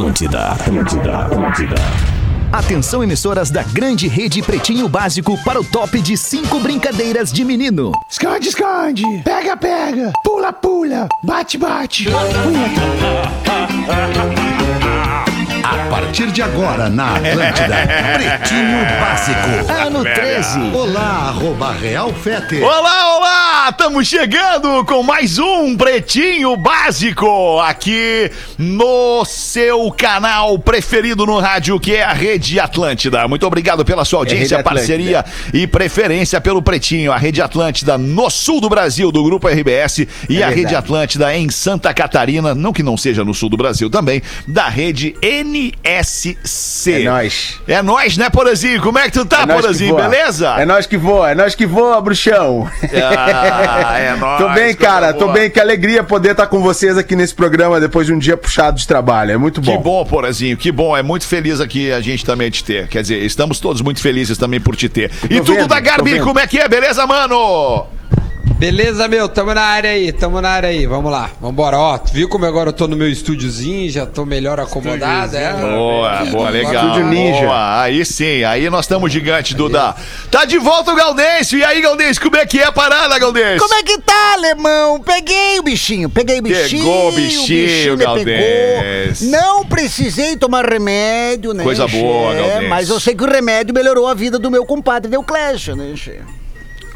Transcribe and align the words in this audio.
Atlântida, 0.00 0.52
Atlântida, 0.52 1.18
Atlântida. 1.18 1.74
Atenção, 2.50 3.04
emissoras 3.04 3.50
da 3.50 3.62
grande 3.62 4.08
rede 4.08 4.40
Pretinho 4.40 4.88
Básico 4.88 5.36
para 5.44 5.60
o 5.60 5.64
top 5.64 6.00
de 6.00 6.16
cinco 6.16 6.58
brincadeiras 6.58 7.30
de 7.30 7.44
menino. 7.44 7.92
Esconde, 8.08 8.48
esconde. 8.48 9.04
Pega, 9.22 9.58
pega. 9.58 10.10
Pula, 10.24 10.54
pula. 10.54 11.06
Bate, 11.22 11.58
bate. 11.58 12.08
A 15.62 15.90
partir 15.90 16.32
de 16.32 16.40
agora, 16.40 16.88
na 16.88 17.16
Atlântida, 17.16 17.76
Pretinho 18.14 18.78
Básico. 18.98 19.70
Ano 19.86 20.02
13. 20.02 20.60
Olá, 20.74 21.28
arroba 21.28 21.72
Real 21.72 22.10
Fete. 22.14 22.62
Olá, 22.62 23.18
olá! 23.60 23.68
Estamos 23.68 24.08
chegando 24.08 24.84
com 24.84 25.02
mais 25.02 25.38
um 25.38 25.76
Pretinho 25.76 26.56
Básico 26.56 27.60
aqui 27.60 28.30
no 28.58 29.24
seu 29.24 29.90
canal 29.92 30.58
preferido 30.58 31.26
no 31.26 31.38
rádio, 31.38 31.78
que 31.78 31.94
é 31.94 32.02
a 32.02 32.12
Rede 32.12 32.58
Atlântida. 32.58 33.26
Muito 33.28 33.46
obrigado 33.46 33.84
pela 33.84 34.04
sua 34.04 34.20
audiência, 34.20 34.42
Rede 34.42 34.54
Atlântida. 34.54 34.96
parceria 34.96 35.24
e 35.52 35.66
preferência 35.66 36.40
pelo 36.40 36.62
Pretinho. 36.62 37.12
A 37.12 37.16
Rede 37.16 37.42
Atlântida 37.42 37.98
no 37.98 38.30
sul 38.30 38.60
do 38.60 38.68
Brasil, 38.68 39.12
do 39.12 39.22
Grupo 39.22 39.48
RBS, 39.48 40.06
e 40.28 40.42
a 40.42 40.46
verdade. 40.46 40.54
Rede 40.54 40.74
Atlântida 40.74 41.36
em 41.36 41.48
Santa 41.50 41.92
Catarina, 41.92 42.54
não 42.54 42.72
que 42.72 42.82
não 42.82 42.96
seja 42.96 43.24
no 43.24 43.34
sul 43.34 43.48
do 43.48 43.56
Brasil 43.56 43.90
também, 43.90 44.22
da 44.46 44.68
Rede 44.68 45.14
NSC. 45.22 46.38
É 46.86 46.98
nóis. 47.04 47.60
É 47.66 47.82
nóis, 47.82 48.16
né, 48.16 48.30
Porazinho? 48.30 48.80
Como 48.80 48.98
é 48.98 49.04
que 49.04 49.12
tu 49.12 49.24
tá, 49.24 49.42
É 49.42 49.46
Porazinho? 49.46 49.96
Beleza? 49.96 50.54
É 50.58 50.64
nós 50.64 50.86
que 50.86 50.96
voa, 50.96 51.30
é 51.30 51.34
nós 51.34 51.54
que 51.54 51.66
voa, 51.66 52.00
bruxão. 52.00 52.70
Ah, 52.92 53.49
é 53.50 54.16
nóis. 54.16 54.38
tô 54.42 54.48
bem, 54.50 54.74
cara, 54.74 55.12
tô 55.12 55.26
boa. 55.26 55.32
bem. 55.32 55.50
Que 55.50 55.60
alegria 55.60 56.02
poder 56.02 56.32
estar 56.32 56.46
com 56.46 56.60
vocês 56.60 56.96
aqui 56.96 57.16
nesse 57.16 57.34
programa 57.34 57.80
depois 57.80 58.06
de 58.06 58.12
um 58.12 58.18
dia 58.18 58.36
puxado 58.36 58.78
de 58.78 58.86
trabalho. 58.86 59.32
É 59.32 59.36
muito 59.36 59.60
bom. 59.60 59.76
Que 59.76 59.82
bom, 59.82 60.04
Porazinho, 60.04 60.56
que 60.56 60.70
bom. 60.70 60.96
É 60.96 61.02
muito 61.02 61.26
feliz 61.26 61.60
aqui 61.60 61.92
a 61.92 62.00
gente 62.00 62.24
também 62.24 62.50
te 62.50 62.62
ter. 62.64 62.88
Quer 62.88 63.02
dizer, 63.02 63.18
estamos 63.22 63.60
todos 63.60 63.82
muito 63.82 64.00
felizes 64.00 64.38
também 64.38 64.60
por 64.60 64.76
te 64.76 64.88
ter. 64.88 65.10
E 65.24 65.36
tô 65.38 65.44
tudo 65.44 65.56
vendo, 65.56 65.68
da 65.68 65.80
Garbi, 65.80 66.12
vendo. 66.12 66.24
como 66.24 66.38
é 66.38 66.46
que 66.46 66.58
é? 66.58 66.68
Beleza, 66.68 67.06
mano? 67.06 67.86
Beleza, 68.60 69.08
meu, 69.08 69.26
tamo 69.26 69.54
na 69.54 69.62
área 69.62 69.90
aí, 69.92 70.12
tamo 70.12 70.38
na 70.38 70.50
área 70.50 70.68
aí, 70.68 70.84
vamos 70.84 71.10
lá, 71.10 71.30
vambora. 71.40 71.78
Ó, 71.78 71.96
tu 71.96 72.12
viu 72.12 72.28
como 72.28 72.44
agora 72.44 72.68
eu 72.68 72.72
tô 72.74 72.86
no 72.86 72.94
meu 72.94 73.08
estúdiozinho, 73.08 73.90
já 73.90 74.04
tô 74.04 74.26
melhor 74.26 74.60
acomodado, 74.60 75.34
é? 75.34 75.54
Boa, 75.54 76.24
boa, 76.26 76.50
legal. 76.50 76.88
Estúdio 76.88 77.06
Ninja. 77.06 77.46
Boa, 77.46 77.80
aí 77.80 78.04
sim, 78.04 78.44
aí 78.44 78.68
nós 78.68 78.84
estamos 78.84 79.10
gigante, 79.10 79.54
Duda. 79.54 79.96
Tá 80.30 80.44
de 80.44 80.58
volta 80.58 80.92
o 80.92 80.94
Gaudêncio. 80.94 81.58
E 81.58 81.64
aí, 81.64 81.80
Gaudêncio, 81.80 82.20
como 82.20 82.36
é 82.36 82.44
que 82.44 82.58
é 82.58 82.66
a 82.66 82.70
parada, 82.70 83.18
Gaudêncio? 83.18 83.60
Como 83.60 83.72
é 83.72 83.82
que 83.82 83.98
tá, 83.98 84.34
alemão? 84.34 85.00
Peguei 85.00 85.58
o 85.58 85.62
bichinho, 85.62 86.10
peguei 86.10 86.40
o 86.40 86.42
bichinho. 86.42 86.84
Pegou 86.84 87.08
o 87.08 87.12
bichinho, 87.12 87.96
Galdês. 87.96 89.20
pegou. 89.20 89.32
Não 89.32 89.64
precisei 89.64 90.36
tomar 90.36 90.68
remédio, 90.68 91.54
né? 91.54 91.64
Coisa 91.64 91.88
boa? 91.88 92.34
Galdês. 92.34 92.68
Mas 92.68 92.90
eu 92.90 93.00
sei 93.00 93.14
que 93.14 93.24
o 93.24 93.26
remédio 93.26 93.72
melhorou 93.72 94.06
a 94.06 94.12
vida 94.12 94.38
do 94.38 94.50
meu 94.50 94.66
compadre 94.66 95.10
Deuclésio, 95.10 95.74
né, 95.74 95.94
che? 95.96 96.20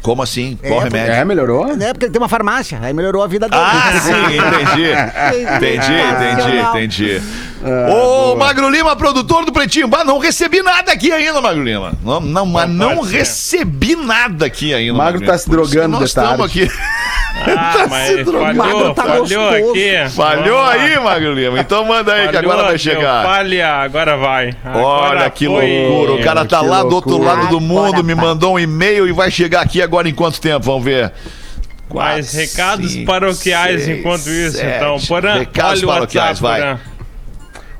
Como 0.05 0.21
assim? 0.21 0.55
Qual 0.61 0.81
É, 0.81 0.83
remédio? 0.83 1.13
É, 1.13 1.25
melhorou? 1.25 1.75
Né? 1.75 1.91
Porque 1.91 2.05
ele 2.05 2.11
tem 2.13 2.21
uma 2.21 2.29
farmácia, 2.29 2.77
aí 2.79 2.93
melhorou 2.93 3.23
a 3.23 3.27
vida 3.27 3.49
dele. 3.49 3.59
Ah, 3.65 3.91
sim, 3.99 4.11
entendi. 4.37 5.45
Entendi, 5.55 5.93
entendi, 5.93 6.59
entendi. 6.59 7.21
Ô, 7.91 8.35
Magro 8.35 8.69
Lima, 8.69 8.95
produtor 8.95 9.43
do 9.45 9.51
Pretinho. 9.51 9.87
Bah, 9.87 10.03
não 10.03 10.19
recebi 10.19 10.61
nada 10.61 10.91
aqui 10.91 11.11
ainda, 11.11 11.41
Magro 11.41 11.63
Lima. 11.63 11.93
Não, 12.03 12.21
não, 12.21 12.45
mas 12.45 12.69
não 12.69 13.01
recebi 13.01 13.95
nada 13.95 14.45
aqui 14.45 14.75
ainda. 14.75 14.93
Magro 14.93 15.21
Lima. 15.21 15.31
tá 15.31 15.39
se 15.39 15.49
drogando 15.49 15.97
Nós 15.99 16.09
de 16.09 16.15
tarde. 16.15 16.31
estamos 16.33 16.45
aqui. 16.45 16.69
Ah, 17.57 17.85
mas 17.89 18.25
drogando, 18.25 18.55
falhou, 18.63 18.93
tá 18.93 19.03
falhou 19.03 19.19
gostoso. 19.21 19.71
aqui. 19.71 20.09
Falhou 20.15 20.57
Vamos 20.57 20.61
lá. 20.61 20.71
aí, 20.71 20.99
Magro 20.99 21.33
Lima. 21.33 21.59
Então 21.59 21.85
manda 21.85 22.13
aí 22.13 22.27
que 22.29 22.33
Falhou, 22.33 22.51
agora 22.51 22.67
vai 22.67 22.77
chegar. 22.77 23.23
Falha, 23.25 23.67
agora 23.75 24.17
vai. 24.17 24.55
Olha 24.65 24.71
Agora 24.73 25.29
que 25.29 25.45
foi. 25.45 25.87
loucura. 25.87 26.13
O 26.13 26.23
cara 26.23 26.45
tá 26.45 26.59
que 26.61 26.65
lá 26.65 26.81
do 26.83 26.95
outro 26.95 27.11
loucura. 27.11 27.33
lado 27.33 27.47
do 27.49 27.59
mundo, 27.59 27.87
Agora 27.87 28.03
me 28.03 28.13
vai. 28.15 28.25
mandou 28.25 28.53
um 28.55 28.59
e-mail 28.59 29.07
e 29.07 29.11
vai 29.11 29.29
chegar 29.29 29.61
aqui 29.61 29.81
agora 29.81 30.07
em 30.07 30.13
quanto 30.13 30.39
tempo? 30.39 30.65
Vamos 30.65 30.83
ver. 30.85 31.11
Mais 31.93 32.31
Quatro, 32.31 32.39
recados 32.39 32.91
cinco, 32.91 33.05
paroquiais 33.05 33.83
seis, 33.83 33.99
enquanto 33.99 34.27
isso, 34.29 34.57
sete. 34.57 34.75
então. 34.77 34.97
Porã, 35.07 35.33
Recados 35.39 35.83
olha 35.83 35.85
o 35.89 35.93
paroquiais, 35.93 36.41
WhatsApp, 36.41 36.61
vai. 36.61 36.61
Porã. 36.77 36.79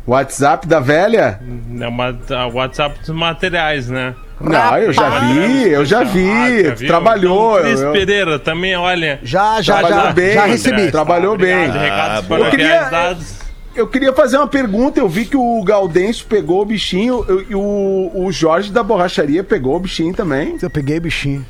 WhatsApp 0.08 0.68
da 0.68 0.80
velha? 0.80 1.40
É 1.82 1.88
uma, 1.88 2.16
a 2.30 2.48
WhatsApp 2.48 3.00
dos 3.00 3.10
materiais, 3.10 3.90
né? 3.90 4.14
Não, 4.40 4.78
eu 4.78 4.92
já 4.94 5.10
vi, 5.20 5.70
eu 5.70 5.86
já 5.86 6.04
vi. 6.04 6.30
Ah, 6.30 6.76
já 6.76 6.88
trabalhou. 6.88 7.54
Então, 7.58 7.64
Cris 7.70 7.82
eu- 7.82 7.92
Pereira 7.92 8.40
também, 8.40 8.76
olha. 8.76 9.20
Já, 9.24 9.62
já, 9.62 9.78
Trabalhou 9.80 10.06
já, 10.08 10.12
bem, 10.14 10.34
já 10.34 10.46
recebi. 10.46 10.92
Trabalhou 10.92 11.38
bem. 11.38 11.70
Obrigado, 11.70 11.82
recados 11.82 12.32
Ah, 12.32 12.40
Eu 12.40 12.50
queria- 12.52 12.84
dados. 12.90 13.36
Eu 13.76 13.88
queria 13.88 14.14
fazer 14.14 14.38
uma 14.38 14.48
pergunta. 14.48 15.00
Eu 15.02 15.10
vi 15.10 15.26
que 15.26 15.36
o 15.36 15.62
Gaudêncio 15.64 16.26
pegou 16.28 16.62
o 16.62 16.66
bichinho 16.66 17.26
e 17.50 17.54
o, 17.56 18.12
o 18.14 18.32
Jorge 18.32 18.72
da 18.72 18.82
borracharia 18.82 19.44
pegou 19.44 19.76
o 19.76 19.80
bichinho 19.82 20.14
também. 20.14 20.58
Eu 20.62 20.70
peguei 20.70 20.98
bichinho. 21.00 21.46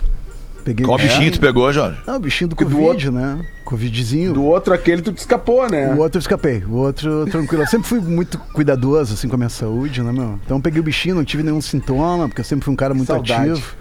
Peguei 0.66 0.84
Qual 0.84 0.98
bichinho 0.98 1.32
tu 1.32 1.40
pegou, 1.40 1.72
Jorge? 1.72 2.00
Não, 2.08 2.16
o 2.16 2.20
bichinho 2.20 2.48
do 2.50 2.56
Que 2.56 2.66
do 2.66 2.76
Covid, 2.76 3.12
né? 3.12 3.46
Covidzinho. 3.64 4.34
Do 4.34 4.44
outro 4.44 4.74
aquele 4.74 5.04
tu 5.04 5.14
te 5.14 5.20
escapou, 5.20 5.70
né? 5.70 5.94
O 5.94 6.00
outro 6.00 6.18
eu 6.18 6.20
escapei, 6.22 6.64
o 6.68 6.74
outro 6.74 7.28
tranquilo. 7.28 7.62
Eu 7.62 7.68
sempre 7.68 7.88
fui 7.88 8.00
muito 8.02 8.40
cuidadoso 8.52 9.14
assim 9.14 9.28
com 9.30 9.36
a 9.36 9.38
minha 9.38 9.50
saúde, 9.50 10.02
né, 10.02 10.12
meu? 10.12 10.40
Então 10.44 10.58
eu 10.58 10.62
peguei 10.62 10.80
o 10.80 10.84
bichinho, 10.84 11.14
não 11.14 11.24
tive 11.24 11.44
nenhum 11.44 11.62
sintoma, 11.62 12.28
porque 12.28 12.42
eu 12.42 12.46
sempre 12.46 12.66
fui 12.66 12.74
um 12.74 12.76
cara 12.76 12.96
muito 12.96 13.08
Saudade. 13.08 13.52
ativo. 13.52 13.76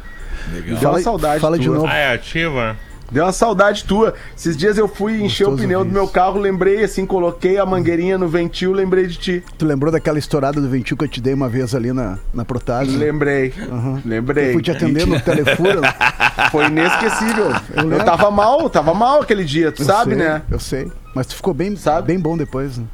Deu 0.79 0.91
uma 0.91 1.01
saudade 1.01 1.41
Fala 1.41 1.59
de 1.59 1.65
tua. 1.65 1.75
novo. 1.77 1.87
Ah, 1.87 1.95
é 1.97 2.13
ativa? 2.13 2.77
Deu 3.11 3.25
uma 3.25 3.33
saudade 3.33 3.85
tua. 3.85 4.15
Esses 4.37 4.57
dias 4.57 4.77
eu 4.79 4.89
fui 4.89 5.23
encher 5.23 5.45
o 5.45 5.51
Gostoso 5.51 5.63
pneu 5.69 5.85
do 5.85 5.91
meu 5.91 6.09
carro, 6.09 6.39
lembrei 6.39 6.83
assim, 6.83 7.07
coloquei 7.07 7.59
a 7.59 7.67
mangueirinha 7.67 8.19
no 8.19 8.29
ventil, 8.29 8.73
lembrei 8.73 9.07
de 9.07 9.17
ti. 9.17 9.45
Tu 9.59 9.65
lembrou 9.65 9.93
daquela 9.93 10.19
estourada 10.19 10.61
do 10.61 10.69
ventil 10.69 10.97
que 10.97 11.05
eu 11.05 11.09
te 11.09 11.21
dei 11.21 11.35
uma 11.35 11.49
vez 11.49 11.75
ali 11.75 11.93
na, 11.93 12.19
na 12.33 12.45
Protásio? 12.45 12.99
Lembrei. 12.99 13.53
Eu 13.57 14.01
Lembrei. 14.05 14.53
fui 14.53 14.63
te 14.63 14.71
atender 14.71 15.07
no 15.07 15.21
telefone. 15.21 15.81
Foi 16.51 16.67
inesquecível. 16.67 17.51
Eu 17.77 17.91
Eu, 17.91 18.05
tava 18.05 18.31
mal, 18.31 18.69
tava 18.69 18.95
mal 18.95 19.23
aquele 19.23 19.45
dia, 19.45 19.71
tu 19.71 19.83
Eu 19.83 19.87
sabe, 19.87 20.15
sei, 20.15 20.19
né? 20.25 20.43
Eu 20.51 20.59
sei. 20.59 20.91
Mas 21.15 21.27
tu 21.27 21.37
ficou 21.37 21.55
bem, 21.55 21.77
Sabe? 21.77 22.09
bem 22.09 22.19
bom 22.19 22.37
depois, 22.37 22.79
né? 22.79 22.85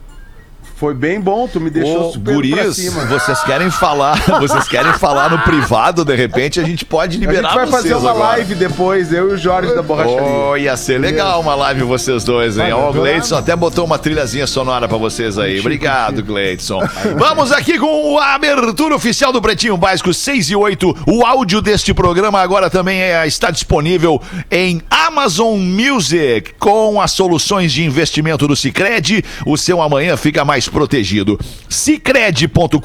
Foi 0.80 0.94
bem 0.94 1.20
bom, 1.20 1.46
tu 1.46 1.60
me 1.60 1.68
deixou 1.68 2.08
Ô, 2.08 2.12
super 2.12 2.24
pra 2.24 2.32
guris, 2.32 2.74
cima. 2.76 3.04
vocês 3.04 3.44
querem 3.44 3.70
falar, 3.70 4.16
vocês 4.40 4.66
querem 4.66 4.94
falar 4.94 5.28
no 5.30 5.38
privado, 5.40 6.06
de 6.06 6.16
repente 6.16 6.58
a 6.58 6.64
gente 6.64 6.86
pode 6.86 7.18
A 7.18 7.20
liberar 7.20 7.48
gente 7.50 7.54
vai 7.58 7.66
fazer 7.66 7.88
vocês 7.90 8.00
uma 8.02 8.10
agora. 8.12 8.28
live 8.30 8.54
depois, 8.54 9.12
eu 9.12 9.28
e 9.30 9.34
o 9.34 9.36
Jorge 9.36 9.74
da 9.74 9.82
borracharia. 9.82 10.22
Oh, 10.22 10.56
ia 10.56 10.74
ser 10.78 10.98
legal 10.98 11.38
uma 11.42 11.54
live 11.54 11.82
vocês 11.82 12.24
dois, 12.24 12.56
hein? 12.56 12.72
Ó, 12.72 12.88
o 12.88 12.92
Gleidson 12.94 13.36
até 13.36 13.54
botou 13.54 13.84
uma 13.84 13.98
trilhazinha 13.98 14.46
sonora 14.46 14.88
pra 14.88 14.96
vocês 14.96 15.38
aí. 15.38 15.60
Obrigado, 15.60 16.22
Gleidson. 16.22 16.80
Vamos 17.18 17.52
aqui 17.52 17.78
com 17.78 18.18
a 18.18 18.34
abertura 18.34 18.94
oficial 18.96 19.34
do 19.34 19.42
Pretinho 19.42 19.76
Básico 19.76 20.14
6 20.14 20.48
e 20.48 20.56
8. 20.56 20.96
O 21.06 21.26
áudio 21.26 21.60
deste 21.60 21.92
programa 21.92 22.40
agora 22.40 22.70
também 22.70 23.02
é- 23.02 23.26
está 23.26 23.50
disponível 23.50 24.18
em 24.50 24.80
Amazon 24.90 25.58
Music. 25.58 26.54
Com 26.58 26.98
as 27.02 27.10
soluções 27.10 27.70
de 27.70 27.84
investimento 27.84 28.48
do 28.48 28.56
Cicred, 28.56 29.22
o 29.44 29.58
seu 29.58 29.82
amanhã 29.82 30.16
fica 30.16 30.42
mais 30.42 30.69
protegido. 30.70 31.38
Cicred.com.br 31.68 32.78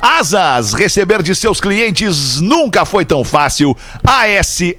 Asas, 0.00 0.72
receber 0.72 1.22
de 1.22 1.34
seus 1.34 1.60
clientes 1.60 2.40
nunca 2.40 2.84
foi 2.84 3.04
tão 3.04 3.24
fácil. 3.24 3.76
ASAAS.com 4.04 4.70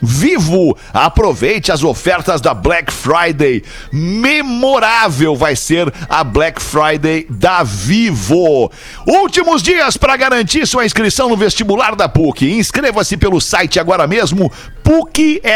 Vivo, 0.00 0.76
aproveite 0.92 1.72
as 1.72 1.82
ofertas 1.82 2.40
da 2.40 2.54
Black 2.54 2.92
Friday. 2.92 3.62
Memorável 3.92 5.34
vai 5.36 5.56
ser 5.56 5.92
a 6.08 6.24
Black 6.24 6.62
Friday 6.62 7.26
da 7.28 7.62
Vivo. 7.62 8.70
Últimos 9.06 9.62
dias 9.62 9.96
para 9.96 10.16
garantir 10.16 10.66
sua 10.66 10.84
inscrição 10.84 11.28
no 11.28 11.36
vestibular 11.36 11.94
da 11.94 12.08
PUC. 12.08 12.52
Inscreva-se 12.52 13.16
pelo 13.16 13.40
site 13.40 13.78
agora 13.78 14.06
mesmo, 14.06 14.50
pucrs.br. 14.82 15.52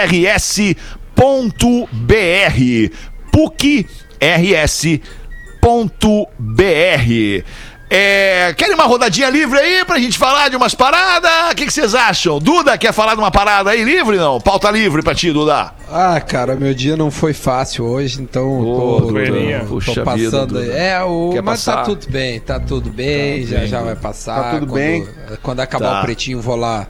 pucrs.br. 5.61 7.45
É, 7.89 8.53
querem 8.59 8.75
uma 8.75 8.83
rodadinha 8.83 9.31
livre 9.31 9.57
aí 9.61 9.85
pra 9.85 9.97
gente 10.01 10.19
falar 10.19 10.49
de 10.49 10.57
umas 10.57 10.75
paradas? 10.75 11.53
O 11.53 11.55
que 11.55 11.71
vocês 11.71 11.95
acham? 11.95 12.41
Duda, 12.41 12.77
quer 12.77 12.93
falar 12.93 13.15
de 13.15 13.21
uma 13.21 13.31
parada 13.31 13.71
aí 13.71 13.85
livre 13.85 14.17
não? 14.17 14.41
Pauta 14.41 14.69
livre 14.73 15.03
pra 15.05 15.15
ti, 15.15 15.31
Duda. 15.33 15.73
Ah, 15.89 16.21
cara, 16.21 16.57
meu 16.57 16.75
dia 16.75 16.97
não 16.97 17.13
foi 17.13 17.33
fácil 17.33 17.85
hoje, 17.85 18.21
então 18.21 18.61
Ô, 18.61 19.01
tô, 19.03 19.07
tô, 19.07 19.07
tô 19.13 19.67
puxa 19.69 20.03
passando. 20.03 20.59
vida, 20.61 20.75
é, 20.75 21.01
o, 21.05 21.31
Quer 21.33 21.43
mas 21.43 21.61
passar? 21.65 21.77
tá 21.77 21.83
tudo 21.85 22.11
bem, 22.11 22.41
tá 22.41 22.59
tudo 22.59 22.91
bem, 22.91 23.47
já 23.47 23.65
já 23.67 23.81
vai 23.83 23.95
passar. 23.95 24.35
Tá 24.43 24.51
tudo 24.55 24.67
quando, 24.67 24.75
bem? 24.75 25.07
Quando 25.41 25.61
acabar 25.61 25.91
Tá. 25.93 26.01
o 26.01 26.03
pretinho, 26.03 26.41
vou 26.41 26.57
lá, 26.57 26.89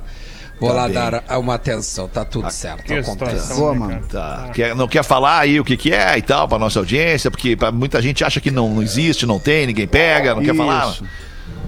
vou 0.61 0.73
lá 0.73 0.85
bem. 0.85 0.95
dar 0.95 1.25
uma 1.39 1.55
atenção, 1.55 2.09
tá 2.09 2.25
tudo 2.25 2.51
certo, 2.51 2.85
Que 2.85 2.95
acontece. 2.95 3.55
Boa, 3.55 3.73
né, 3.73 3.79
mano. 3.79 4.03
Tá. 4.09 4.51
Quer- 4.55 4.75
não 4.75 4.89
quer 4.89 5.03
falar 5.05 5.41
aí 5.41 5.59
o 5.61 5.65
que, 5.65 5.77
que 5.77 5.93
é 5.93 6.17
e 6.19 6.23
tal 6.23 6.49
pra 6.49 6.59
nossa 6.59 6.79
audiência? 6.79 7.31
Porque 7.31 7.57
pra 7.57 7.71
muita 7.73 8.01
gente 8.01 8.25
acha 8.25 8.41
que 8.41 8.51
não, 8.51 8.69
não 8.75 8.83
existe, 8.83 9.27
não 9.27 9.39
tem, 9.39 9.67
ninguém 9.67 9.87
pega, 9.87 10.35
não 10.35 10.43
quer 10.43 10.55
falar. 10.55 10.91
Isso. 10.91 11.05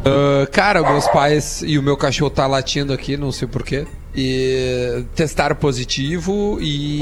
Ah, 0.05 0.47
cara, 0.51 0.83
meus 0.83 1.07
pais 1.09 1.63
e 1.67 1.79
o 1.79 1.83
meu 1.83 1.97
cachorro 1.97 2.31
tá 2.31 2.47
latindo 2.47 2.93
aqui, 2.93 3.17
não 3.17 3.31
sei 3.33 3.47
porquê. 3.49 3.87
E 4.15 5.05
testaram 5.15 5.55
positivo 5.55 6.59
e, 6.61 6.99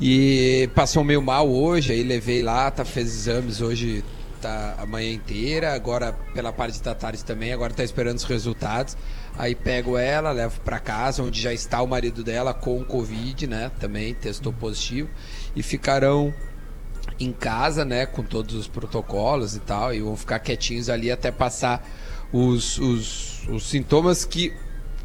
e 0.00 0.68
passou 0.74 1.02
meio 1.04 1.22
mal 1.22 1.48
hoje, 1.48 1.92
aí 1.92 2.02
levei 2.02 2.42
lá, 2.42 2.70
tá, 2.70 2.84
fez 2.84 3.06
exames 3.06 3.60
hoje 3.60 4.04
tá 4.40 4.76
a 4.78 4.86
manhã 4.86 5.12
inteira, 5.12 5.74
agora 5.74 6.12
pela 6.34 6.52
parte 6.52 6.82
da 6.82 6.94
tarde 6.94 7.24
também, 7.24 7.52
agora 7.52 7.72
tá 7.72 7.84
esperando 7.84 8.16
os 8.16 8.24
resultados. 8.24 8.96
Aí 9.38 9.54
pego 9.54 9.96
ela, 9.96 10.32
levo 10.32 10.60
pra 10.60 10.78
casa, 10.78 11.22
onde 11.22 11.40
já 11.40 11.52
está 11.52 11.80
o 11.80 11.86
marido 11.86 12.22
dela 12.22 12.52
com 12.52 12.84
Covid, 12.84 13.46
né? 13.46 13.70
Também 13.78 14.12
testou 14.14 14.52
positivo. 14.52 15.08
E 15.54 15.62
ficarão 15.62 16.34
em 17.18 17.32
casa, 17.32 17.84
né, 17.84 18.06
com 18.06 18.22
todos 18.22 18.54
os 18.54 18.66
protocolos 18.66 19.54
e 19.54 19.60
tal, 19.60 19.94
e 19.94 20.00
vão 20.00 20.16
ficar 20.16 20.38
quietinhos 20.38 20.88
ali 20.88 21.10
até 21.10 21.30
passar 21.30 21.86
os, 22.32 22.78
os, 22.78 23.48
os 23.48 23.68
sintomas 23.68 24.24
que, 24.24 24.52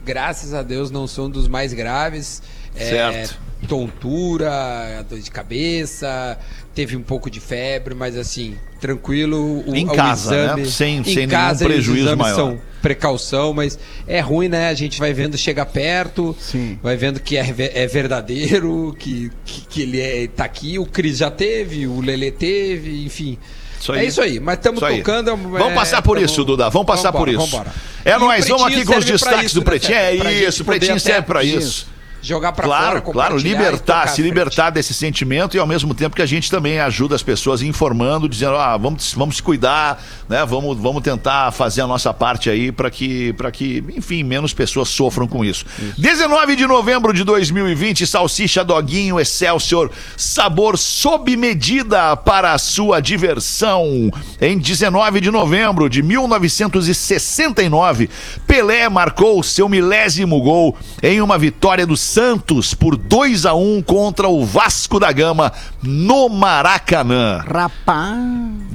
graças 0.03 0.53
a 0.53 0.61
Deus, 0.61 0.91
não 0.91 1.07
são 1.07 1.29
dos 1.29 1.47
mais 1.47 1.73
graves. 1.73 2.41
É, 2.75 2.89
Certo. 2.89 3.39
tontura, 3.67 5.05
dor 5.09 5.19
de 5.19 5.31
cabeça, 5.31 6.37
teve 6.73 6.97
um 6.97 7.01
pouco 7.03 7.29
de 7.29 7.39
febre, 7.39 7.95
mas 7.95 8.17
assim, 8.17 8.57
tranquilo. 8.85 9.63
O, 9.65 9.75
Em 9.75 9.87
o 9.87 9.93
casa, 9.93 10.35
exame, 10.35 10.61
né? 10.63 10.67
Sem- 10.69 10.97
em 10.99 11.03
sem 11.03 11.15
nenhum 11.15 11.29
casa, 11.29 11.65
os 11.65 11.71
prejuízo 11.71 12.15
maior. 12.17 12.35
São 12.35 12.61
precaução, 12.81 13.51
mas 13.53 13.79
é 14.07 14.19
ruim, 14.19 14.47
né? 14.47 14.69
A 14.69 14.73
gente 14.75 14.99
vai 14.99 15.11
vendo 15.11 15.35
chegar 15.37 15.65
perto, 15.65 16.35
Sim. 16.39 16.77
vai 16.83 16.95
vendo 16.95 17.19
que 17.19 17.35
é, 17.35 17.55
é 17.73 17.87
verdadeiro, 17.87 18.95
que, 18.99 19.31
que, 19.43 19.61
que 19.61 19.81
ele 19.81 19.99
é, 20.01 20.27
tá 20.27 20.45
aqui. 20.45 20.77
O 20.77 20.85
Cris 20.85 21.17
já 21.17 21.31
teve, 21.31 21.87
o 21.87 21.99
Lele 21.99 22.29
teve, 22.31 23.03
enfim. 23.05 23.37
Isso 23.79 23.93
É 23.93 24.05
isso 24.05 24.21
aí, 24.21 24.39
mas 24.39 24.57
estamos 24.57 24.79
tocando. 24.79 25.29
é, 25.31 25.35
Vamos 25.35 25.73
passar 25.73 26.01
por 26.01 26.15
tamo- 26.15 26.25
isso, 26.25 26.43
Duda. 26.43 26.69
Vamos 26.69 26.87
passar 26.87 27.11
por 27.11 27.27
vambora, 27.29 27.31
isso. 27.43 27.51
vambora. 27.57 27.73
É 28.03 28.11
E 28.11 28.15
o 28.15 28.19
nóis, 28.19 28.47
vamos 28.47 28.63
aqui 28.67 28.85
com 28.85 28.97
os 28.97 29.05
destaques 29.05 29.45
isso, 29.47 29.55
do 29.55 29.59
né, 29.61 29.65
Pretinho. 29.65 29.97
É 29.97 30.33
isso, 30.33 30.61
o 30.63 30.65
Pretinho 30.65 30.99
serve 30.99 31.21
pra 31.23 31.43
isso. 31.43 31.87
Jogar 32.25 32.54
pra 32.54 32.66
Claro, 32.66 32.86
fora, 32.86 33.01
claro, 33.01 33.38
libertar, 33.38 34.07
se 34.07 34.24
libertar 34.24 34.72
desse 34.72 34.95
sentimento 34.95 35.56
e 35.56 35.60
ao 35.60 35.68
mesmo 35.68 35.94
tempo 35.94 36.16
que 36.16 36.24
a 36.24 36.25
gente 36.25 36.50
também 36.50 36.80
ajuda 36.80 37.13
as 37.13 37.22
pessoas 37.22 37.62
informando, 37.62 38.27
dizendo, 38.27 38.56
ah, 38.56 38.75
vamos, 38.75 39.13
vamos 39.13 39.36
se 39.36 39.44
cuidar, 39.44 40.04
né? 40.27 40.44
Vamos, 40.44 40.75
vamos 40.75 41.04
tentar 41.04 41.51
fazer 41.51 41.81
a 41.81 41.88
nossa 41.88 42.12
parte 42.12 42.50
aí 42.50 42.72
para 42.72 42.89
que, 42.89 43.31
para 43.33 43.51
que, 43.51 43.83
enfim, 43.95 44.24
menos 44.24 44.56
pessoas 44.56 44.89
sofram 44.89 45.27
com 45.27 45.45
isso. 45.45 45.66
19 46.00 46.56
de 46.56 46.66
novembro 46.66 47.13
de 47.13 47.24
2020, 47.24 48.07
salsicha 48.07 48.63
Doguinho 48.63 49.19
Excelsior, 49.19 49.92
sabor 50.18 50.80
sob 50.80 51.38
medida 51.38 52.16
para 52.16 52.54
a 52.54 52.57
sua 52.57 53.00
diversão. 53.00 54.10
Em 54.42 54.57
19 54.57 55.21
de 55.21 55.30
novembro 55.30 55.88
de 55.88 56.01
1969, 56.01 58.10
Pelé 58.48 58.89
marcou 58.89 59.44
seu 59.44 59.69
milésimo 59.69 60.42
gol 60.42 60.75
em 61.04 61.21
uma 61.21 61.38
vitória 61.38 61.86
do 61.86 61.95
Santos 62.15 62.73
por 62.73 62.95
2 62.95 63.45
a 63.45 63.53
1 63.53 63.81
contra 63.81 64.29
o 64.29 64.45
Vasco 64.45 65.01
da 65.01 65.12
Gama 65.12 65.51
no 65.83 66.29
Maracanã. 66.29 67.44
Rapaz. 67.45 68.17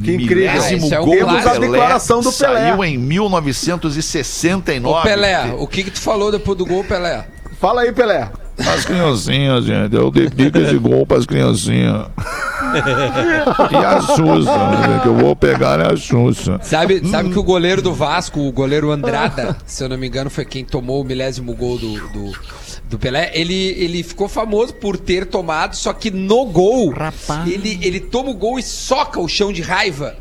Que 0.04 0.16
incrível. 0.16 0.52
Milésimo 0.52 0.88
Ah, 0.92 0.96
é 0.96 1.00
um 1.00 1.04
gol. 1.06 1.16
Temos 1.16 1.46
a 1.46 1.58
declaração 1.58 2.20
do 2.20 2.30
Pelé. 2.30 2.60
Saiu 2.60 2.84
em 2.84 2.98
1969. 2.98 4.86
Ô 4.86 5.02
Pelé, 5.02 5.54
o 5.58 5.66
que 5.66 5.84
que 5.84 5.90
tu 5.90 6.02
falou 6.02 6.30
depois 6.30 6.58
do 6.58 6.66
gol, 6.66 6.84
Pelé? 6.84 7.26
Fala 7.58 7.80
aí, 7.80 7.92
Pelé. 7.92 8.30
As 8.58 8.84
criancinhas, 8.84 9.64
gente. 9.64 9.96
Eu 9.96 10.10
dedico 10.10 10.58
esse 10.58 10.76
gol 10.76 11.06
pras 11.06 11.24
criancinhas. 11.24 12.08
e 13.72 13.76
a 13.76 14.02
Xuxa, 14.02 14.68
né, 14.68 15.00
que 15.02 15.08
eu 15.08 15.14
vou 15.14 15.34
pegar 15.34 15.80
é 15.80 15.94
a 15.94 15.96
Xuxa. 15.96 16.60
Sabe, 16.62 17.08
sabe 17.08 17.30
que 17.30 17.38
o 17.38 17.42
goleiro 17.42 17.80
do 17.80 17.94
Vasco, 17.94 18.40
o 18.40 18.52
goleiro 18.52 18.90
Andrada, 18.90 19.56
se 19.64 19.82
eu 19.82 19.88
não 19.88 19.96
me 19.96 20.06
engano, 20.06 20.28
foi 20.28 20.44
quem 20.44 20.62
tomou 20.62 21.00
o 21.00 21.04
milésimo 21.04 21.54
gol 21.54 21.78
do, 21.78 21.94
do, 22.10 22.32
do 22.90 22.98
Pelé. 22.98 23.30
Ele, 23.32 23.54
ele 23.54 24.02
ficou 24.02 24.28
famoso 24.28 24.74
por 24.74 24.98
ter 24.98 25.24
tomado, 25.24 25.76
só 25.76 25.92
que 25.92 26.10
no 26.10 26.44
gol, 26.46 26.90
Rapaz. 26.90 27.50
ele, 27.50 27.78
ele 27.80 28.00
toma 28.00 28.30
o 28.30 28.34
gol 28.34 28.58
e 28.58 28.62
soca 28.62 29.20
o 29.20 29.28
chão 29.28 29.52
de 29.52 29.62
raiva. 29.62 30.16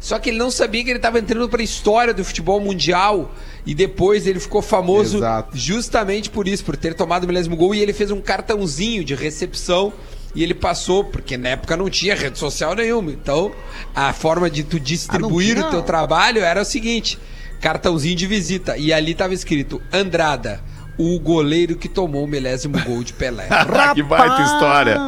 Só 0.00 0.18
que 0.18 0.30
ele 0.30 0.38
não 0.38 0.50
sabia 0.50 0.82
que 0.82 0.90
ele 0.90 0.98
estava 0.98 1.18
entrando 1.18 1.48
para 1.48 1.60
a 1.60 1.64
história 1.64 2.14
do 2.14 2.24
futebol 2.24 2.60
mundial. 2.60 3.34
E 3.66 3.74
depois 3.74 4.26
ele 4.26 4.38
ficou 4.38 4.62
famoso 4.62 5.18
Exato. 5.18 5.56
justamente 5.56 6.30
por 6.30 6.46
isso, 6.46 6.64
por 6.64 6.76
ter 6.76 6.94
tomado 6.94 7.24
o 7.24 7.26
milésimo 7.26 7.56
gol. 7.56 7.74
E 7.74 7.80
ele 7.80 7.92
fez 7.92 8.10
um 8.10 8.20
cartãozinho 8.20 9.04
de 9.04 9.14
recepção. 9.14 9.92
E 10.34 10.42
ele 10.42 10.54
passou, 10.54 11.02
porque 11.02 11.36
na 11.36 11.50
época 11.50 11.76
não 11.76 11.90
tinha 11.90 12.14
rede 12.14 12.38
social 12.38 12.74
nenhuma. 12.74 13.10
Então, 13.10 13.50
a 13.94 14.12
forma 14.12 14.48
de 14.48 14.62
tu 14.62 14.78
distribuir 14.78 15.56
tinha? 15.56 15.66
o 15.66 15.70
teu 15.70 15.82
trabalho 15.82 16.40
era 16.42 16.62
o 16.62 16.64
seguinte: 16.64 17.18
cartãozinho 17.60 18.14
de 18.14 18.26
visita. 18.26 18.76
E 18.76 18.92
ali 18.92 19.12
estava 19.12 19.34
escrito 19.34 19.82
Andrada, 19.92 20.62
o 20.98 21.18
goleiro 21.20 21.76
que 21.76 21.88
tomou 21.88 22.24
o 22.24 22.28
milésimo 22.28 22.76
gol 22.84 23.04
de 23.04 23.12
Pelé. 23.12 23.46
que 23.94 24.02
baita 24.02 24.42
história. 24.42 25.00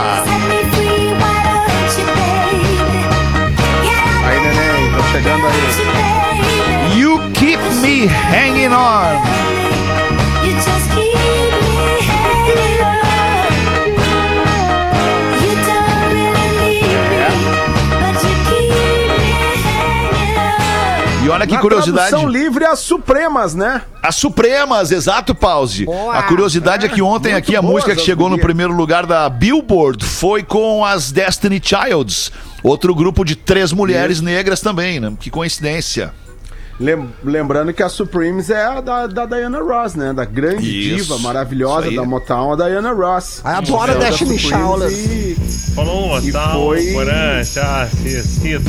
Aí, 4.25 4.39
neném, 4.41 4.91
tô 4.95 5.03
chegando 5.11 5.45
aí. 5.45 6.99
You 6.99 7.19
Keep 7.35 7.61
Me 7.81 8.09
Hanging 8.33 8.73
On. 8.73 9.56
E 21.27 21.29
olha 21.29 21.45
que 21.45 21.53
Na 21.55 21.59
curiosidade. 21.61 22.09
tradução 22.09 22.29
livre, 22.29 22.63
as 22.65 22.79
Supremas, 22.79 23.53
né? 23.53 23.81
As 24.01 24.15
Supremas, 24.15 24.91
exato, 24.91 25.35
pause. 25.35 25.85
A 26.13 26.23
curiosidade 26.23 26.85
é 26.85 26.89
que 26.89 27.01
ontem 27.01 27.33
Muito 27.33 27.43
aqui 27.43 27.55
a 27.55 27.61
música 27.61 27.95
que 27.95 28.01
chegou 28.01 28.29
no 28.29 28.39
primeiro 28.39 28.73
lugar 28.73 29.05
da 29.05 29.27
Billboard 29.29 30.05
foi 30.05 30.41
com 30.41 30.85
as 30.85 31.11
Destiny 31.11 31.61
Childs, 31.63 32.31
outro 32.63 32.95
grupo 32.95 33.25
de 33.25 33.35
três 33.35 33.71
mulheres 33.73 34.21
negras 34.21 34.61
também, 34.61 34.99
né? 34.99 35.11
Que 35.19 35.29
coincidência. 35.29 36.13
Lem- 36.79 37.09
lembrando 37.23 37.73
que 37.73 37.81
a 37.81 37.89
Supremes 37.89 38.51
é 38.51 38.63
a 38.63 38.79
da, 38.79 39.07
da 39.07 39.25
Diana 39.25 39.59
Ross, 39.59 39.95
né? 39.95 40.13
Da 40.13 40.23
grande 40.23 40.63
Isso, 40.93 41.05
diva 41.07 41.17
maravilhosa 41.19 41.87
isso 41.87 41.95
da 41.95 42.05
Motown, 42.05 42.53
a 42.53 42.55
Diana 42.55 42.93
Ross. 42.93 43.41
Ai, 43.43 43.55
adoro 43.55 43.81
a 43.81 43.95
Então, 43.95 43.99
da 43.99 44.09
Destiny 44.09 44.37
Childs. 44.39 45.71
Falou 45.75 46.21
tal, 46.31 46.61
foi- 46.67 46.93
Corante, 46.93 47.59
assistido. 47.59 48.63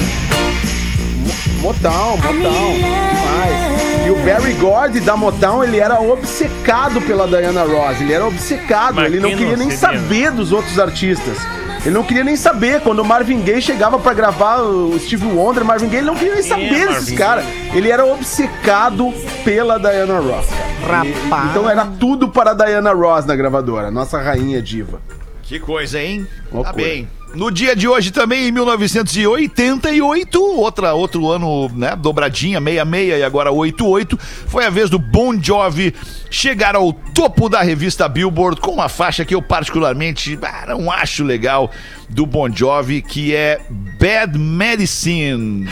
Motown, 1.61 2.17
Motown, 2.17 2.33
demais. 2.75 4.07
E 4.07 4.11
o 4.11 4.17
Barry 4.25 4.53
Gordy 4.55 5.01
da 5.01 5.17
Motown, 5.17 5.65
ele 5.65 5.79
era 5.79 6.01
obcecado 6.01 7.01
pela 7.03 7.27
Diana 7.27 7.63
Ross. 7.65 8.01
Ele 8.01 8.13
era 8.13 8.27
obcecado, 8.27 8.97
Mas 8.97 9.07
ele 9.07 9.21
não 9.21 9.31
queria 9.31 9.57
não 9.57 9.67
nem 9.67 9.71
saber 9.71 10.31
dos 10.31 10.53
outros 10.53 10.79
artistas. 10.79 11.37
Ele 11.85 11.95
não 11.95 12.03
queria 12.03 12.25
nem 12.25 12.37
saber. 12.37 12.81
Quando 12.81 13.01
o 13.01 13.05
Marvin 13.05 13.41
Gaye 13.41 13.63
chegava 13.63 13.99
pra 13.99 14.13
gravar 14.13 14.61
o 14.63 14.99
Steve 14.99 15.27
Wonder, 15.27 15.65
Marvin 15.65 15.87
Gaye, 15.89 15.99
ele 15.99 16.07
não 16.07 16.17
queria 16.17 16.35
nem 16.35 16.43
saber 16.43 16.75
é 16.75 16.87
desses 16.89 17.17
caras. 17.17 17.45
Ele 17.73 17.91
era 17.91 18.05
obcecado 18.05 19.13
pela 19.45 19.79
Diana 19.79 20.19
Ross. 20.21 20.47
E- 20.49 20.87
Rapaz. 20.87 21.51
então 21.51 21.69
era 21.69 21.85
tudo 21.85 22.29
para 22.29 22.51
a 22.53 22.55
Diana 22.55 22.93
Ross 22.93 23.27
na 23.27 23.37
gravadora, 23.37 23.91
nossa 23.91 24.21
rainha 24.21 24.61
diva. 24.63 25.01
Que 25.43 25.59
coisa, 25.59 26.01
hein? 26.01 26.27
Tá 26.51 26.57
Loucura. 26.57 26.77
bem. 26.77 27.09
No 27.35 27.51
dia 27.51 27.77
de 27.77 27.87
hoje 27.87 28.11
também, 28.11 28.49
em 28.49 28.53
1988, 28.53 30.43
outra, 30.43 30.95
outro 30.95 31.31
ano, 31.31 31.69
né, 31.75 31.95
dobradinha, 31.95 32.59
66 32.59 33.21
e 33.21 33.23
agora 33.23 33.53
88, 33.53 34.19
foi 34.47 34.65
a 34.65 34.71
vez 34.71 34.89
do 34.89 34.99
Bon 34.99 35.39
Jovi 35.41 35.95
chegar 36.31 36.75
ao 36.75 36.93
topo 36.93 37.49
da 37.49 37.61
revista 37.63 38.09
Billboard 38.09 38.61
com 38.61 38.73
uma 38.73 38.89
faixa 38.89 39.25
que 39.25 39.35
eu 39.35 39.43
particularmente 39.43 40.39
ah, 40.43 40.65
não 40.69 40.91
acho 40.91 41.23
legal 41.23 41.71
do 42.09 42.25
Bon 42.25 42.51
Jovi, 42.51 43.03
que 43.03 43.35
é 43.35 43.61
Bad 43.71 44.39
Medicine. 44.39 45.69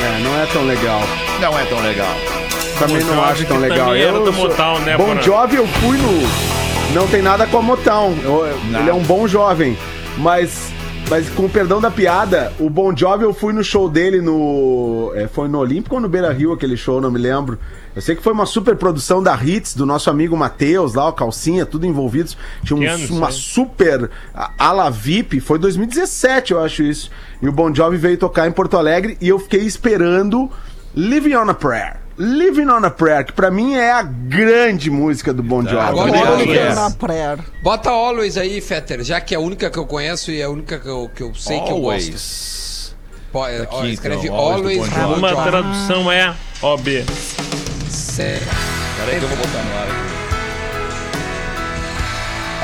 É, 0.00 0.18
não 0.22 0.38
é 0.38 0.46
tão 0.46 0.66
legal. 0.66 1.00
Não 1.40 1.58
é 1.58 1.64
tão 1.64 1.80
legal. 1.80 2.14
Também 2.78 3.02
Bon 3.02 3.14
não 3.14 3.24
acho 3.24 3.46
tão 3.46 3.58
legal. 3.58 3.94
era 3.96 4.16
Eu 4.16 4.24
do 4.24 4.32
Motown, 4.32 4.80
né, 4.80 4.96
Bon? 4.96 5.20
Jovi 5.22 5.56
eu 5.56 5.66
fui 5.66 5.96
no. 5.96 6.53
Não 6.94 7.06
tem 7.08 7.20
nada 7.22 7.46
com 7.46 7.58
a 7.58 7.62
Motown. 7.62 8.14
Não. 8.70 8.80
Ele 8.80 8.90
é 8.90 8.94
um 8.94 9.02
bom 9.02 9.26
jovem. 9.26 9.76
Mas. 10.18 10.72
Mas 11.10 11.28
com 11.28 11.44
o 11.44 11.50
perdão 11.50 11.82
da 11.82 11.90
piada, 11.90 12.50
o 12.58 12.70
Bon 12.70 12.96
Jovi 12.96 13.24
eu 13.24 13.34
fui 13.34 13.52
no 13.52 13.62
show 13.62 13.90
dele 13.90 14.22
no. 14.22 15.12
é, 15.14 15.28
foi 15.28 15.48
no 15.48 15.58
Olímpico 15.58 15.96
ou 15.96 16.00
no 16.00 16.08
Beira 16.08 16.32
Rio 16.32 16.50
aquele 16.50 16.78
show, 16.78 16.98
não 16.98 17.10
me 17.10 17.18
lembro. 17.18 17.58
Eu 17.94 18.00
sei 18.00 18.16
que 18.16 18.22
foi 18.22 18.32
uma 18.32 18.46
super 18.46 18.74
produção 18.74 19.22
da 19.22 19.34
Hits, 19.36 19.74
do 19.74 19.84
nosso 19.84 20.08
amigo 20.08 20.34
Matheus 20.34 20.94
lá, 20.94 21.06
o 21.06 21.12
Calcinha, 21.12 21.66
tudo 21.66 21.84
envolvidos. 21.84 22.38
Tinha 22.64 22.74
um- 22.80 22.88
ano 22.90 23.04
isso 23.04 23.14
uma 23.14 23.26
aí? 23.26 23.32
super 23.34 24.08
ala 24.58 24.88
VIP, 24.90 25.40
foi 25.40 25.58
2017, 25.58 26.52
eu 26.54 26.64
acho 26.64 26.82
isso. 26.82 27.10
E 27.42 27.46
o 27.46 27.52
Bon 27.52 27.72
Jovi 27.74 27.98
veio 27.98 28.16
tocar 28.16 28.48
em 28.48 28.52
Porto 28.52 28.78
Alegre 28.78 29.18
e 29.20 29.28
eu 29.28 29.38
fiquei 29.38 29.60
esperando 29.60 30.50
Living 30.96 31.34
on 31.34 31.50
a 31.50 31.54
Prayer. 31.54 31.98
Living 32.16 32.68
on 32.68 32.84
a 32.84 32.90
Prayer, 32.90 33.24
que 33.24 33.32
pra 33.32 33.50
mim 33.50 33.74
é 33.74 33.90
a 33.90 34.02
grande 34.02 34.88
música 34.90 35.32
do 35.32 35.42
Bon 35.42 35.62
Jovi. 35.62 35.76
Agora 35.78 36.16
Always. 36.16 36.46
Guilherme. 36.46 36.74
Na 36.76 36.90
praia. 36.90 37.38
Bota 37.62 37.90
Always 37.90 38.36
aí, 38.36 38.60
Fetter, 38.60 39.02
já 39.02 39.20
que 39.20 39.34
é 39.34 39.36
a 39.36 39.40
única 39.40 39.68
que 39.68 39.78
eu 39.78 39.84
conheço 39.86 40.30
e 40.30 40.40
é 40.40 40.44
a 40.44 40.50
única 40.50 40.78
que 40.78 40.88
eu, 40.88 41.10
que 41.14 41.22
eu 41.22 41.34
sei 41.34 41.60
que 41.60 41.70
eu 41.72 41.78
gosto. 41.80 42.06
Always. 42.06 42.94
Ó, 43.36 43.44
Aqui, 43.46 43.92
escreve 43.94 44.26
então, 44.28 44.36
Always 44.36 44.78
Always 44.78 44.94
Bon 44.94 45.14
Uma 45.16 45.42
tradução 45.42 46.12
é 46.12 46.32
OB. 46.62 47.04
Sé- 47.90 48.40
Peraí 48.96 49.18
que 49.18 49.24
eu 49.24 49.28
vou 49.28 49.38
botar 49.38 49.58
no 49.64 49.76
ar 49.76 49.82
aqui. 49.88 50.04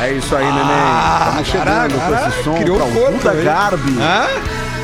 É 0.03 0.13
isso 0.13 0.35
aí, 0.37 0.45
neném. 0.45 0.63
Estamos 1.19 1.49
chegando 1.49 1.95
com 2.01 2.15
esse 2.15 2.45
som 2.45 2.55
criou 2.55 2.77
pra 2.79 2.87
o 2.87 2.93
corpo 2.93 3.29
aí. 3.29 3.45
Garbi. 3.45 3.93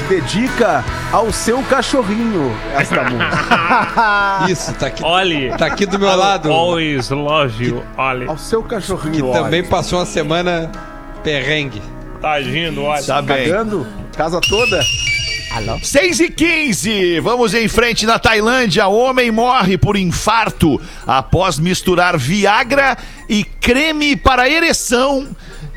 Dedica 0.08 0.84
ao 1.12 1.32
seu 1.32 1.60
cachorrinho 1.64 2.54
esta 2.76 3.02
música. 3.10 4.46
Isso, 4.48 4.72
tá 4.74 4.86
aqui, 4.86 5.02
Olhe. 5.02 5.50
tá 5.56 5.66
aqui 5.66 5.84
do 5.84 5.98
meu 5.98 6.14
lado. 6.14 6.50
Always 6.52 7.10
love 7.10 7.64
you, 7.64 7.82
Olhe. 7.96 8.28
Ao 8.28 8.38
seu 8.38 8.62
Que 8.62 8.68
cachorrinho. 8.70 9.32
também 9.32 9.60
olha. 9.62 9.68
passou 9.70 9.98
uma 9.98 10.06
semana 10.06 10.70
perrengue. 11.24 11.82
Tá 12.20 12.32
agindo, 12.34 12.82
olha. 12.84 13.02
Tá 13.02 13.20
bem. 13.20 13.48
Cagando, 13.48 13.86
casa 14.16 14.40
toda. 14.40 14.80
6 15.82 16.20
e 16.20 16.28
15, 16.30 17.20
vamos 17.20 17.54
em 17.54 17.66
frente 17.66 18.04
na 18.04 18.18
Tailândia. 18.18 18.86
Homem 18.88 19.30
morre 19.30 19.78
por 19.78 19.96
infarto 19.96 20.78
após 21.06 21.58
misturar 21.58 22.18
Viagra 22.18 22.96
e 23.28 23.42
creme 23.42 24.16
para 24.16 24.48
ereção 24.50 25.26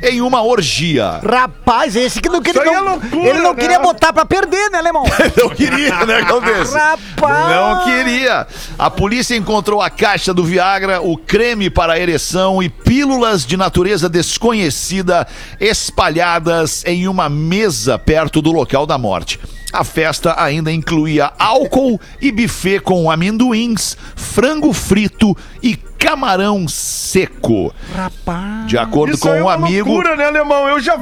em 0.02 0.22
uma 0.22 0.42
orgia. 0.44 1.20
Rapaz, 1.24 1.96
esse 1.96 2.22
que 2.22 2.30
não 2.30 2.42
queria. 2.42 2.62
Isso 2.62 2.70
aí 2.70 2.76
é 2.76 2.80
não- 2.82 2.92
loucura, 2.92 3.30
ele 3.30 3.40
não 3.40 3.54
né? 3.54 3.62
queria 3.62 3.80
botar 3.80 4.14
pra 4.14 4.26
perder, 4.26 4.70
né, 4.70 4.78
alemão? 4.80 5.04
Não 5.38 5.50
queria, 5.50 6.06
né, 6.06 6.22
Galvez? 6.28 6.74
Rapaz! 6.74 7.50
Não 7.56 7.84
queria. 7.84 8.48
A 8.78 8.90
polícia 8.90 9.36
encontrou 9.36 9.82
a 9.82 9.90
caixa 9.90 10.34
do 10.34 10.44
Viagra, 10.44 11.02
o 11.02 11.18
creme 11.18 11.70
para 11.70 12.00
ereção 12.00 12.62
e 12.62 12.70
pílulas 12.70 13.46
de 13.46 13.56
natureza 13.58 14.10
desconhecida 14.10 15.28
espalhadas 15.60 16.84
em 16.86 17.08
uma 17.08 17.30
mesa 17.30 17.98
perto 17.98 18.42
do 18.42 18.52
local 18.52 18.86
da 18.86 18.98
morte. 18.98 19.40
A 19.72 19.84
festa 19.84 20.36
ainda 20.42 20.72
incluía 20.72 21.32
álcool 21.38 22.00
e 22.20 22.32
buffet 22.32 22.80
com 22.80 23.10
amendoins, 23.12 23.96
frango 24.16 24.74
frito 24.74 25.38
e 25.62 25.76
camarão 25.76 26.68
seco. 26.68 27.74
Rapaz. 27.96 28.66
De 28.66 28.78
acordo 28.78 29.18
com 29.18 29.30
é 29.30 29.40
um 29.40 29.44
uma 29.44 29.54
amigo. 29.54 29.90
loucura, 29.90 30.16
né, 30.16 30.26
alemão? 30.26 30.68
Eu 30.68 30.80
já 30.80 31.00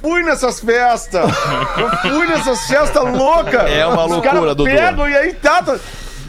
fui 0.00 0.22
nessas 0.22 0.60
festas. 0.60 1.24
Eu 1.76 2.12
fui 2.12 2.26
nessas 2.28 2.60
festas 2.66 3.02
loucas. 3.02 3.68
É 3.70 3.84
uma 3.86 4.04
Os 4.04 4.10
loucura, 4.12 4.54
Dudu. 4.54 4.64
pegam 4.64 5.08
e 5.08 5.16
aí 5.16 5.34
tá, 5.34 5.62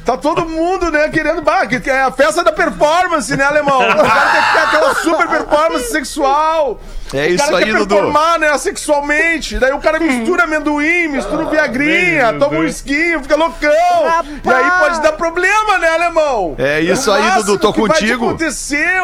tá, 0.05 0.15
todo 0.17 0.45
mundo, 0.45 0.91
né, 0.91 1.09
querendo... 1.09 1.41
Bah, 1.41 1.65
que 1.65 1.89
é 1.89 2.03
a 2.03 2.11
festa 2.11 2.43
da 2.43 2.51
performance, 2.51 3.35
né, 3.35 3.43
alemão? 3.43 3.79
O 3.79 3.95
cara 3.95 4.31
tem 4.31 4.41
que 4.41 4.53
ter 4.53 4.59
aquela 4.59 4.95
super 4.95 5.27
performance 5.27 5.91
sexual. 5.91 6.79
É 7.13 7.25
o 7.27 7.29
isso 7.29 7.43
cara 7.43 7.57
aí, 7.57 7.65
quer 7.65 7.75
Dudu. 7.75 7.95
performar, 7.95 8.39
né, 8.39 8.57
sexualmente. 8.57 9.57
Daí 9.59 9.73
o 9.73 9.79
cara 9.79 9.99
mistura 9.99 10.43
amendoim, 10.43 11.07
mistura 11.07 11.43
o 11.43 11.49
viagrinha, 11.49 12.33
toma 12.39 12.59
um 12.59 12.63
esquinho, 12.63 13.21
fica 13.21 13.35
loucão. 13.35 13.71
E 13.71 14.49
aí 14.49 14.71
pode 14.79 15.01
dar 15.01 15.13
problema, 15.13 15.77
né, 15.79 15.89
alemão? 15.89 16.55
É 16.57 16.79
isso 16.79 17.09
O 17.09 17.13
aí, 17.13 17.31
Dudu, 17.43 17.57
tô 17.57 17.73
que 17.73 17.81
vai 17.81 17.89
contigo. 17.89 18.25
acontecer... 18.27 19.01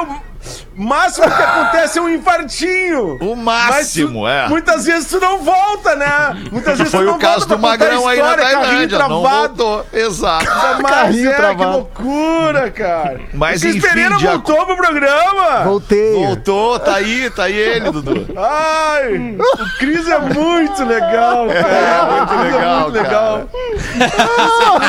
o 0.78 0.82
máximo 0.84 1.28
que 1.28 1.42
acontece 1.44 2.00
é 2.00 2.02
um 2.02 2.10
infartinho. 2.10 3.18
O 3.22 3.36
máximo, 3.36 4.22
tu- 4.22 4.28
é. 4.28 4.48
Muitas 4.48 4.86
vezes 4.86 5.10
tu 5.10 5.20
não 5.20 5.40
volta, 5.40 5.96
né? 5.96 6.38
Muitas 6.52 6.78
vezes 6.78 6.92
Foi 6.92 7.04
tu 7.06 7.10
não 7.10 7.16
o 7.16 7.20
caso 7.20 7.40
volta 7.40 7.56
do 7.56 7.62
Magrão 7.62 8.08
aí 8.08 8.22
na 8.22 8.36
Tailândia. 8.38 8.98
Não 9.00 9.22
travado. 9.22 9.58
voltou. 9.64 9.86
Exato. 9.94 10.46
Mas 10.82 10.82
Carrinho 10.92 11.30
é, 11.30 11.34
que 11.34 11.38
travado. 11.38 11.72
loucura, 11.72 12.72
cara. 12.72 13.20
Mas, 13.34 13.58
o 13.62 13.62
Cris 13.66 13.76
enfim, 13.76 13.88
Pereira 13.88 14.16
de 14.18 14.26
voltou 14.28 14.66
pro 14.66 14.78
programa. 14.78 15.64
Voltei. 15.66 16.14
Voltou, 16.26 16.80
tá 16.80 16.96
aí, 16.96 17.30
tá 17.30 17.44
aí 17.44 17.56
ele, 17.56 17.92
Dudu. 17.92 18.28
Ai, 18.38 19.36
o 19.38 19.78
Cris 19.78 20.08
é 20.08 20.20
muito 20.20 20.86
legal, 20.86 21.48
cara. 21.48 21.68
É, 21.68 22.18
muito 22.18 22.34
legal, 22.44 22.80
É 22.80 22.82
muito 22.84 22.94
legal. 22.98 23.50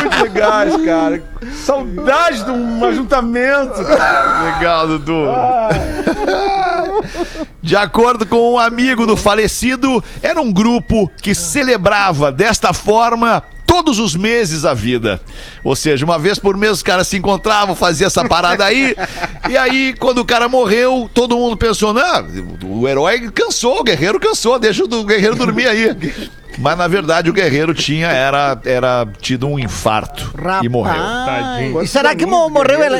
Muito 0.00 0.22
legais, 0.22 0.76
cara. 0.84 1.22
Saudade 1.64 2.44
de 2.44 2.50
um 2.50 2.84
ajuntamento. 2.84 3.80
Legal, 3.80 4.86
Dudu. 4.86 5.24
De 7.62 7.76
acordo 7.76 8.26
com 8.26 8.54
um 8.54 8.58
amigo 8.58 9.06
do 9.06 9.16
falecido, 9.16 10.02
era 10.22 10.40
um 10.40 10.52
grupo 10.52 11.10
que 11.22 11.34
celebrava 11.34 12.30
desta 12.32 12.72
forma 12.72 13.42
todos 13.66 13.98
os 13.98 14.14
meses 14.14 14.64
a 14.64 14.74
vida. 14.74 15.20
Ou 15.64 15.74
seja, 15.74 16.04
uma 16.04 16.18
vez 16.18 16.38
por 16.38 16.56
mês 16.56 16.72
os 16.72 16.82
caras 16.82 17.08
se 17.08 17.16
encontravam, 17.16 17.74
faziam 17.74 18.06
essa 18.06 18.24
parada 18.24 18.64
aí. 18.64 18.94
E 19.50 19.56
aí, 19.56 19.92
quando 19.98 20.18
o 20.18 20.24
cara 20.24 20.48
morreu, 20.48 21.10
todo 21.12 21.36
mundo 21.36 21.56
pensou: 21.56 21.92
não, 21.92 22.26
o 22.64 22.88
herói 22.88 23.28
cansou, 23.30 23.80
o 23.80 23.84
guerreiro 23.84 24.20
cansou, 24.20 24.56
deixa 24.58 24.84
o 24.84 25.04
guerreiro 25.04 25.34
dormir 25.34 25.66
aí. 25.66 26.12
Mas 26.58 26.78
na 26.78 26.86
verdade 26.86 27.28
o 27.28 27.32
guerreiro 27.32 27.74
tinha 27.74 28.06
era, 28.08 28.58
era 28.64 29.06
tido 29.20 29.48
um 29.48 29.58
infarto 29.58 30.32
e 30.62 30.68
morreu. 30.68 30.94
Tadinho. 31.26 31.82
E 31.82 31.88
será 31.88 32.14
que 32.14 32.24
mo- 32.24 32.48
morreu 32.50 32.82
ele- 32.84 32.96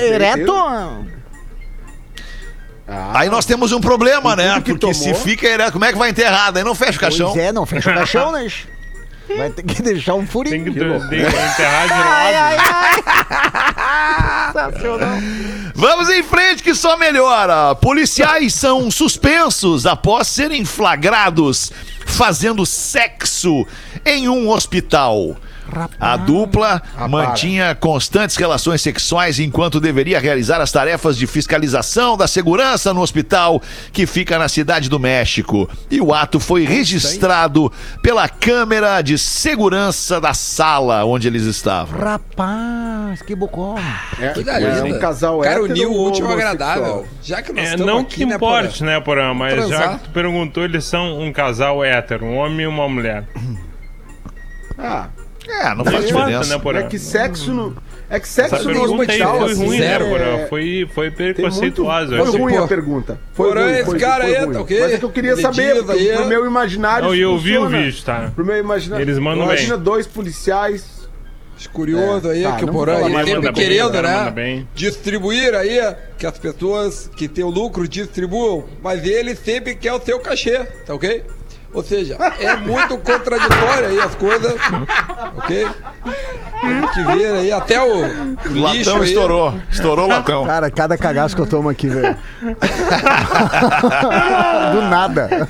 ereto? 2.93 3.17
Aí 3.17 3.29
nós 3.29 3.45
temos 3.45 3.73
um 3.73 3.81
problema, 3.81 4.37
né? 4.37 4.61
Porque 4.61 4.95
se 4.95 5.05
tomou. 5.05 5.15
fica 5.21 5.47
hereto, 5.47 5.73
como 5.73 5.85
é 5.85 5.93
que 5.93 5.99
vai 5.99 6.11
enterrar? 6.11 6.57
Aí 6.57 6.65
não 6.65 6.75
fecha 6.75 6.99
o 6.99 7.01
caixão. 7.01 7.33
Pois 7.33 7.45
é, 7.45 7.53
não 7.53 7.67
fecha 7.67 7.91
o 7.91 7.95
caixão, 7.95 8.33
né? 8.33 8.47
Vai 9.37 9.51
ter 9.51 9.63
que 9.63 9.81
deixar 9.83 10.15
um 10.15 10.27
furinho. 10.27 10.65
Tem 10.65 10.75
que, 10.75 10.79
tem 10.79 11.01
que 11.21 11.27
enterrar 11.27 11.87
de 11.87 11.93
Ai, 11.93 12.35
ai, 12.35 12.57
ai. 12.59 14.53
Sensacional. 14.53 15.19
Vamos 15.75 16.09
em 16.11 16.23
frente 16.23 16.63
que 16.63 16.75
só 16.75 16.97
melhora. 16.97 17.75
Policiais 17.77 18.53
são 18.53 18.91
suspensos 18.91 19.87
após 19.87 20.29
serem 20.29 20.65
flagrados 20.65 21.73
fazendo 22.05 22.67
sexo 22.67 23.67
em 24.05 24.29
um 24.29 24.51
hospital. 24.51 25.37
A 26.01 26.17
dupla 26.17 26.83
mantinha 27.09 27.75
constantes 27.75 28.37
relações 28.37 28.83
sexuais 28.83 29.39
enquanto 29.39 29.81
deveria 29.81 30.19
realizar 30.21 30.61
as 30.61 30.71
tarefas 30.73 31.17
de 31.17 31.27
fiscalização 31.27 32.17
da 32.17 32.27
segurança 32.27 32.93
no 32.93 33.01
hospital 33.01 33.63
que 33.93 34.07
fica 34.07 34.39
na 34.39 34.49
cidade 34.49 34.89
do 34.89 34.99
México. 34.99 35.69
E 35.91 36.01
o 36.01 36.13
ato 36.15 36.39
foi 36.39 36.65
registrado 36.65 37.73
pela 38.03 38.29
câmera 38.29 39.01
de 39.03 39.17
segurança 39.19 40.21
da 40.21 40.35
sala 40.35 41.05
onde 41.05 41.27
eles 41.27 41.45
estavam. 41.45 41.99
Rapaz, 41.99 43.23
que 43.23 43.35
bocó. 43.35 43.77
É, 44.19 44.29
Coisa 44.33 44.51
é 44.53 44.83
um 44.85 44.99
casal 44.99 45.41
Cara, 45.41 45.63
o 45.63 45.93
último 45.93 46.31
agradável. 46.31 47.07
Já 47.23 47.43
que 47.43 47.53
nós 47.53 47.73
É, 47.73 47.77
não 47.77 47.99
aqui, 47.99 48.17
que 48.17 48.27
né, 48.27 48.35
importe, 48.37 48.85
né, 48.85 49.01
Porã? 49.01 49.35
Mas 49.35 49.55
já 49.55 49.67
Transar. 49.67 49.99
que 49.99 50.05
tu 50.05 50.11
perguntou, 50.11 50.65
eles 50.65 50.85
são 50.85 51.21
um 51.21 51.33
casal 51.33 51.85
hétero, 51.85 52.25
um 52.25 52.37
homem 52.37 52.61
e 52.63 52.67
uma 52.67 52.89
mulher. 52.89 53.25
Ah, 54.79 55.09
É, 55.49 55.75
não 55.75 55.85
faz 55.85 56.07
diferença. 56.07 56.57
né, 56.57 56.81
é 56.81 56.83
que 56.85 56.99
sexo 56.99 57.53
no. 57.53 57.77
É 58.09 58.21
que 58.21 58.29
sexo 58.29 58.69
no 58.71 58.83
hospital. 58.83 59.39
foi 59.41 59.53
assim, 59.53 59.67
ruim, 59.67 59.79
zero. 59.79 60.05
né, 60.05 60.11
Porã? 60.11 60.25
é- 60.25 60.47
Foi, 60.47 60.89
foi 60.95 61.11
preconceituosa. 61.11 62.17
Foi 62.17 62.39
ruim 62.39 62.57
a 62.57 62.67
pergunta. 62.67 63.19
Foi 63.33 63.49
Porã, 63.49 63.65
ruim, 63.65 63.73
esse 63.73 63.85
foi, 63.85 63.99
cara 63.99 64.25
foi 64.25 64.37
aí, 64.37 64.45
ruim. 64.45 64.55
tá 64.55 64.61
ok? 64.61 64.81
Mas 64.81 64.93
é 64.93 64.99
que 64.99 65.05
eu 65.05 65.11
queria 65.11 65.33
Ele 65.33 65.43
saber, 65.43 65.75
porque 65.85 66.05
pro 66.13 66.23
é- 66.23 66.27
meu 66.27 66.47
imaginário 66.47 67.09
Não, 67.09 67.15
e 67.15 67.21
eu 67.21 67.37
vi 67.39 67.59
o 67.59 67.69
vídeo, 67.69 68.03
tá? 68.05 68.31
Pro 68.35 68.45
meu 68.45 68.59
imaginário. 68.59 69.03
Eles 69.03 69.19
mandam 69.19 69.45
Imagina 69.45 69.77
bem. 69.77 69.85
dois 69.85 70.07
policiais. 70.07 71.03
Curioso 71.73 72.29
aí, 72.29 72.43
Tá, 72.43 72.57
que 72.57 72.65
o 72.65 72.69
Porã 72.73 72.99
sempre 73.25 73.41
bem, 73.41 73.53
querendo, 73.53 74.03
né? 74.03 74.65
Distribuir 74.75 75.55
aí, 75.55 75.79
que 76.19 76.27
as 76.27 76.37
pessoas 76.37 77.09
que 77.15 77.29
têm 77.29 77.45
o 77.45 77.51
lucro 77.51 77.87
distribuam, 77.87 78.65
mas 78.83 79.05
ele 79.05 79.37
sempre 79.37 79.77
quer 79.77 79.93
o 79.93 80.01
seu 80.01 80.19
cachê, 80.19 80.59
tá 80.85 80.93
ok? 80.93 81.23
Ou 81.75 81.83
seja, 81.83 82.17
é 82.39 82.55
muito 82.57 82.97
contraditório 82.99 83.89
aí 83.89 84.01
as 84.01 84.15
coisas, 84.15 84.55
ok? 85.39 85.67
A 86.63 86.69
gente 86.69 87.03
vê 87.19 87.27
aí 87.27 87.53
até 87.53 87.81
o, 87.83 88.03
o 88.05 88.61
latão 88.61 88.99
aí. 88.99 89.05
estourou. 89.09 89.55
Estourou 89.71 90.05
o 90.05 90.09
latão. 90.09 90.45
Cara, 90.47 90.71
cada 90.71 90.97
cagaço 90.99 91.35
que 91.35 91.41
eu 91.43 91.47
tomo 91.47 91.69
aqui, 91.69 91.89
velho. 91.89 92.17
Do 94.73 94.83
nada. 94.83 95.49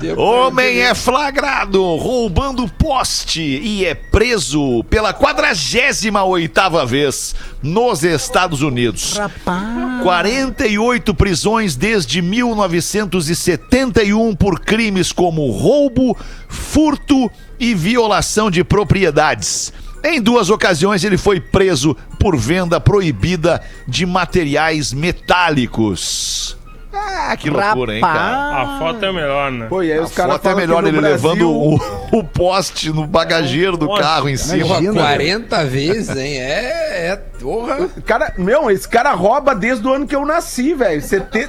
Temos- 0.00 0.18
Homem 0.18 0.80
é 0.80 0.94
flagrado 0.94 1.82
roubando 1.96 2.68
poste 2.68 3.40
e 3.40 3.84
é 3.84 3.94
preso 3.94 4.84
pela 4.84 5.12
48ª 5.14 6.86
vez 6.86 7.34
nos 7.66 8.04
Estados 8.04 8.62
Unidos. 8.62 9.16
Rapaz. 9.16 10.02
48 10.02 11.14
prisões 11.14 11.76
desde 11.76 12.22
1971 12.22 14.34
por 14.36 14.60
crimes 14.60 15.12
como 15.12 15.50
roubo, 15.50 16.16
furto 16.48 17.30
e 17.58 17.74
violação 17.74 18.50
de 18.50 18.64
propriedades. 18.64 19.72
Em 20.04 20.20
duas 20.20 20.50
ocasiões 20.50 21.02
ele 21.02 21.16
foi 21.18 21.40
preso 21.40 21.96
por 22.20 22.36
venda 22.36 22.78
proibida 22.80 23.60
de 23.88 24.06
materiais 24.06 24.92
metálicos. 24.92 26.56
Ah, 26.98 27.36
que 27.36 27.50
loucura, 27.50 27.94
hein, 27.94 28.00
cara? 28.00 28.62
A 28.62 28.78
foto 28.78 29.04
é 29.04 29.12
melhor, 29.12 29.50
né? 29.52 29.66
Pô, 29.68 29.82
e 29.82 29.92
aí 29.92 29.98
A 29.98 30.02
os 30.02 30.12
caras 30.12 30.32
foto 30.34 30.48
é 30.48 30.54
melhor 30.54 30.86
ele 30.86 30.98
Brasil- 31.00 31.28
levando 31.30 31.50
o, 31.50 31.74
o 32.18 32.24
poste 32.24 32.90
no 32.90 33.06
bagageiro 33.06 33.76
do 33.76 33.86
Poste. 33.86 34.02
carro 34.02 34.28
em 34.28 34.36
cima. 34.36 34.64
Imagina, 34.78 34.92
40 35.02 35.64
vezes, 35.64 36.16
hein? 36.16 36.38
É, 36.38 37.08
é, 37.10 37.16
porra. 37.40 37.88
Cara, 38.04 38.32
meu, 38.38 38.70
esse 38.70 38.88
cara 38.88 39.12
rouba 39.12 39.54
desde 39.54 39.86
o 39.86 39.92
ano 39.92 40.06
que 40.06 40.14
eu 40.14 40.24
nasci, 40.24 40.72
velho. 40.74 41.02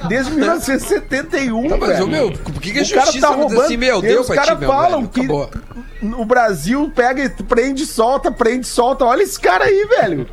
Desde 0.08 0.32
1971, 0.32 1.68
Tá, 1.68 1.76
mas, 1.76 2.06
meu, 2.06 2.32
por 2.32 2.60
que, 2.60 2.72
que 2.72 2.78
a 2.80 2.82
O 2.82 2.88
cara 2.88 3.04
justiça 3.06 3.26
tá 3.26 3.32
não 3.32 3.38
diz 3.46 3.46
roubando. 3.54 3.64
assim, 3.66 3.76
meu, 3.76 3.98
E 3.98 4.02
deu 4.02 4.20
os 4.20 4.28
caras 4.28 4.58
falam 4.64 5.00
velho, 5.00 5.08
que 5.12 5.20
acabou. 5.20 5.50
o 6.02 6.24
Brasil 6.24 6.90
pega 6.94 7.22
e 7.24 7.28
prende, 7.28 7.86
solta, 7.86 8.30
prende, 8.32 8.66
solta. 8.66 9.04
Olha 9.04 9.22
esse 9.22 9.38
cara 9.38 9.64
aí, 9.64 9.86
velho. 9.86 10.26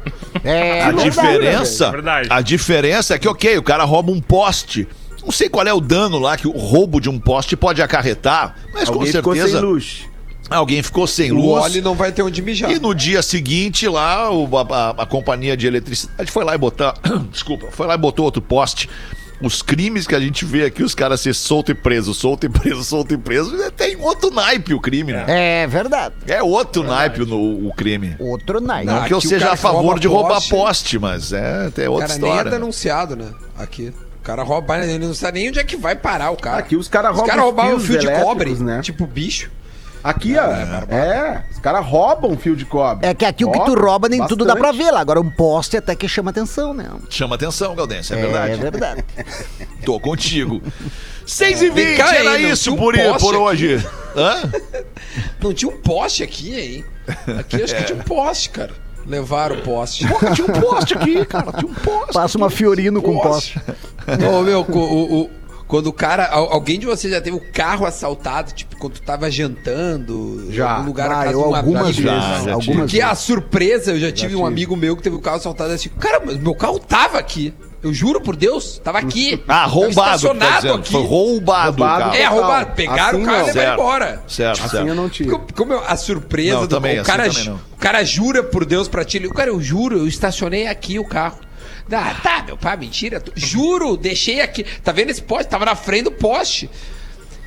É, 0.44 0.84
A 0.84 0.92
diferença, 0.92 1.86
né? 1.88 1.92
Verdade. 1.92 2.28
a 2.32 2.42
diferença 2.42 3.14
é 3.16 3.20
que, 3.20 3.28
ok, 3.28 3.58
o 3.58 3.64
cara 3.64 3.84
rouba 3.84 4.12
um 4.12 4.20
poste. 4.22 4.88
Não 5.26 5.32
sei 5.32 5.50
qual 5.50 5.66
é 5.66 5.74
o 5.74 5.82
dano 5.82 6.20
lá 6.20 6.38
que 6.38 6.48
o 6.48 6.52
roubo 6.52 7.02
de 7.02 7.10
um 7.10 7.20
poste 7.20 7.58
pode 7.58 7.82
acarretar, 7.82 8.56
mas 8.74 8.88
Alguém 8.88 9.12
com 9.12 9.18
ficou 9.18 9.34
certeza 9.36 9.58
sem 9.60 9.68
luz. 9.68 10.02
alguém 10.50 10.84
ficou 10.84 11.08
sem 11.08 11.32
O 11.32 11.36
luz. 11.36 11.64
Oli 11.66 11.82
não 11.82 11.96
vai 11.96 12.12
ter 12.12 12.22
onde 12.22 12.42
mijar. 12.42 12.72
E 12.72 12.78
no 12.80 12.94
dia 12.94 13.22
seguinte, 13.24 13.88
lá, 13.88 14.30
o- 14.32 14.48
a, 14.58 14.62
a- 14.62 14.90
a 15.04 15.06
companhia 15.06 15.58
de 15.58 15.66
eletricidade 15.68 16.32
foi 16.32 16.44
lá 16.46 16.54
e 16.54 16.58
botar. 16.58 16.94
Desculpa, 17.32 17.68
foi 17.72 17.88
lá 17.88 17.96
e 17.96 17.98
botou 17.98 18.24
outro 18.24 18.42
poste. 18.42 18.88
Os 19.42 19.62
crimes 19.62 20.08
que 20.08 20.16
a 20.16 20.20
gente 20.20 20.46
vê 20.46 20.64
aqui, 20.64 20.82
os 20.82 20.96
caras 20.96 21.20
ser 21.20 21.34
solto 21.36 21.70
e 21.70 21.76
preso, 21.76 22.14
solto 22.14 22.46
e 22.46 22.50
preso, 22.50 22.84
solto 22.86 23.14
e 23.14 23.18
preso, 23.18 23.52
tem 23.72 23.98
outro 23.98 24.30
naipe 24.32 24.74
o 24.74 24.80
crime, 24.80 25.12
né? 25.12 25.26
é 25.28 25.68
verdade. 25.68 26.16
É 26.26 26.42
outro 26.42 26.84
naipe 26.84 27.20
no, 27.26 27.68
o 27.68 27.74
crime. 27.76 28.16
Outro 28.18 28.62
night. 28.62 28.86
Não 28.86 28.96
Aqui 29.00 29.08
que 29.10 29.14
eu 29.14 29.18
o 29.18 29.22
seja 29.22 29.52
a 29.52 29.58
favor 29.58 29.82
rouba 29.82 30.00
de 30.00 30.08
roubar 30.08 30.36
poste. 30.36 30.50
poste, 30.52 31.00
mas 31.00 31.34
é, 31.34 31.70
é 31.78 31.90
O 31.90 31.94
outra 31.94 32.08
cara 32.08 32.20
nem 32.20 32.30
é 32.30 32.34
história. 32.34 32.52
denunciado, 32.52 33.16
né? 33.18 33.26
Aqui. 33.58 33.92
O 34.26 34.28
cara 34.28 34.42
rouba, 34.42 34.84
ele 34.84 35.06
não 35.06 35.14
sabe 35.14 35.38
nem 35.38 35.50
onde 35.50 35.60
é 35.60 35.64
que 35.64 35.78
vai 35.78 35.96
parar 35.96 36.32
o 36.32 36.36
cara. 36.36 36.58
Aqui 36.58 36.76
os 36.76 36.88
caras 36.88 37.12
Os 37.12 37.18
roubam 37.18 37.28
caras 37.30 37.44
os 37.44 37.46
roubavam 37.46 37.80
fios 37.80 38.02
fio 38.02 38.12
de 38.12 38.22
cobre, 38.24 38.56
né? 38.56 38.82
tipo 38.82 39.06
bicho. 39.06 39.52
Aqui, 40.04 40.36
ó. 40.36 40.42
É, 40.92 41.44
os 41.52 41.60
caras 41.60 41.86
roubam 41.86 42.36
fio 42.36 42.56
de 42.56 42.66
cobre. 42.66 43.06
É 43.08 43.14
que 43.14 43.24
aqui 43.24 43.46
o 43.46 43.52
que 43.52 43.64
tu 43.64 43.76
rouba 43.76 44.10
nem 44.10 44.26
tudo 44.26 44.44
dá 44.44 44.54
pra 44.56 44.70
bastante. 44.70 44.84
ver 44.84 44.92
lá. 44.92 45.00
Agora 45.00 45.22
um 45.22 45.30
poste 45.30 45.78
até 45.78 45.96
que 45.96 46.08
chama 46.08 46.32
atenção, 46.32 46.74
né? 46.74 46.90
Chama 47.08 47.36
atenção, 47.36 47.76
Gaudêncio, 47.76 48.16
é 48.16 48.22
verdade. 48.22 48.52
É 48.54 48.58
verdade. 48.58 49.06
Tô 49.86 50.00
contigo. 50.00 50.60
6 51.24 51.62
e 51.62 51.70
20 51.70 51.98
Cá, 51.98 52.16
era 52.16 52.40
hein, 52.42 52.50
isso 52.50 52.74
um 52.74 52.78
por, 52.78 52.96
por 53.20 53.36
hoje. 53.36 53.76
Hã? 54.16 54.52
Não 55.40 55.54
tinha 55.54 55.72
um 55.72 55.78
poste 55.78 56.24
aqui, 56.24 56.60
hein? 56.60 56.86
Aqui 57.40 57.62
acho 57.62 57.76
que 57.76 57.84
tinha 57.84 58.00
um 58.00 58.04
poste, 58.04 58.50
cara. 58.50 58.72
Levaram 59.08 59.58
o 59.58 59.62
poste. 59.62 60.08
Porra, 60.08 60.32
tinha 60.32 60.48
um 60.48 60.62
poste 60.62 60.94
aqui, 60.96 61.26
cara. 61.26 61.52
Tinha 61.54 61.72
um 61.72 61.74
poste. 61.76 62.14
Passa 62.14 62.38
uma 62.38 62.50
Fiorino 62.50 63.02
com 63.02 63.20
poste. 63.20 63.60
Ô, 64.38 64.42
meu, 64.42 64.62
o, 64.62 65.22
o- 65.24 65.30
quando 65.68 65.88
o 65.88 65.94
cara. 65.94 66.26
al- 66.28 66.52
Alguém 66.54 66.80
de 66.80 66.86
vocês 66.86 67.12
já 67.14 67.20
teve 67.22 67.36
o 67.38 67.52
carro 67.52 67.86
assaltado, 67.86 68.52
tipo, 68.52 68.76
quando 68.78 68.94
tu 68.94 69.02
tava 69.02 69.30
jantando? 69.32 70.48
Já. 70.52 70.66
Em 70.66 70.70
algum 70.76 70.86
lugar 70.88 71.10
na 71.10 71.16
Ah, 71.22 71.24
casa 71.26 71.32
eu 71.38 71.42
de 71.44 71.48
um 71.50 71.56
algumas 71.56 71.84
amigo. 71.84 72.02
vezes. 72.02 72.24
Já, 72.24 72.42
já 72.42 72.54
algumas 72.54 72.78
Porque 72.82 73.02
a 73.02 73.08
vezes. 73.10 73.24
surpresa, 73.24 73.92
eu 73.92 74.00
já 74.00 74.12
tive 74.12 74.36
um 74.36 74.46
amigo 74.46 74.76
meu 74.76 74.96
que 74.96 75.04
teve 75.04 75.16
o 75.16 75.22
carro 75.22 75.38
assaltado 75.38 75.72
assim. 75.74 75.90
Cara, 76.00 76.22
mas 76.26 76.38
meu 76.38 76.56
carro 76.56 76.80
tava 76.80 77.18
aqui. 77.18 77.54
Eu 77.86 77.94
juro 77.94 78.20
por 78.20 78.36
Deus, 78.36 78.80
tava 78.84 78.98
aqui. 78.98 79.42
Ah, 79.48 79.66
roubado. 79.66 80.16
estacionado 80.16 80.74
aqui. 80.74 80.92
Foi 80.92 81.04
roubado, 81.04 81.78
Roubado. 81.84 82.10
o. 82.10 82.16
É, 82.16 82.26
roubado. 82.26 82.72
Pegaram 82.76 83.04
Assim 83.20 83.22
o 83.22 83.26
carro 83.26 83.38
e 83.38 83.46
levaram 83.46 83.74
embora. 83.74 84.24
Certo, 84.28 84.60
Assim 84.62 84.70
certo. 84.70 84.88
eu 84.88 84.96
não 84.96 85.08
tive. 85.08 85.30
Como, 85.56 85.72
eu- 85.74 85.84
a 85.86 85.96
surpresa 85.96 86.54
Não, 86.56 86.62
do 86.62 86.68
também, 86.68 86.98
o 86.98 87.02
assim 87.02 87.12
cara, 87.12 87.30
também 87.30 87.46
não. 87.46 87.56
o 87.56 87.78
cara 87.78 88.04
jura 88.04 88.44
por 88.44 88.66
Deus 88.66 88.88
pra 88.88 89.06
ti, 89.06 89.18
ele, 89.18 89.30
cara, 89.30 89.50
eu 89.52 89.62
juro, 89.62 89.98
eu 90.00 90.08
estacionei 90.08 90.66
aqui 90.68 90.98
o 90.98 91.06
carro. 91.06 91.38
Ah, 91.92 92.16
tá, 92.24 92.44
meu 92.48 92.58
pai, 92.58 92.76
mentira. 92.78 93.22
Juro, 93.36 93.96
deixei 93.96 94.42
aqui. 94.42 94.66
Tá 94.84 94.92
vendo 94.92 95.12
esse 95.12 95.22
poste? 95.22 95.48
Tava 95.50 95.66
na 95.66 95.76
frente 95.76 96.06
do 96.06 96.12
poste. 96.12 96.68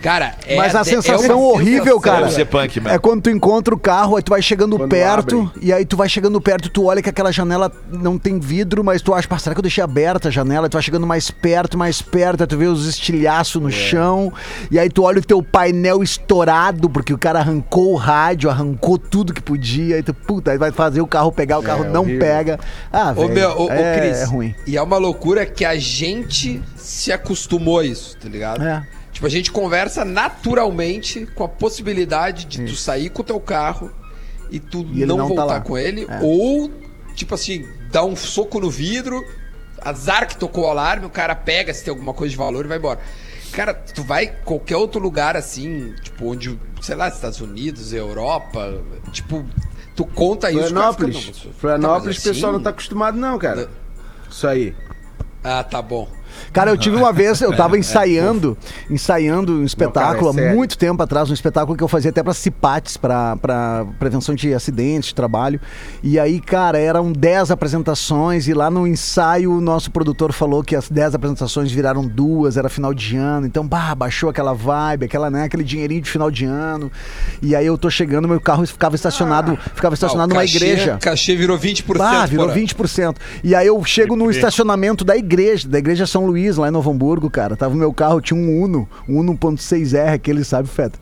Cara, 0.00 0.34
é. 0.46 0.54
Mas 0.56 0.74
a 0.76 0.80
é 0.80 0.84
sensação 0.84 1.40
uma 1.40 1.48
horrível, 1.48 1.82
sensação, 1.82 2.00
cara, 2.00 2.20
Deve 2.26 2.34
ser 2.34 2.44
punk 2.44 2.80
é 2.86 2.98
quando 2.98 3.22
tu 3.22 3.30
encontra 3.30 3.74
o 3.74 3.78
carro, 3.78 4.16
aí 4.16 4.22
tu 4.22 4.30
vai 4.30 4.40
chegando 4.40 4.76
Quando 4.76 4.88
perto, 4.90 5.40
abrem. 5.40 5.52
e 5.60 5.72
aí 5.72 5.84
tu 5.84 5.96
vai 5.96 6.08
chegando 6.08 6.40
perto, 6.40 6.70
tu 6.70 6.84
olha 6.86 7.02
que 7.02 7.08
aquela 7.10 7.32
janela 7.32 7.70
não 7.90 8.16
tem 8.16 8.38
vidro, 8.38 8.84
mas 8.84 9.02
tu 9.02 9.12
acha, 9.12 9.26
"Pá, 9.26 9.38
será 9.38 9.54
que 9.54 9.58
eu 9.58 9.62
deixei 9.62 9.82
aberta 9.82 10.28
a 10.28 10.30
janela? 10.30 10.68
Tu 10.68 10.74
vai 10.74 10.82
chegando 10.82 11.06
mais 11.06 11.30
perto, 11.32 11.76
mais 11.76 12.00
perto, 12.00 12.42
aí 12.42 12.46
tu 12.46 12.56
vê 12.56 12.66
os 12.66 12.86
estilhaços 12.86 13.60
É. 13.60 13.64
no 13.64 13.70
chão, 13.72 14.32
e 14.70 14.78
aí 14.78 14.88
tu 14.88 15.02
olha 15.02 15.18
o 15.18 15.22
teu 15.24 15.42
painel 15.42 16.00
estourado, 16.02 16.88
porque 16.88 17.12
o 17.12 17.18
cara 17.18 17.40
arrancou 17.40 17.92
o 17.92 17.96
rádio, 17.96 18.48
arrancou 18.50 18.98
tudo 18.98 19.32
que 19.34 19.42
podia, 19.42 19.96
aí 19.96 20.02
tu, 20.02 20.14
puta, 20.14 20.52
aí 20.52 20.58
vai 20.58 20.70
fazer 20.70 21.00
o 21.00 21.06
carro 21.08 21.32
pegar, 21.32 21.58
o 21.58 21.62
carro 21.62 21.82
não 21.84 22.02
horrível. 22.02 22.20
pega. 22.20 22.60
Ah, 22.92 23.10
Ô, 23.16 23.22
velho, 23.22 23.34
meu, 23.34 23.50
ô, 23.50 23.64
ô, 23.66 23.70
é, 23.72 23.98
Cris. 23.98 24.18
é 24.18 24.24
ruim. 24.24 24.54
E 24.66 24.76
é 24.76 24.82
uma 24.82 24.96
loucura 24.98 25.44
que 25.44 25.64
a 25.64 25.76
gente 25.76 26.62
se 26.76 27.10
acostumou 27.10 27.80
a 27.80 27.84
isso, 27.84 28.16
tá 28.16 28.28
ligado? 28.28 28.62
É. 28.62 28.86
Tipo, 29.18 29.26
a 29.26 29.30
gente 29.30 29.50
conversa 29.50 30.04
naturalmente 30.04 31.26
com 31.34 31.42
a 31.42 31.48
possibilidade 31.48 32.44
de 32.44 32.64
tu 32.66 32.76
sair 32.76 33.10
com 33.10 33.22
o 33.22 33.24
teu 33.24 33.40
carro 33.40 33.90
e 34.48 34.60
tu 34.60 34.86
E 34.94 35.04
não, 35.04 35.16
não 35.16 35.24
tá 35.24 35.34
voltar 35.34 35.44
lá. 35.44 35.60
com 35.60 35.76
ele, 35.76 36.06
É. 36.08 36.20
ou, 36.22 36.70
tipo 37.16 37.34
assim, 37.34 37.66
dar 37.90 38.04
um 38.04 38.14
soco 38.14 38.60
no 38.60 38.70
vidro, 38.70 39.24
azar 39.80 40.28
que 40.28 40.36
tocou 40.36 40.66
o 40.66 40.66
alarme, 40.68 41.04
o 41.04 41.10
cara 41.10 41.34
pega 41.34 41.74
se 41.74 41.82
tem 41.82 41.90
alguma 41.90 42.14
coisa 42.14 42.30
de 42.30 42.36
valor 42.36 42.64
e 42.64 42.68
vai 42.68 42.78
embora. 42.78 43.00
Cara, 43.50 43.74
tu 43.74 44.04
vai 44.04 44.28
qualquer 44.44 44.76
outro 44.76 45.00
lugar 45.00 45.36
assim, 45.36 45.92
tipo, 46.00 46.26
onde, 46.30 46.56
sei 46.80 46.94
lá, 46.94 47.08
Estados 47.08 47.40
Unidos, 47.40 47.92
Europa, 47.92 48.80
tipo, 49.10 49.44
tu 49.96 50.04
conta 50.06 50.48
isso. 50.52 50.72
cara 50.72 50.92
fica, 50.92 50.96
Florianópolis. 51.08 51.44
"Não, 51.44 51.52
Florianópolis, 51.54 52.02
tá, 52.02 52.02
o 52.02 52.06
mas 52.06 52.36
pessoal 52.36 52.52
não 52.52 52.58
assim- 52.58 52.64
tá 52.64 52.70
acostumado, 52.70 53.18
não, 53.18 53.36
cara. 53.36 53.68
Isso 54.30 54.46
aí. 54.46 54.76
Ah, 55.42 55.64
tá 55.64 55.82
bom. 55.82 56.08
Cara, 56.52 56.70
eu 56.70 56.76
tive 56.76 56.96
uma 56.96 57.12
vez, 57.12 57.40
eu 57.40 57.54
tava 57.56 57.76
ensaiando, 57.78 58.56
ensaiando 58.90 59.52
um 59.52 59.64
espetáculo 59.64 60.28
é 60.28 60.30
há 60.30 60.34
sério. 60.34 60.56
muito 60.56 60.76
tempo 60.78 61.02
atrás, 61.02 61.30
um 61.30 61.34
espetáculo 61.34 61.76
que 61.76 61.82
eu 61.84 61.88
fazia 61.88 62.10
até 62.10 62.22
pra 62.22 62.34
CIPATES, 62.34 62.96
pra, 62.96 63.36
pra 63.36 63.86
prevenção 63.98 64.34
de 64.34 64.52
acidentes 64.54 65.08
de 65.10 65.14
trabalho. 65.14 65.60
E 66.02 66.18
aí, 66.18 66.40
cara, 66.40 66.78
eram 66.78 67.12
10 67.12 67.50
apresentações 67.50 68.48
e 68.48 68.54
lá 68.54 68.70
no 68.70 68.86
ensaio 68.86 69.52
o 69.52 69.60
nosso 69.60 69.90
produtor 69.90 70.32
falou 70.32 70.62
que 70.62 70.74
as 70.76 70.88
10 70.88 71.14
apresentações 71.14 71.70
viraram 71.70 72.06
duas, 72.06 72.56
era 72.56 72.68
final 72.68 72.92
de 72.94 73.16
ano. 73.16 73.46
Então, 73.46 73.66
bah, 73.66 73.94
baixou 73.94 74.30
aquela 74.30 74.52
vibe, 74.52 75.04
aquela, 75.06 75.30
né, 75.30 75.44
aquele 75.44 75.64
dinheirinho 75.64 76.00
de 76.02 76.10
final 76.10 76.30
de 76.30 76.44
ano. 76.44 76.90
E 77.42 77.54
aí 77.54 77.66
eu 77.66 77.76
tô 77.78 77.90
chegando, 77.90 78.28
meu 78.28 78.40
carro 78.40 78.66
ficava 78.66 78.94
estacionado, 78.94 79.56
ficava 79.74 79.94
estacionado 79.94 80.32
Ah, 80.32 80.34
numa 80.34 80.40
cachê- 80.42 80.56
igreja. 80.56 80.98
cachê 81.00 81.36
virou 81.36 81.58
20%. 81.58 82.00
Ah, 82.00 82.26
virou 82.26 82.46
porra. 82.46 82.58
20%. 82.58 83.16
E 83.44 83.54
aí 83.54 83.66
eu 83.66 83.82
chego 83.84 84.16
no 84.16 84.30
estacionamento 84.30 85.04
da 85.04 85.16
igreja, 85.16 85.68
da 85.68 85.78
igreja 85.78 86.06
São 86.06 86.26
Luís, 86.28 86.56
lá 86.56 86.68
em 86.68 86.70
Novo 86.70 86.90
Hamburgo, 86.90 87.28
cara. 87.30 87.56
Tava 87.56 87.74
o 87.74 87.76
meu 87.76 87.92
carro, 87.92 88.20
tinha 88.20 88.38
um 88.38 88.62
Uno, 88.62 88.88
um 89.08 89.22
1.6R, 89.34 90.14
aquele, 90.14 90.44
sabe, 90.44 90.68
Feta? 90.68 90.98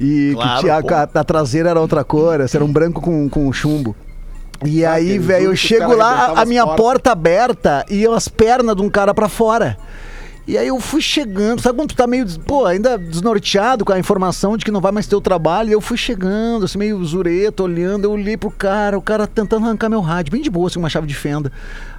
E 0.00 0.32
Claro, 0.34 0.54
que 0.54 0.60
tinha, 0.60 0.74
a, 0.76 1.02
a 1.20 1.24
traseira 1.24 1.70
era 1.70 1.80
outra 1.80 2.02
cor, 2.04 2.40
era 2.40 2.64
um 2.64 2.72
branco 2.72 3.00
com, 3.00 3.28
com 3.28 3.52
chumbo. 3.52 3.94
E 4.64 4.84
Ah, 4.84 4.92
aí, 4.92 5.18
velho, 5.18 5.44
eu 5.44 5.48
Uno 5.50 5.56
chego 5.56 5.94
lá, 5.94 6.32
a 6.36 6.44
minha 6.44 6.64
portas. 6.64 6.84
porta 6.84 7.12
aberta 7.12 7.84
e 7.88 8.06
as 8.06 8.28
pernas 8.28 8.76
de 8.76 8.82
um 8.82 8.90
cara 8.90 9.14
pra 9.14 9.28
fora. 9.28 9.76
E 10.46 10.58
aí 10.58 10.66
eu 10.66 10.80
fui 10.80 11.00
chegando, 11.00 11.60
sabe 11.62 11.76
quando 11.78 11.90
tu 11.90 11.96
tá 11.96 12.06
meio, 12.08 12.26
pô, 12.40 12.66
ainda 12.66 12.98
desnorteado 12.98 13.84
com 13.84 13.92
a 13.92 13.98
informação 13.98 14.56
de 14.56 14.64
que 14.64 14.70
não 14.70 14.80
vai 14.80 14.90
mais 14.90 15.06
ter 15.06 15.14
o 15.14 15.20
trabalho, 15.20 15.68
e 15.68 15.72
eu 15.72 15.80
fui 15.80 15.96
chegando, 15.96 16.64
assim, 16.64 16.76
meio 16.76 17.02
zureto, 17.04 17.62
olhando, 17.62 18.04
eu 18.04 18.10
olhei 18.12 18.36
pro 18.36 18.50
cara, 18.50 18.98
o 18.98 19.02
cara 19.02 19.28
tentando 19.28 19.64
arrancar 19.66 19.88
meu 19.88 20.00
rádio, 20.00 20.32
bem 20.32 20.42
de 20.42 20.50
boa, 20.50 20.66
assim, 20.66 20.78
uma 20.78 20.88
chave 20.90 21.06
de 21.06 21.14
fenda. 21.14 21.52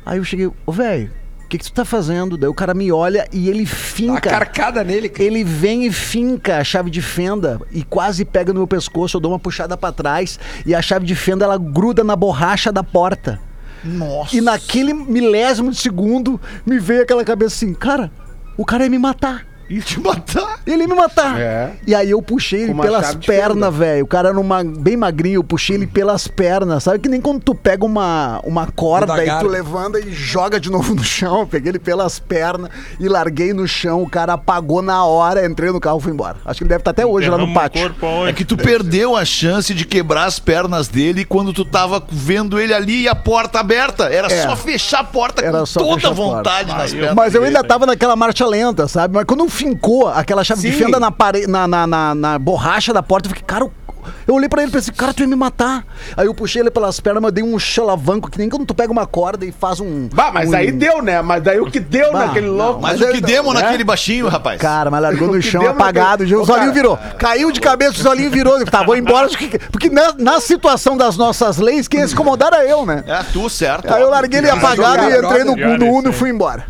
Aí 0.06 0.18
eu 0.18 0.24
cheguei, 0.24 0.52
ô, 0.66 0.72
velho, 0.72 1.10
que 1.52 1.58
que 1.58 1.66
tu 1.66 1.74
tá 1.74 1.84
fazendo? 1.84 2.38
Daí 2.38 2.50
o 2.50 2.54
cara 2.54 2.74
me 2.74 2.94
olha 2.94 3.28
e 3.32 3.50
ele 3.50 3.66
finca. 3.66 4.30
carcada 4.30 4.84
nele, 4.86 5.10
cara. 5.10 5.24
Ele 5.26 5.44
vem 5.44 5.86
e 5.86 5.92
finca 5.92 6.60
a 6.60 6.64
chave 6.64 6.90
de 6.90 7.02
fenda 7.02 7.60
e 7.72 7.84
quase 7.84 8.24
pega 8.24 8.54
no 8.54 8.62
meu 8.62 8.68
pescoço. 8.68 9.18
Eu 9.18 9.22
dou 9.22 9.34
uma 9.34 9.40
puxada 9.40 9.76
pra 9.76 9.92
trás 9.92 10.40
e 10.66 10.74
a 10.74 10.82
chave 10.82 11.06
de 11.06 11.14
fenda 11.14 11.44
ela 11.44 11.58
gruda 11.58 12.06
na 12.06 12.16
borracha 12.16 12.72
da 12.72 12.84
porta. 12.84 13.38
Nossa. 13.84 14.34
E 14.34 14.40
naquele 14.40 14.94
milésimo 14.94 15.72
de 15.72 15.78
segundo 15.78 16.40
me 16.66 16.80
veio 16.80 17.02
aquela 17.02 17.26
cabeça 17.26 17.56
assim, 17.56 17.74
cara, 17.74 18.10
o 18.58 18.64
cara 18.64 18.86
ia 18.86 18.90
me 18.90 18.98
matar. 18.98 19.46
Ia 19.72 19.82
te 19.82 20.00
matar. 20.00 20.60
Ele 20.68 20.84
ia 20.84 20.88
me 20.88 20.94
matar. 20.96 21.40
É. 21.40 21.72
E 21.88 21.96
aí 21.96 22.10
eu 22.12 22.22
puxei 22.22 22.64
ele 22.64 22.74
pelas 22.74 23.16
pernas, 23.16 23.74
velho. 23.74 24.04
O 24.04 24.08
cara 24.08 24.30
era 24.30 24.40
uma, 24.40 24.64
bem 24.64 24.98
magrinho, 24.98 25.36
eu 25.40 25.44
puxei 25.44 25.76
ele 25.78 25.88
pelas 25.88 26.28
pernas. 26.28 26.84
Sabe 26.84 27.00
que 27.00 27.08
nem 27.10 27.22
quando 27.22 27.40
tu 27.42 27.56
pega 27.56 27.86
uma, 27.86 28.40
uma 28.44 28.68
corda 28.68 29.16
Da 29.16 29.26
e 29.26 29.40
tu 29.40 29.48
levanta 29.48 30.00
e 30.00 30.12
joga 30.12 30.60
de 30.60 30.70
novo 30.70 30.94
no 30.94 31.04
chão. 31.04 31.42
Eu 31.42 31.48
peguei 31.48 31.72
ele 31.72 31.80
pelas 31.80 32.20
pernas 32.20 32.70
e 33.00 33.08
larguei 33.08 33.54
no 33.54 33.68
chão. 33.68 34.04
O 34.04 34.10
cara 34.10 34.34
apagou 34.34 34.82
na 34.82 35.06
hora, 35.06 35.46
entrei 35.46 35.72
no 35.72 35.80
carro 35.80 36.00
e 36.00 36.02
fui 36.04 36.12
embora. 36.12 36.38
Acho 36.46 36.58
que 36.60 36.64
ele 36.64 36.70
deve 36.70 36.82
estar 36.82 36.92
até 36.92 37.06
hoje 37.06 37.30
lá 37.30 37.38
no 37.38 37.54
pátio. 37.54 37.94
É 38.28 38.34
que 38.34 38.44
tu 38.46 38.58
perdeu 38.58 39.16
a 39.16 39.24
chance 39.26 39.74
de 39.74 39.86
quebrar 39.86 40.26
as 40.26 40.40
pernas 40.40 40.88
dele 40.88 41.24
quando 41.26 41.54
tu 41.54 41.64
tava 41.64 42.04
vendo 42.10 42.60
ele 42.60 42.74
ali 42.74 43.04
e 43.04 43.08
a 43.08 43.16
porta 43.16 43.60
aberta. 43.60 44.06
Era 44.06 44.32
É. 44.32 44.44
só 44.44 44.56
fechar 44.56 45.00
a 45.00 45.04
porta 45.04 45.44
Era 45.44 45.60
com 45.60 45.66
só 45.66 45.80
toda 45.80 46.12
vontade 46.12 46.70
nas 46.74 46.92
eu- 46.92 47.00
pernas. 47.00 47.16
Mas 47.16 47.36
eu 47.36 47.44
ainda 47.44 47.64
tava 47.64 47.86
naquela 47.86 48.16
marcha 48.16 48.46
lenta, 48.46 48.88
sabe? 48.88 49.14
Mas 49.14 49.26
quando 49.26 49.48
fincou 49.66 50.08
aquela 50.08 50.44
chave 50.44 50.62
de 50.62 50.72
Sim. 50.72 50.84
fenda 50.86 51.00
na, 51.00 51.12
pare... 51.12 51.46
na, 51.48 51.68
na, 51.68 51.86
na- 51.88 52.16
na 52.16 52.40
borracha 52.40 52.92
da 52.94 53.04
porta, 53.04 53.28
eu 53.28 53.30
fiquei, 53.30 53.46
cara, 53.46 53.66
o, 53.66 53.72
Eu 54.28 54.36
olhei 54.36 54.48
pra 54.50 54.62
ele 54.62 54.70
e 54.72 54.74
pensei, 54.74 54.94
cara, 54.94 55.14
tu 55.14 55.22
ia 55.22 55.28
me 55.28 55.36
matar. 55.36 55.84
Aí 56.16 56.26
eu 56.26 56.34
puxei 56.34 56.62
ele 56.62 56.72
pelas 56.72 57.00
pernas, 57.00 57.22
mas 57.24 57.32
dei 57.32 57.44
um 57.44 57.58
chalavanco, 57.60 58.30
que 58.30 58.38
nem 58.38 58.50
quando 58.50 58.66
tu 58.66 58.74
pega 58.74 58.92
uma 58.92 59.06
corda 59.06 59.46
e 59.46 59.52
faz 59.52 59.80
um. 59.80 60.08
Bah, 60.14 60.32
mas 60.34 60.50
um- 60.50 60.56
aí 60.56 60.72
deu, 60.72 61.02
né? 61.02 61.22
Mas 61.22 61.44
daí 61.44 61.60
o 61.60 61.70
que 61.70 61.80
deu 61.80 62.12
Bah, 62.12 62.28
naquele 62.28 62.48
não, 62.48 62.56
louco. 62.56 62.82
Mas 62.82 63.00
Mas 63.00 63.10
o 63.10 63.14
que 63.14 63.22
demos 63.22 63.54
né? 63.54 63.62
naquele 63.62 63.84
baixinho, 63.84 64.28
rapaz? 64.28 64.60
Cara, 64.62 64.90
mas 64.92 65.02
largou 65.02 65.30
O 65.30 65.36
no 65.36 65.42
chão 65.42 65.66
apagado, 65.68 66.24
naquele- 66.24 66.36
os 66.42 66.50
olhinhos 66.50 66.74
virou. 66.74 66.98
Caiu 67.18 67.52
de 67.52 67.60
cabeça, 67.62 67.92
os 68.00 68.06
olhinhos 68.06 68.32
virou. 68.32 68.64
Tá, 68.66 68.84
vou 68.84 68.96
embora. 68.96 69.28
Porque 69.72 69.90
na, 69.90 70.14
na 70.18 70.40
situação 70.40 70.96
das 70.98 71.18
nossas 71.18 71.58
leis, 71.58 71.88
quem 71.88 72.00
ia 72.02 72.08
se 72.08 72.14
incomodar 72.14 72.54
era 72.54 72.66
eu, 72.66 72.86
né? 72.86 73.04
É 73.08 73.24
tu, 73.32 73.50
certo. 73.50 73.92
Aí 73.94 74.02
eu 74.02 74.10
larguei 74.10 74.40
ele 74.40 74.50
apagado 74.50 75.04
e 75.04 75.18
entrei 75.18 75.44
no, 75.44 75.56
no 75.78 75.86
Uno 75.94 76.10
e 76.10 76.14
fui 76.14 76.30
embora. 76.30 76.66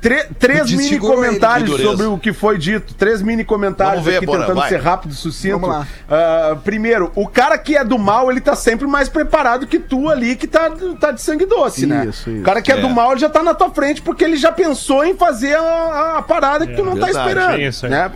Tre- 0.00 0.28
três 0.38 0.70
mini 0.70 0.98
comentários 0.98 1.80
sobre 1.80 2.06
o 2.06 2.18
que 2.18 2.32
foi 2.32 2.56
dito. 2.56 2.94
Três 2.94 3.20
mini 3.20 3.44
comentários 3.44 4.06
aqui 4.06 4.24
Bora, 4.26 4.40
tentando 4.42 4.56
vai. 4.60 4.68
ser 4.68 4.80
rápido 4.80 5.12
e 5.12 5.14
sucinto. 5.14 5.58
Ah, 6.10 6.56
primeiro, 6.64 7.10
o 7.14 7.26
cara 7.28 7.56
que 7.58 7.76
é 7.76 7.84
do 7.84 7.98
mal, 7.98 8.30
ele 8.30 8.40
tá 8.40 8.56
sempre 8.56 8.86
mais 8.86 9.08
preparado 9.08 9.66
que 9.66 9.78
tu 9.78 10.08
ali, 10.08 10.36
que 10.36 10.46
tá, 10.46 10.70
tá 11.00 11.10
de 11.12 11.20
sangue 11.20 11.44
doce, 11.46 11.86
né? 11.86 12.06
Isso, 12.08 12.30
isso. 12.30 12.40
O 12.40 12.44
cara 12.44 12.62
que 12.62 12.72
é, 12.72 12.76
É. 12.78 12.80
do 12.80 12.88
mal, 12.88 13.12
ele 13.12 13.20
já 13.20 13.28
tá 13.28 13.42
na 13.42 13.54
tua 13.54 13.70
frente 13.70 14.00
porque 14.02 14.24
ele 14.24 14.36
já 14.36 14.50
pensou 14.52 15.04
em 15.04 15.14
fazer 15.14 15.54
a, 15.56 16.16
a 16.18 16.22
parada 16.22 16.66
que 16.66 16.74
tu 16.74 16.84
não 16.84 16.96
tá 16.96 17.06
verdade, 17.06 17.28
esperando. 17.28 17.60
é 17.60 17.68
isso 17.68 17.84
aí. 17.86 17.90
né? 17.92 18.10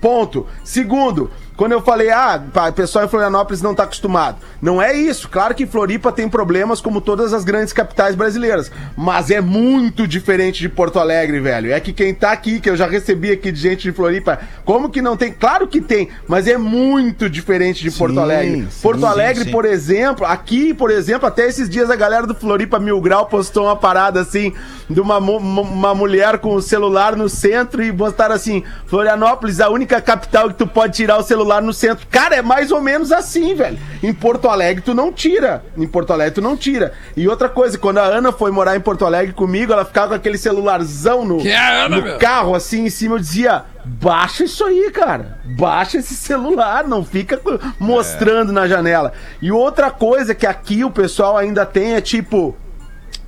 Ponto. 0.00 0.46
Segundo, 0.64 1.30
quando 1.62 1.70
eu 1.70 1.80
falei, 1.80 2.10
ah, 2.10 2.42
o 2.68 2.72
pessoal 2.72 3.04
em 3.04 3.08
Florianópolis 3.08 3.62
não 3.62 3.72
tá 3.72 3.84
acostumado. 3.84 4.38
Não 4.60 4.82
é 4.82 4.96
isso. 4.96 5.28
Claro 5.28 5.54
que 5.54 5.64
Floripa 5.64 6.10
tem 6.10 6.28
problemas 6.28 6.80
como 6.80 7.00
todas 7.00 7.32
as 7.32 7.44
grandes 7.44 7.72
capitais 7.72 8.16
brasileiras. 8.16 8.68
Mas 8.96 9.30
é 9.30 9.40
muito 9.40 10.04
diferente 10.04 10.58
de 10.58 10.68
Porto 10.68 10.98
Alegre, 10.98 11.38
velho. 11.38 11.72
É 11.72 11.78
que 11.78 11.92
quem 11.92 12.12
tá 12.12 12.32
aqui, 12.32 12.58
que 12.58 12.68
eu 12.68 12.74
já 12.74 12.88
recebi 12.88 13.30
aqui 13.30 13.52
de 13.52 13.60
gente 13.60 13.82
de 13.82 13.92
Floripa, 13.92 14.40
como 14.64 14.90
que 14.90 15.00
não 15.00 15.16
tem? 15.16 15.32
Claro 15.32 15.68
que 15.68 15.80
tem, 15.80 16.08
mas 16.26 16.48
é 16.48 16.58
muito 16.58 17.30
diferente 17.30 17.80
de 17.80 17.92
Porto 17.92 18.14
Sim, 18.14 18.20
Alegre. 18.20 18.66
sim, 18.68 18.82
Porto 18.82 19.06
Alegre, 19.06 19.44
sim. 19.44 19.50
por 19.52 19.64
exemplo, 19.64 20.26
aqui, 20.26 20.74
por 20.74 20.90
exemplo, 20.90 21.28
até 21.28 21.46
esses 21.46 21.70
dias 21.70 21.88
a 21.90 21.94
galera 21.94 22.26
do 22.26 22.34
Floripa 22.34 22.80
Mil 22.80 23.00
Grau 23.00 23.26
postou 23.26 23.66
uma 23.66 23.76
parada 23.76 24.20
assim, 24.20 24.52
de 24.90 25.00
uma, 25.00 25.18
uma 25.18 25.94
mulher 25.94 26.38
com 26.38 26.56
o 26.56 26.60
celular 26.60 27.14
no 27.14 27.28
centro 27.28 27.84
e 27.84 27.92
botaram 27.92 28.34
assim: 28.34 28.64
Florianópolis, 28.86 29.60
a 29.60 29.68
única 29.68 30.00
capital 30.00 30.48
que 30.48 30.56
tu 30.56 30.66
pode 30.66 30.94
tirar 30.94 31.18
o 31.18 31.22
celular 31.22 31.51
no 31.60 31.72
centro. 31.72 32.06
Cara, 32.10 32.36
é 32.36 32.42
mais 32.42 32.70
ou 32.70 32.80
menos 32.80 33.12
assim, 33.12 33.54
velho. 33.54 33.78
Em 34.02 34.12
Porto 34.12 34.48
Alegre 34.48 34.82
tu 34.82 34.94
não 34.94 35.12
tira. 35.12 35.64
Em 35.76 35.86
Porto 35.86 36.12
Alegre 36.12 36.34
tu 36.34 36.40
não 36.40 36.56
tira. 36.56 36.92
E 37.16 37.28
outra 37.28 37.48
coisa, 37.48 37.78
quando 37.78 37.98
a 37.98 38.04
Ana 38.04 38.32
foi 38.32 38.50
morar 38.50 38.76
em 38.76 38.80
Porto 38.80 39.04
Alegre 39.04 39.32
comigo, 39.32 39.72
ela 39.72 39.84
ficava 39.84 40.08
com 40.08 40.14
aquele 40.14 40.38
celularzão 40.38 41.24
no, 41.24 41.46
é 41.46 41.84
Ana, 41.84 41.96
no 41.96 42.18
carro 42.18 42.54
assim 42.54 42.84
em 42.84 42.90
cima, 42.90 43.16
eu 43.16 43.20
dizia. 43.20 43.64
Baixa 43.84 44.44
isso 44.44 44.64
aí, 44.64 44.92
cara. 44.92 45.38
Baixa 45.44 45.98
esse 45.98 46.14
celular, 46.14 46.86
não 46.86 47.04
fica 47.04 47.40
mostrando 47.80 48.52
na 48.52 48.68
janela. 48.68 49.12
E 49.40 49.50
outra 49.50 49.90
coisa 49.90 50.36
que 50.36 50.46
aqui 50.46 50.84
o 50.84 50.90
pessoal 50.90 51.36
ainda 51.36 51.66
tem 51.66 51.94
é 51.94 52.00
tipo. 52.00 52.56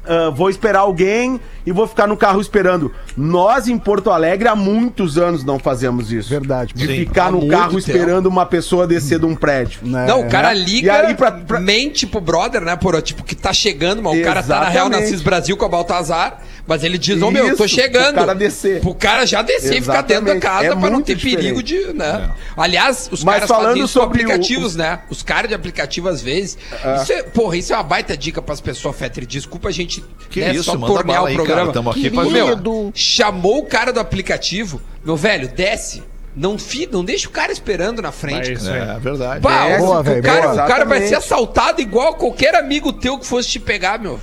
Ah, 0.07 0.31
vou 0.31 0.49
esperar 0.51 0.81
alguém 0.81 1.41
e 1.67 1.73
vou 1.73 1.87
ficar 1.87 2.07
no 2.07 2.17
carro 2.17 2.41
esperando. 2.41 2.93
Nós 3.17 3.69
em 3.69 3.79
Porto 3.79 4.11
Alegre 4.11 4.49
há 4.49 4.55
muitos 4.57 5.17
anos 5.19 5.45
não 5.45 5.59
fazemos 5.59 6.13
isso. 6.13 6.29
Verdade. 6.29 6.75
De 6.75 6.87
Sim. 6.87 6.95
ficar 6.95 7.27
Há 7.27 7.31
no 7.31 7.47
carro 7.49 7.69
tempo. 7.69 7.79
esperando 7.79 8.27
uma 8.27 8.45
pessoa 8.47 8.87
descer 8.87 9.19
de 9.19 9.27
um 9.27 9.35
prédio. 9.35 9.81
Né? 9.83 10.07
Não, 10.07 10.21
o 10.21 10.29
cara 10.29 10.53
liga, 10.53 10.87
E 10.87 10.91
aí, 11.07 11.15
pra- 11.15 11.33
pra- 11.33 11.61
mente 11.61 12.07
pro 12.07 12.21
brother, 12.21 12.61
né, 12.63 12.77
por 12.77 13.01
tipo, 13.01 13.23
que 13.25 13.35
tá 13.35 13.53
chegando, 13.53 14.03
mas 14.03 14.19
o 14.19 14.23
cara 14.23 14.43
tá 14.43 14.61
na 14.61 14.69
Real. 14.69 14.89
Nassis 14.89 15.23
Brasil 15.23 15.57
com 15.57 15.65
a 15.65 15.69
Baltazar, 15.69 16.41
mas 16.67 16.83
ele 16.83 16.97
diz, 16.97 17.21
ô 17.21 17.31
meu, 17.31 17.49
eu 17.49 17.57
tô 17.57 17.69
chegando. 17.69 18.15
pro 18.15 18.25
cara 18.27 18.35
descer. 18.35 18.81
Pro 18.81 18.95
cara 18.95 19.27
já 19.27 19.43
descer 19.43 19.79
e 19.79 19.81
ficar 19.83 20.01
dentro 20.03 20.25
da 20.27 20.33
Exatamente. 20.33 20.43
casa 20.43 20.67
É 20.67 20.81
pra 20.81 20.91
não 20.91 21.03
ter 21.03 21.15
diferente. 21.15 21.37
perigo 21.37 21.63
de, 21.63 21.93
né. 21.93 22.31
Aliás, 22.57 23.09
os 23.13 23.23
Mas 23.23 23.35
caras 23.35 23.49
falando 23.49 23.67
fazem 23.69 23.85
isso 23.85 23.99
com 23.99 24.05
sobre 24.07 24.19
o- 24.19 24.25
aplicativos, 24.25 24.75
né? 24.77 25.01
Os 25.11 25.23
caras 25.23 25.49
de 25.49 25.55
aplicativo, 25.55 26.09
às 26.09 26.23
vezes. 26.23 26.57
Isso 27.03 27.13
é, 27.13 27.23
porra, 27.23 27.57
isso 27.57 27.73
é 27.73 27.77
uma 27.77 27.83
baita 27.83 28.17
dica 28.17 28.41
pras 28.41 28.61
pessoas, 28.61 28.97
Fetter. 28.97 29.27
Desculpa 29.27 29.69
a 29.69 29.73
gente 29.73 30.03
Que 30.31 30.41
né, 30.41 30.53
isso, 30.55 30.65
só 30.65 30.75
manda 30.79 30.87
tornear 30.95 31.17
bala 31.19 31.25
o 31.25 31.29
aí, 31.29 31.35
programa. 31.35 31.73
cara, 31.73 31.91
aqui 31.91 32.11
pra 32.11 32.25
meu, 32.25 32.93
chamou 32.95 33.59
o 33.59 33.67
cara 33.67 33.93
do 33.93 34.01
aplicativo, 34.01 34.81
meu 35.05 35.17
velho, 35.17 35.49
desce. 35.49 36.03
Não, 36.37 36.59
fi, 36.59 36.89
não 36.91 37.05
deixa 37.05 37.29
o 37.29 37.31
cara 37.31 37.53
esperando 37.53 38.03
na 38.03 38.11
frente, 38.11 38.51
É 38.51 38.55
cara. 38.55 38.59
isso 38.59 38.71
aí. 38.71 38.97
É 38.97 38.99
verdade. 38.99 39.41
Pá, 39.41 39.67
É, 39.67 39.77
o, 39.77 39.81
boa, 39.81 40.01
o 40.01 40.23
cara, 40.23 40.49
boa. 40.49 40.65
o 40.65 40.67
cara 40.67 40.85
vai 40.85 41.07
ser 41.07 41.15
assaltado 41.15 41.81
igual 41.81 42.15
qualquer 42.15 42.57
amigo 42.57 42.93
teu 42.93 43.17
que 43.19 43.25
fosse 43.27 43.51
te 43.51 43.61
pegar, 43.61 44.01
meu. 44.01 44.19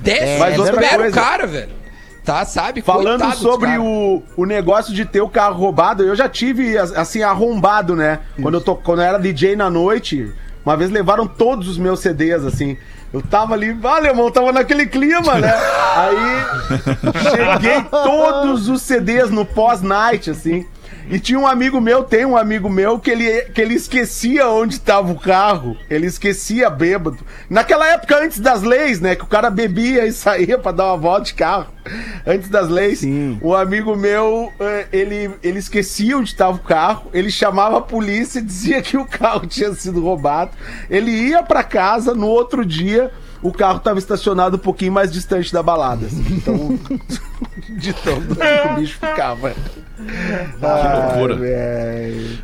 Desce, 0.00 0.38
Mas 0.38 0.58
outra 0.58 0.74
espera 0.80 0.96
o 0.96 1.00
coisa- 1.00 1.14
cara, 1.20 1.46
velho. 1.46 1.68
Tá, 2.24 2.44
sabe? 2.44 2.82
Falando 2.82 3.20
Coitado 3.20 3.40
sobre 3.40 3.78
o, 3.78 4.22
o 4.36 4.44
negócio 4.44 4.92
de 4.92 5.04
ter 5.04 5.20
o 5.20 5.28
carro 5.28 5.58
roubado, 5.58 6.02
eu 6.02 6.14
já 6.14 6.28
tive, 6.28 6.76
assim, 6.76 7.22
arrombado, 7.22 7.96
né? 7.96 8.20
Quando 8.40 8.54
eu, 8.54 8.60
tô, 8.60 8.76
quando 8.76 9.00
eu 9.00 9.06
era 9.06 9.18
DJ 9.18 9.56
na 9.56 9.70
noite, 9.70 10.30
uma 10.64 10.76
vez 10.76 10.90
levaram 10.90 11.26
todos 11.26 11.66
os 11.66 11.78
meus 11.78 12.00
CDs, 12.00 12.44
assim. 12.44 12.76
Eu 13.12 13.22
tava 13.22 13.54
ali, 13.54 13.72
vale, 13.72 14.06
irmão, 14.06 14.30
tava 14.30 14.52
naquele 14.52 14.86
clima, 14.86 15.34
né? 15.38 15.52
Aí 15.96 16.44
cheguei 17.30 17.82
todos 17.90 18.68
os 18.68 18.82
CDs 18.82 19.30
no 19.30 19.44
pós-night, 19.44 20.30
assim. 20.30 20.66
E 21.10 21.18
tinha 21.18 21.38
um 21.38 21.46
amigo 21.46 21.80
meu, 21.80 22.04
tem 22.04 22.24
um 22.24 22.36
amigo 22.36 22.70
meu, 22.70 22.98
que 23.00 23.10
ele, 23.10 23.42
que 23.46 23.60
ele 23.60 23.74
esquecia 23.74 24.48
onde 24.48 24.74
estava 24.74 25.10
o 25.10 25.18
carro. 25.18 25.76
Ele 25.90 26.06
esquecia 26.06 26.70
bêbado. 26.70 27.18
Naquela 27.48 27.84
época, 27.88 28.22
antes 28.22 28.38
das 28.38 28.62
leis, 28.62 29.00
né? 29.00 29.16
Que 29.16 29.24
o 29.24 29.26
cara 29.26 29.50
bebia 29.50 30.06
e 30.06 30.12
saía 30.14 30.56
pra 30.56 30.70
dar 30.70 30.86
uma 30.86 30.96
volta 30.96 31.24
de 31.26 31.34
carro. 31.34 31.66
Antes 32.24 32.48
das 32.48 32.68
leis. 32.68 33.00
Sim. 33.00 33.40
Um 33.42 33.52
amigo 33.52 33.96
meu, 33.96 34.52
eh, 34.60 34.86
ele, 34.92 35.30
ele 35.42 35.58
esquecia 35.58 36.16
onde 36.16 36.28
estava 36.28 36.56
o 36.56 36.60
carro. 36.60 37.10
Ele 37.12 37.30
chamava 37.30 37.78
a 37.78 37.82
polícia 37.82 38.38
e 38.38 38.42
dizia 38.42 38.80
que 38.80 38.96
o 38.96 39.04
carro 39.04 39.46
tinha 39.48 39.72
sido 39.74 40.00
roubado. 40.00 40.52
Ele 40.88 41.10
ia 41.10 41.42
pra 41.42 41.64
casa, 41.64 42.14
no 42.14 42.28
outro 42.28 42.64
dia, 42.64 43.10
o 43.42 43.50
carro 43.52 43.78
estava 43.78 43.98
estacionado 43.98 44.56
um 44.56 44.60
pouquinho 44.60 44.92
mais 44.92 45.10
distante 45.10 45.52
da 45.52 45.62
balada. 45.62 46.06
assim. 46.06 46.24
Então, 46.30 46.78
de 47.68 47.92
que 47.94 48.10
o 48.10 48.74
bicho 48.76 48.94
ficava. 48.94 49.54
Que 50.06 50.96
loucura. 50.96 51.38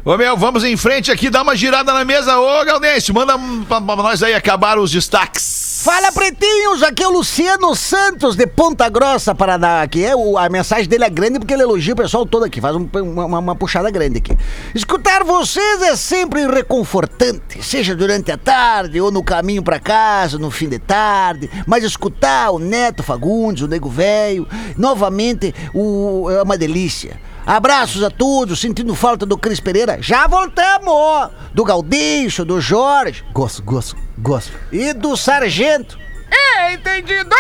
Ô, 0.05 0.17
meu, 0.17 0.37
vamos 0.37 0.65
em 0.65 0.77
frente 0.77 1.11
aqui, 1.11 1.31
dá 1.31 1.43
uma 1.43 1.57
girada 1.57 1.93
na 1.93 2.05
mesa. 2.05 2.39
Ô, 2.39 2.65
Gaudêncio, 2.65 3.15
manda 3.15 3.35
pra, 3.69 3.81
pra 3.81 3.97
nós 3.97 4.23
aí 4.23 4.35
acabar 4.35 4.79
os 4.79 4.91
destaques. 4.91 5.67
Fala, 5.85 6.11
pretinhos! 6.11 6.83
Aqui 6.83 7.03
é 7.05 7.07
o 7.07 7.13
Luciano 7.13 7.75
Santos, 7.77 8.35
de 8.35 8.45
Ponta 8.47 8.89
Grossa, 8.89 9.35
Paraná. 9.35 9.83
Aqui 9.83 10.05
é 10.05 10.17
o, 10.17 10.37
a 10.37 10.49
mensagem 10.49 10.89
dele 10.89 11.05
é 11.05 11.11
grande 11.11 11.39
porque 11.39 11.55
ele 11.55 11.63
elogia 11.63 11.93
o 11.93 11.97
pessoal 11.97 12.27
todo 12.27 12.45
aqui, 12.45 12.61
faz 12.61 12.75
um- 12.75 12.89
uma, 12.93 13.39
uma 13.39 13.55
puxada 13.55 13.89
grande 13.91 14.19
aqui. 14.19 14.37
Escutar 14.75 15.23
vocês 15.23 15.83
é 15.83 15.95
sempre 15.95 16.45
reconfortante, 16.47 17.63
seja 17.63 17.95
durante 17.95 18.33
a 18.33 18.37
tarde 18.37 19.01
ou 19.01 19.13
no 19.13 19.23
caminho 19.23 19.63
pra 19.63 19.79
casa, 19.79 20.39
no 20.39 20.51
fim 20.51 20.69
de 20.69 20.79
tarde. 20.81 21.49
Mas 21.67 21.85
escutar 21.85 22.51
o 22.51 22.59
Neto 22.59 23.03
Fagundes, 23.05 23.63
o 23.63 23.69
Nego 23.69 23.89
Velho, 23.89 24.49
novamente, 24.77 25.55
o, 25.73 26.29
é 26.31 26.43
uma 26.43 26.57
delícia. 26.59 27.17
Abraços 27.47 28.03
a 28.03 28.11
todos, 28.11 28.61
sentindo 28.61 28.93
falta 28.97 29.25
do 29.25 29.39
Cris 29.39 29.61
Pereira. 29.61 29.99
Já 30.01 30.27
voltamos! 30.27 31.31
Do 31.55 31.63
Gaudêncio, 31.63 32.45
do 32.45 32.61
Jorge. 32.61 33.25
Gosto, 33.33 33.63
gosto, 33.63 33.97
gosto. 34.19 34.53
E 34.73 34.93
do 34.93 35.17
Sargento. 35.17 35.97
É, 36.29 36.73
entendido! 36.73 37.37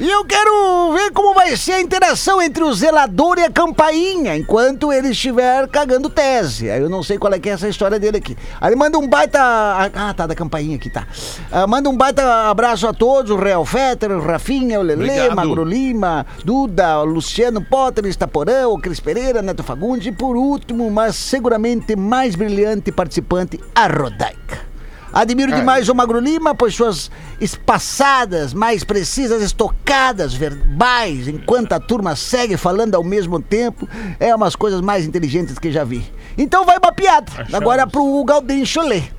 E 0.00 0.08
eu 0.08 0.24
quero 0.24 0.94
ver 0.94 1.10
como 1.12 1.34
vai 1.34 1.54
ser 1.58 1.72
a 1.72 1.80
interação 1.80 2.40
entre 2.40 2.64
o 2.64 2.72
zelador 2.72 3.38
e 3.38 3.44
a 3.44 3.50
campainha 3.50 4.34
enquanto 4.34 4.90
ele 4.90 5.10
estiver 5.10 5.68
cagando 5.68 6.08
tese. 6.08 6.70
Aí 6.70 6.80
eu 6.80 6.88
não 6.88 7.02
sei 7.02 7.18
qual 7.18 7.34
é 7.34 7.38
que 7.38 7.50
é 7.50 7.52
essa 7.52 7.68
história 7.68 7.98
dele 7.98 8.16
aqui. 8.16 8.34
Aí 8.58 8.74
manda 8.74 8.98
um 8.98 9.06
baita. 9.06 9.38
Ah, 9.38 10.14
tá, 10.16 10.26
da 10.26 10.34
campainha 10.34 10.76
aqui, 10.76 10.88
tá. 10.88 11.06
Ah, 11.52 11.66
manda 11.66 11.90
um 11.90 11.96
baita 11.96 12.48
abraço 12.48 12.86
a 12.88 12.94
todos: 12.94 13.30
o 13.30 13.36
Real 13.36 13.62
Fetter, 13.66 14.10
o 14.12 14.22
Rafinha, 14.22 14.80
o 14.80 14.82
Lele, 14.82 15.04
Obrigado. 15.04 15.36
Magro 15.36 15.64
Lima, 15.64 16.24
Duda, 16.42 17.00
o 17.00 17.04
Luciano 17.04 17.62
Potter, 17.62 18.06
Estaporão, 18.06 18.72
o 18.72 18.80
Cris 18.80 19.00
Pereira, 19.00 19.42
Neto 19.42 19.62
Fagundes 19.62 20.06
e 20.06 20.12
por 20.12 20.34
último, 20.34 20.90
mas 20.90 21.14
seguramente 21.14 21.94
mais 21.94 22.34
brilhante 22.34 22.90
participante, 22.90 23.60
a 23.74 23.86
Rodaica. 23.86 24.69
Admiro 25.12 25.54
demais 25.54 25.88
o 25.88 25.94
Magro 25.94 26.20
Lima, 26.20 26.54
pois 26.54 26.74
suas 26.74 27.10
espaçadas, 27.40 28.54
mais 28.54 28.84
precisas, 28.84 29.42
estocadas 29.42 30.34
verbais, 30.34 31.26
enquanto 31.26 31.72
a 31.72 31.80
turma 31.80 32.14
segue 32.14 32.56
falando 32.56 32.94
ao 32.94 33.02
mesmo 33.02 33.40
tempo, 33.40 33.88
é 34.20 34.34
umas 34.34 34.54
coisas 34.54 34.80
mais 34.80 35.04
inteligentes 35.04 35.58
que 35.58 35.72
já 35.72 35.82
vi. 35.82 36.04
Então 36.38 36.64
vai 36.64 36.78
uma 36.78 36.92
piada, 36.92 37.30
Achamos. 37.32 37.54
agora 37.54 37.86
pro 37.86 38.24
Gaudêncio 38.24 38.82
ler. 38.82 39.12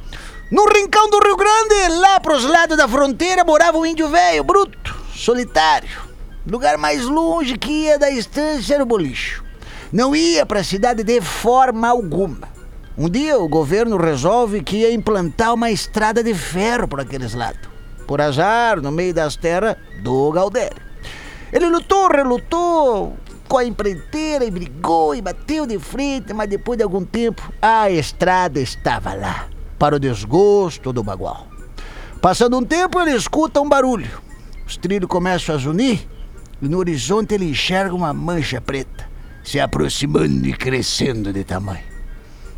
No 0.50 0.66
rincão 0.66 1.10
do 1.10 1.20
Rio 1.20 1.38
Grande, 1.38 2.00
lá 2.00 2.20
pros 2.20 2.44
lados 2.44 2.78
da 2.78 2.88
fronteira, 2.88 3.44
morava 3.44 3.78
um 3.78 3.86
índio 3.86 4.08
velho, 4.10 4.44
bruto, 4.44 4.96
solitário. 5.16 6.12
Lugar 6.46 6.78
mais 6.78 7.06
longe 7.06 7.58
que 7.58 7.72
ia 7.72 8.00
da 8.00 8.10
estância 8.10 8.76
era 8.76 8.84
o 8.84 8.86
bolicho. 8.86 9.44
Não 9.94 10.16
ia 10.16 10.46
pra 10.46 10.64
cidade 10.64 11.04
de 11.04 11.22
forma 11.22 11.88
alguma. 11.88 12.50
Um 13.02 13.10
dia 13.10 13.36
o 13.40 13.48
governo 13.48 13.98
resolve 13.98 14.62
que 14.62 14.78
ia 14.78 14.94
implantar 14.94 15.56
uma 15.56 15.72
estrada 15.72 16.24
de 16.24 16.36
ferro 16.36 16.88
por 16.88 17.00
aqueles 17.00 17.34
lados. 17.34 17.68
Por 18.06 18.22
azar, 18.22 18.80
no 18.80 18.92
meio 18.92 19.12
das 19.12 19.36
terras 19.36 19.76
do 20.04 20.32
Galdério. 20.32 20.80
Ele 21.52 21.66
lutou, 21.66 22.08
relutou, 22.10 23.18
com 23.48 23.58
a 23.58 23.66
empreiteira 23.66 24.46
e 24.46 24.52
brigou 24.52 25.16
e 25.16 25.22
bateu 25.22 25.66
de 25.66 25.80
frente, 25.80 26.32
mas 26.32 26.48
depois 26.48 26.78
de 26.78 26.84
algum 26.84 27.04
tempo 27.04 27.52
a 27.60 27.90
estrada 27.90 28.60
estava 28.60 29.16
lá, 29.16 29.48
para 29.80 29.96
o 29.96 30.00
desgosto 30.00 30.94
do 30.94 31.02
bagual. 31.02 31.48
Passando 32.22 32.56
um 32.56 32.64
tempo, 32.64 33.00
ele 33.00 33.16
escuta 33.16 33.60
um 33.60 33.68
barulho. 33.68 34.22
Os 34.68 34.78
trilhos 34.78 35.10
começam 35.10 35.56
a 35.56 35.58
zunir 35.58 36.08
e 36.62 36.70
no 36.70 36.78
horizonte 36.78 37.34
ele 37.34 37.50
enxerga 37.50 37.96
uma 37.96 38.14
mancha 38.14 38.62
preta 38.62 39.10
se 39.44 39.60
aproximando 39.60 40.48
e 40.48 40.54
crescendo 40.54 41.34
de 41.34 41.44
tamanho. 41.44 41.91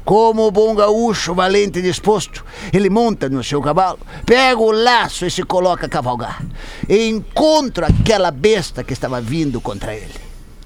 Como 0.05 0.45
o 0.45 0.51
bom 0.51 0.75
gaúcho, 0.75 1.33
valente 1.33 1.79
e 1.79 1.81
disposto, 1.81 2.43
ele 2.73 2.89
monta 2.89 3.29
no 3.29 3.43
seu 3.43 3.61
cavalo, 3.61 3.99
pega 4.25 4.59
o 4.59 4.71
laço 4.71 5.25
e 5.25 5.31
se 5.31 5.43
coloca 5.43 5.85
a 5.85 5.89
cavalgar. 5.89 6.43
E 6.89 7.07
encontra 7.07 7.87
aquela 7.87 8.29
besta 8.29 8.83
que 8.83 8.91
estava 8.91 9.21
vindo 9.21 9.61
contra 9.61 9.95
ele. 9.95 10.13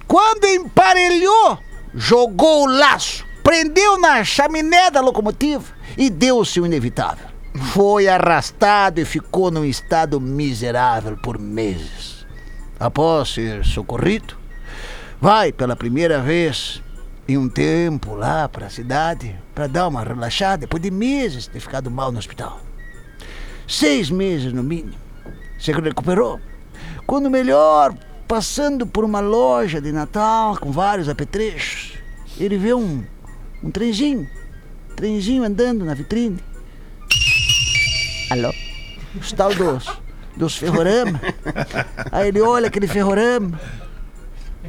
Quando 0.08 0.46
emparelhou, 0.46 1.60
jogou 1.94 2.64
o 2.64 2.72
laço, 2.72 3.26
prendeu 3.44 4.00
na 4.00 4.24
chaminé 4.24 4.90
da 4.90 5.02
locomotiva 5.02 5.66
e 5.98 6.10
deu-se 6.10 6.60
o 6.60 6.66
inevitável. 6.66 7.28
Foi 7.74 8.08
arrastado 8.08 9.00
e 9.00 9.06
ficou 9.06 9.52
num 9.52 9.66
estado 9.66 10.20
miserável 10.20 11.18
por 11.18 11.38
meses. 11.38 12.26
Após 12.80 13.34
ser 13.34 13.66
socorrido, 13.66 14.36
vai 15.20 15.52
pela 15.52 15.76
primeira 15.76 16.22
vez 16.22 16.82
em 17.28 17.38
um 17.38 17.50
tempo 17.50 18.16
lá 18.16 18.48
para 18.48 18.68
a 18.68 18.70
cidade 18.70 19.36
para 19.54 19.68
dar 19.68 19.88
uma 19.88 20.04
relaxada 20.04 20.62
depois 20.62 20.82
de 20.82 20.90
meses 20.90 21.44
de 21.44 21.50
ter 21.50 21.60
ficado 21.60 21.92
mal 21.92 22.12
no 22.12 22.20
hospital. 22.20 22.62
Seis 23.68 24.10
meses 24.10 24.54
no 24.54 24.64
mínimo. 24.64 24.96
Se 25.60 25.72
recuperou. 25.72 26.40
Quando 27.06 27.30
melhor, 27.30 27.94
passando 28.28 28.88
por 28.88 29.04
uma 29.04 29.20
loja 29.20 29.82
de 29.82 29.92
Natal 29.92 30.58
com 30.58 30.72
vários 30.72 31.10
apetrechos, 31.10 31.94
ele 32.40 32.58
vê 32.58 32.74
um, 32.74 33.04
um 33.62 33.72
trenzinho. 33.72 34.28
Trenzinho 34.96 35.44
andando 35.44 35.84
na 35.84 35.94
vitrine. 35.94 36.40
Alô? 38.30 38.54
Os 39.20 39.32
tal 39.32 39.54
dos, 39.54 39.90
dos 40.36 40.56
ferrorama. 40.56 41.20
Aí 42.12 42.30
ele 42.30 42.42
olha 42.42 42.68
aquele 42.68 42.88
ferrorama. 42.88 43.60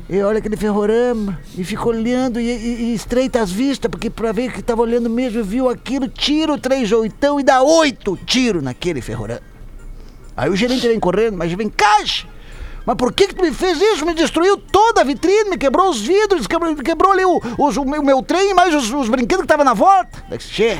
E 0.09 0.21
olha 0.23 0.39
aquele 0.39 0.57
ferrorama 0.57 1.39
e 1.57 1.63
fica 1.65 1.87
olhando 1.87 2.41
e, 2.41 2.45
e- 2.51 2.83
e 2.91 2.95
estreita 2.95 3.41
as 3.41 3.51
vistas, 3.51 3.91
porque 3.91 4.09
pra 4.11 4.33
ver 4.33 4.53
que 4.53 4.63
tava 4.63 4.83
olhando 4.83 5.09
mesmo, 5.11 5.43
viu 5.45 5.69
aquilo, 5.69 6.09
tira 6.09 6.53
o 6.53 6.59
três 6.59 6.91
oitão 6.93 7.39
e 7.39 7.43
dá 7.43 7.63
oito 7.63 8.17
tiros 8.27 8.63
naquele 8.63 9.01
ferrorama. 9.01 9.41
Aí 10.37 10.49
o 10.51 10.57
gerente 10.57 10.87
vem 10.87 11.01
correndo, 11.01 11.37
mas 11.37 11.53
vem, 11.53 11.69
caixa! 11.69 12.27
Mas 12.87 12.97
por 12.97 13.13
que 13.13 13.29
que 13.29 13.35
tu 13.35 13.43
me 13.43 13.53
fez 13.53 13.79
isso? 13.81 14.07
Me 14.07 14.15
destruiu 14.15 14.57
toda 14.57 15.03
a 15.03 15.05
vitrine, 15.05 15.51
me 15.51 15.59
quebrou 15.59 15.91
os 15.91 16.01
vidros, 16.01 16.47
quebrou, 16.47 16.75
quebrou 16.77 17.13
ali 17.13 17.25
o, 17.25 17.39
os- 17.59 17.77
o 17.77 17.85
meu, 17.85 18.03
meu 18.03 18.23
trem, 18.23 18.55
mais 18.55 18.75
os, 18.75 18.91
os 18.93 19.09
brinquedos 19.09 19.43
que 19.43 19.45
estavam 19.45 19.65
na 19.65 19.75
volta. 19.75 20.25
Che, 20.39 20.79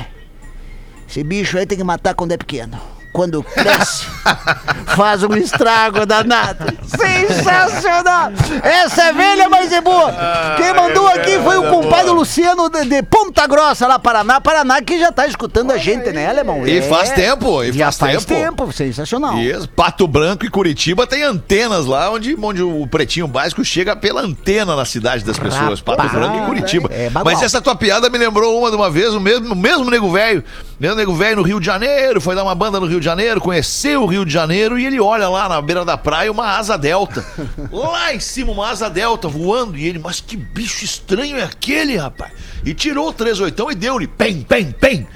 esse 1.07 1.23
bicho 1.23 1.57
aí 1.57 1.65
tem 1.67 1.77
que 1.77 1.83
matar 1.83 2.15
quando 2.15 2.31
é 2.31 2.37
pequeno. 2.37 2.79
Quando 3.19 3.43
cresce, 3.43 4.05
faz 4.95 5.21
um 5.23 5.35
estrago 5.35 6.05
danado. 6.05 6.63
Sensacional! 6.87 8.31
Essa 8.63 9.03
é 9.07 9.11
velha, 9.13 9.49
mas 9.49 9.73
é 9.73 9.81
boa. 9.81 10.13
Quem 10.55 10.73
mandou 10.73 11.05
aqui 11.05 11.37
foi 11.39 11.57
o 11.57 11.69
compadre 11.69 12.11
Luciano 12.11 12.69
de, 12.69 12.85
de 12.85 13.03
Ponta 13.03 13.45
Grossa, 13.45 13.85
lá 13.87 13.99
Paraná. 13.99 14.39
Paraná 14.39 14.81
que 14.81 14.97
já 14.97 15.11
tá 15.11 15.27
escutando 15.27 15.71
a 15.71 15.77
gente, 15.77 16.09
né, 16.13 16.29
Alemão? 16.29 16.65
E 16.65 16.77
É. 16.77 16.81
faz 16.81 17.09
tempo, 17.09 17.61
e 17.61 17.73
Já 17.73 17.91
faz, 17.91 17.97
faz 17.97 18.23
tempo. 18.23 18.41
tempo, 18.41 18.71
sensacional. 18.71 19.37
Isso, 19.37 19.67
Pato 19.67 20.07
Branco 20.07 20.45
e 20.45 20.49
Curitiba 20.49 21.05
tem 21.05 21.21
antenas 21.23 21.85
lá 21.87 22.09
onde, 22.11 22.37
onde 22.41 22.63
o 22.63 22.87
pretinho 22.87 23.27
básico 23.27 23.65
chega 23.65 23.97
pela 23.97 24.21
antena 24.21 24.77
na 24.77 24.85
cidade 24.85 25.25
das 25.25 25.37
pessoas. 25.37 25.81
Pato 25.81 26.07
Branco 26.07 26.37
e 26.37 26.45
Curitiba. 26.45 26.89
é 26.89 27.09
bagual. 27.09 27.35
Mas 27.35 27.43
essa 27.43 27.59
tua 27.61 27.75
piada 27.75 28.09
me 28.09 28.17
lembrou 28.17 28.57
uma 28.57 28.69
de 28.69 28.77
uma 28.77 28.89
vez, 28.89 29.13
o 29.13 29.19
mesmo, 29.19 29.51
o 29.51 29.57
mesmo 29.57 29.89
nego 29.91 30.09
velho. 30.09 30.41
Mesmo 30.79 30.95
nego 30.95 31.13
velho 31.13 31.37
no 31.37 31.41
Rio 31.41 31.59
de 31.59 31.65
Janeiro, 31.65 32.21
foi 32.21 32.35
dar 32.35 32.43
uma 32.43 32.55
banda 32.55 32.79
no 32.79 32.85
Rio 32.85 32.99
de 32.99 33.05
Janeiro, 33.05 33.41
conheceu 33.41 34.03
o 34.03 34.05
Rio 34.05 34.23
de 34.23 34.31
Janeiro 34.31 34.79
e 34.79 34.85
ele 34.85 34.97
olha 34.99 35.27
lá 35.27 35.49
na 35.49 35.61
beira 35.61 35.83
da 35.83 35.97
praia 35.97 36.31
uma 36.31 36.57
asa 36.57 36.77
delta. 36.77 37.25
lá 37.69 38.13
em 38.13 38.19
cima, 38.19 38.53
uma 38.53 38.69
asa 38.69 38.89
delta 38.89 39.27
voando. 39.27 39.75
E 39.75 39.85
ele, 39.85 39.99
mas 39.99 40.21
que 40.21 40.37
bicho 40.37 40.85
estranho 40.85 41.35
é 41.35 41.43
aquele, 41.43 41.97
rapaz? 41.97 42.31
E 42.63 42.73
tirou 42.73 43.09
o 43.09 43.13
38 43.13 43.71
e 43.71 43.75
deu-lhe, 43.75 44.07
pem, 44.07 44.41
pem, 44.41 44.71
pem. 44.71 45.07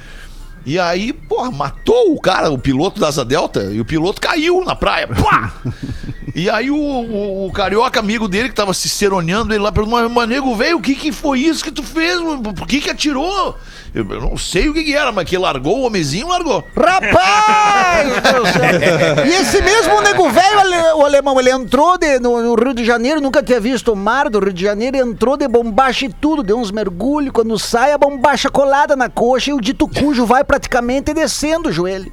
E 0.65 0.77
aí, 0.77 1.13
porra, 1.13 1.51
matou 1.51 2.13
o 2.13 2.19
cara, 2.19 2.49
o 2.49 2.57
piloto 2.57 2.99
da 2.99 3.09
Asa 3.09 3.25
Delta, 3.25 3.63
e 3.63 3.81
o 3.81 3.85
piloto 3.85 4.21
caiu 4.21 4.63
na 4.63 4.75
praia. 4.75 5.07
Pá! 5.07 5.53
E 6.35 6.49
aí 6.49 6.71
o, 6.71 6.75
o- 6.75 7.47
o 7.47 7.51
carioca 7.51 7.99
amigo 7.99 8.27
dele 8.27 8.49
que 8.49 8.55
tava 8.55 8.73
se 8.73 8.89
seroneando 8.89 9.53
ele 9.53 9.61
lá 9.63 9.71
perguntou, 9.71 10.01
mas, 10.01 10.11
mas 10.11 10.27
nego, 10.27 10.55
velho, 10.55 10.77
o 10.77 10.81
que 10.81 10.95
que 10.95 11.11
foi 11.11 11.39
isso 11.41 11.63
que 11.63 11.71
tu 11.71 11.83
fez? 11.83 12.19
Por 12.57 12.67
que 12.67 12.81
que 12.81 12.89
atirou? 12.89 13.55
Eu, 13.93 14.03
eu 14.09 14.19
não 14.21 14.35
sei 14.35 14.67
o 14.67 14.73
que 14.73 14.83
que 14.83 14.95
era, 14.95 15.11
mas 15.11 15.29
que 15.29 15.37
largou 15.37 15.81
o 15.81 15.85
homenzinho, 15.85 16.27
largou. 16.27 16.63
Rapaz! 16.75 18.07
e 19.25 19.29
esse 19.41 19.61
mesmo 19.61 20.01
nego 20.01 20.27
velho, 20.31 20.59
ale- 20.59 20.93
o 20.95 21.05
alemão, 21.05 21.39
ele 21.39 21.51
entrou 21.51 21.97
de- 21.99 22.19
no, 22.19 22.41
no 22.41 22.55
Rio 22.55 22.73
de 22.73 22.83
Janeiro, 22.83 23.21
nunca 23.21 23.43
tinha 23.43 23.59
visto 23.59 23.91
o 23.91 23.95
mar 23.95 24.27
do 24.29 24.39
Rio 24.39 24.53
de 24.53 24.63
Janeiro, 24.63 24.97
entrou 24.97 25.37
de 25.37 25.47
bombacha 25.47 26.05
e 26.05 26.09
tudo, 26.13 26.41
deu 26.41 26.57
uns 26.57 26.71
mergulhos, 26.71 27.31
quando 27.31 27.59
sai 27.59 27.91
a 27.93 27.97
bombacha 27.97 28.49
colada 28.49 28.95
na 28.95 29.07
coxa 29.07 29.51
e 29.51 29.53
o 29.53 29.61
dito 29.61 29.87
cujo 29.87 30.25
vai 30.25 30.43
praticamente 30.43 31.13
descendo 31.13 31.69
o 31.69 31.71
joelho. 31.71 32.11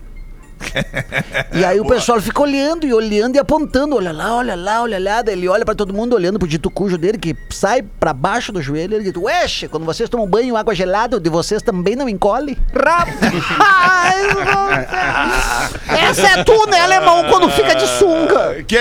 E 1.53 1.65
aí 1.65 1.81
o 1.81 1.85
pessoal 1.85 2.21
fica 2.21 2.43
olhando 2.43 2.87
e 2.87 2.93
olhando 2.93 3.37
e 3.37 3.39
apontando, 3.39 3.97
olha 3.97 4.13
lá, 4.13 4.37
olha 4.37 4.55
lá, 4.55 4.83
olha 4.83 4.99
lá, 4.99 5.23
daí 5.23 5.35
ele 5.35 5.49
olha 5.49 5.65
pra 5.65 5.75
todo 5.75 5.93
mundo 5.93 6.15
olhando 6.15 6.39
pro 6.39 6.47
dito 6.47 6.71
cujo 6.71 6.97
dele 6.97 7.19
que 7.19 7.37
sai 7.51 7.83
pra 7.83 8.13
baixo 8.13 8.53
do 8.53 8.63
joelho, 8.63 8.95
ele 8.95 9.05
diz: 9.05 9.15
"Uexe, 9.17 9.69
quando 9.69 9.85
vocês 9.85 10.09
tomam 10.09 10.27
banho 10.27 10.57
água 10.57 10.75
gelada, 10.75 11.17
o 11.17 11.21
de 11.21 11.31
vocês 11.31 11.63
também 11.63 11.97
não 11.97 12.09
encolhe?" 12.09 12.59
Rapaz! 12.75 14.21
Essa 15.89 16.41
é 16.41 16.45
tu, 16.45 16.67
né, 16.67 16.81
alemão, 16.81 17.25
quando 17.29 17.51
fica 17.51 17.75
de 17.75 17.87
sunga. 17.87 18.63
Que 18.67 18.79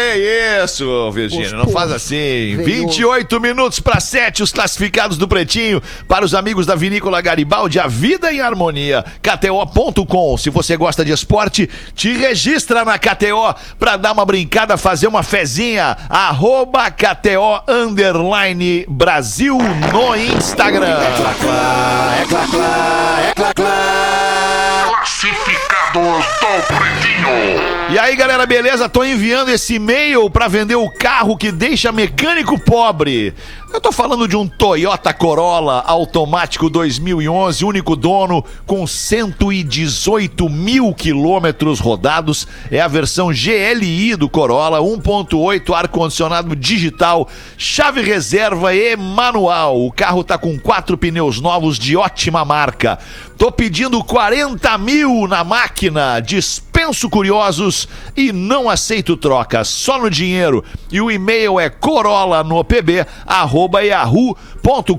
isso, 0.64 1.12
Virgínia, 1.12 1.54
não 1.54 1.68
faz 1.68 1.92
assim. 1.92 2.58
Veio. 2.58 2.88
28 2.88 3.40
minutos 3.40 3.80
para 3.80 4.00
7, 4.00 4.44
os 4.44 4.52
classificados 4.52 5.18
do 5.18 5.28
Pretinho. 5.28 5.82
Para 6.08 6.26
os 6.26 6.34
amigos 6.34 6.66
da 6.66 6.76
Vinícola 6.76 7.22
Garibaldi, 7.22 7.80
a 7.80 7.88
vida 7.88 8.32
em 8.32 8.42
harmonia. 8.42 9.04
KTO.com. 9.22 10.38
Se 10.38 10.50
você 10.50 10.78
gosta 10.78 11.04
de 11.04 11.12
esporte, 11.12 11.69
te 11.96 12.16
registra 12.16 12.84
na 12.86 12.98
KTO 12.98 13.56
para 13.78 13.98
dar 13.98 14.12
uma 14.12 14.26
brincada, 14.26 14.78
fazer 14.78 15.08
uma 15.08 15.24
fezinha. 15.24 15.98
Arroba 16.10 16.90
KTO 16.92 17.64
Underline 17.68 18.86
Brasil 18.88 19.58
no 19.92 20.16
Instagram. 20.16 20.98
E 27.92 27.98
aí, 27.98 28.16
galera, 28.16 28.46
beleza? 28.46 28.88
Tô 28.88 29.04
enviando 29.04 29.50
esse 29.50 29.76
e-mail 29.76 30.30
pra 30.30 30.48
vender 30.48 30.76
o 30.76 30.90
carro 30.90 31.36
que 31.36 31.52
deixa 31.52 31.92
mecânico 31.92 32.60
pobre. 32.60 33.34
Eu 33.72 33.80
tô 33.80 33.92
falando 33.92 34.28
de 34.28 34.36
um 34.36 34.48
Toyota 34.48 35.14
Corolla 35.14 35.84
automático 35.86 36.72
2011, 36.72 37.64
único 37.64 37.96
dono, 37.96 38.44
com 38.66 38.88
118 38.88 40.50
mil 40.50 40.92
quilômetros 40.92 41.80
rodados. 41.80 42.48
É 42.72 42.82
a 42.82 42.88
versão 42.88 43.28
GLI 43.28 44.16
do 44.16 44.28
Corolla, 44.28 44.80
1.8 44.80 45.72
ar-condicionado 45.72 46.56
digital, 46.56 47.30
chave 47.58 48.02
reserva 48.02 48.74
e 48.74 48.96
manual. 48.96 49.86
O 49.86 49.92
carro 49.92 50.24
tá 50.24 50.36
com 50.36 50.58
quatro 50.58 50.98
pneus 50.98 51.40
novos 51.40 51.78
de 51.78 51.96
ótima 51.96 52.44
marca. 52.44 52.98
Tô 53.38 53.52
pedindo 53.52 54.04
40 54.04 54.78
mil 54.80 55.28
na 55.28 55.44
máquina. 55.44 56.20
Dispenso 56.20 57.10
curiosos 57.10 57.88
e 58.18 58.34
não 58.34 58.70
aceito 58.70 59.16
troca, 59.16 59.64
só 59.64 60.00
no 60.00 60.10
dinheiro. 60.10 60.64
E 60.92 61.00
o 61.00 61.12
e-mail 61.12 61.60
é 61.60 61.70
corolla 61.70 62.44
no 62.44 62.64
pb 62.64 63.06
arroba 63.26 63.59
yahoo.com.br 63.82 64.98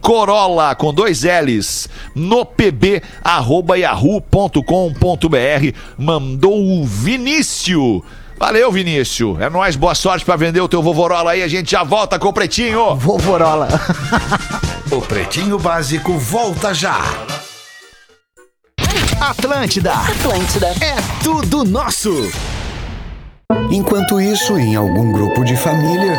Corolla 0.00 0.74
com 0.74 0.92
dois 0.92 1.22
L's 1.22 1.88
no 2.14 2.44
pb 2.44 3.02
arroba 3.22 3.78
yahoo.com.br 3.78 5.76
mandou 5.98 6.58
o 6.58 6.84
Vinícius. 6.84 8.02
Valeu, 8.38 8.72
Vinícius. 8.72 9.38
É 9.38 9.50
nóis, 9.50 9.76
boa 9.76 9.94
sorte 9.94 10.24
pra 10.24 10.34
vender 10.34 10.62
o 10.62 10.68
teu 10.68 10.82
vovorola 10.82 11.32
aí. 11.32 11.42
A 11.42 11.48
gente 11.48 11.70
já 11.70 11.84
volta 11.84 12.18
com 12.18 12.28
o 12.28 12.32
Pretinho. 12.32 12.96
Vovorola. 12.96 13.68
O 14.90 15.00
Pretinho 15.00 15.56
Básico 15.56 16.18
volta 16.18 16.74
já. 16.74 16.98
Atlântida. 19.20 19.92
Atlântida. 19.92 20.66
É 20.80 20.96
tudo 21.22 21.62
nosso. 21.62 22.10
Enquanto 23.70 24.20
isso, 24.20 24.58
em 24.58 24.74
algum 24.74 25.12
grupo 25.12 25.44
de 25.44 25.56
família. 25.56 26.18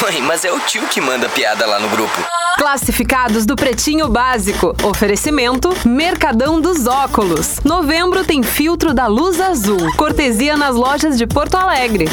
Mãe, 0.00 0.20
mas 0.20 0.44
é 0.44 0.52
o 0.52 0.58
tio 0.58 0.82
que 0.88 1.00
manda 1.00 1.28
piada 1.28 1.64
lá 1.66 1.78
no 1.78 1.88
grupo. 1.88 2.12
Classificados 2.56 3.46
do 3.46 3.54
Pretinho 3.54 4.08
Básico. 4.08 4.74
Oferecimento 4.82 5.72
Mercadão 5.86 6.60
dos 6.60 6.86
Óculos. 6.86 7.60
Novembro 7.64 8.24
tem 8.24 8.42
filtro 8.42 8.92
da 8.92 9.06
luz 9.06 9.40
azul. 9.40 9.94
Cortesia 9.96 10.56
nas 10.56 10.74
lojas 10.74 11.16
de 11.16 11.26
Porto 11.26 11.56
Alegre. 11.56 12.06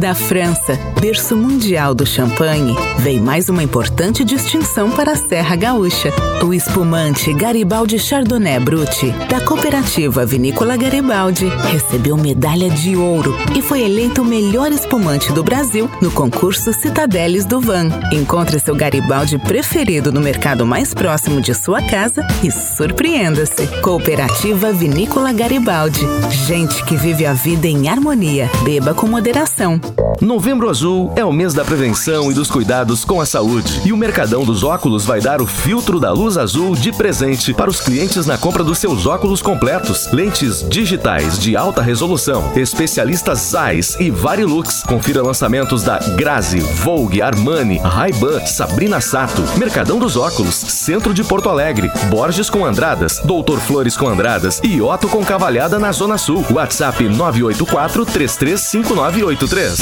Da 0.00 0.14
França, 0.14 0.78
berço 0.98 1.36
mundial 1.36 1.94
do 1.94 2.06
champanhe, 2.06 2.74
vem 3.00 3.20
mais 3.20 3.50
uma 3.50 3.62
importante 3.62 4.24
distinção 4.24 4.90
para 4.90 5.12
a 5.12 5.16
Serra 5.16 5.54
Gaúcha. 5.56 6.10
O 6.42 6.54
espumante 6.54 7.34
Garibaldi 7.34 7.98
Chardonnay 7.98 8.58
Brut, 8.60 9.10
da 9.28 9.42
cooperativa 9.42 10.24
Vinícola 10.24 10.74
Garibaldi, 10.74 11.48
recebeu 11.70 12.16
medalha 12.16 12.70
de 12.70 12.96
ouro 12.96 13.34
e 13.54 13.60
foi 13.60 13.82
eleito 13.82 14.22
o 14.22 14.24
melhor 14.24 14.72
espumante 14.72 15.34
do 15.34 15.44
Brasil 15.44 15.90
no 16.00 16.10
concurso 16.10 16.72
Citadeles 16.72 17.44
do 17.44 17.60
Van. 17.60 17.90
Encontre 18.10 18.58
seu 18.58 18.74
Garibaldi 18.74 19.36
preferido 19.36 20.10
no 20.10 20.22
mercado 20.22 20.64
mais 20.64 20.94
próximo 20.94 21.42
de 21.42 21.52
sua 21.52 21.82
casa 21.82 22.26
e 22.42 22.50
surpreenda-se. 22.50 23.66
Cooperativa 23.82 24.72
Vinícola 24.72 25.30
Garibaldi. 25.30 26.06
Gente 26.46 26.82
que 26.86 26.96
vive 26.96 27.26
a 27.26 27.34
vida 27.34 27.66
em 27.66 27.86
harmonia. 27.86 28.48
Beba 28.64 28.94
com 28.94 29.06
moderação. 29.06 29.78
Novembro 30.20 30.68
Azul 30.68 31.12
é 31.16 31.24
o 31.24 31.32
mês 31.32 31.54
da 31.54 31.64
prevenção 31.64 32.30
e 32.30 32.34
dos 32.34 32.50
cuidados 32.50 33.06
com 33.06 33.22
a 33.22 33.26
saúde. 33.26 33.80
E 33.86 33.92
o 33.92 33.96
Mercadão 33.96 34.44
dos 34.44 34.62
Óculos 34.62 35.06
vai 35.06 35.18
dar 35.18 35.40
o 35.40 35.46
filtro 35.46 35.98
da 35.98 36.12
luz 36.12 36.36
azul 36.36 36.76
de 36.76 36.92
presente 36.92 37.54
para 37.54 37.70
os 37.70 37.80
clientes 37.80 38.26
na 38.26 38.36
compra 38.36 38.62
dos 38.62 38.78
seus 38.78 39.06
óculos 39.06 39.40
completos. 39.40 40.12
Lentes 40.12 40.62
digitais 40.68 41.38
de 41.38 41.56
alta 41.56 41.80
resolução, 41.80 42.52
especialistas 42.54 43.38
Zeiss 43.38 43.96
e 43.98 44.10
Varilux. 44.10 44.82
Confira 44.82 45.22
lançamentos 45.22 45.82
da 45.82 45.98
Grazi, 46.16 46.60
Vogue, 46.60 47.22
Armani, 47.22 47.78
Ray-Ban, 47.78 48.44
Sabrina 48.44 49.00
Sato. 49.00 49.42
Mercadão 49.56 49.98
dos 49.98 50.16
Óculos, 50.16 50.54
Centro 50.54 51.14
de 51.14 51.24
Porto 51.24 51.48
Alegre. 51.48 51.90
Borges 52.10 52.50
com 52.50 52.66
Andradas, 52.66 53.20
Doutor 53.24 53.58
Flores 53.58 53.96
com 53.96 54.06
Andradas 54.06 54.60
e 54.62 54.82
Otto 54.82 55.08
com 55.08 55.24
Cavalhada 55.24 55.78
na 55.78 55.92
Zona 55.92 56.18
Sul. 56.18 56.44
WhatsApp 56.50 57.08
984 57.08 58.04
335983. 58.04 59.79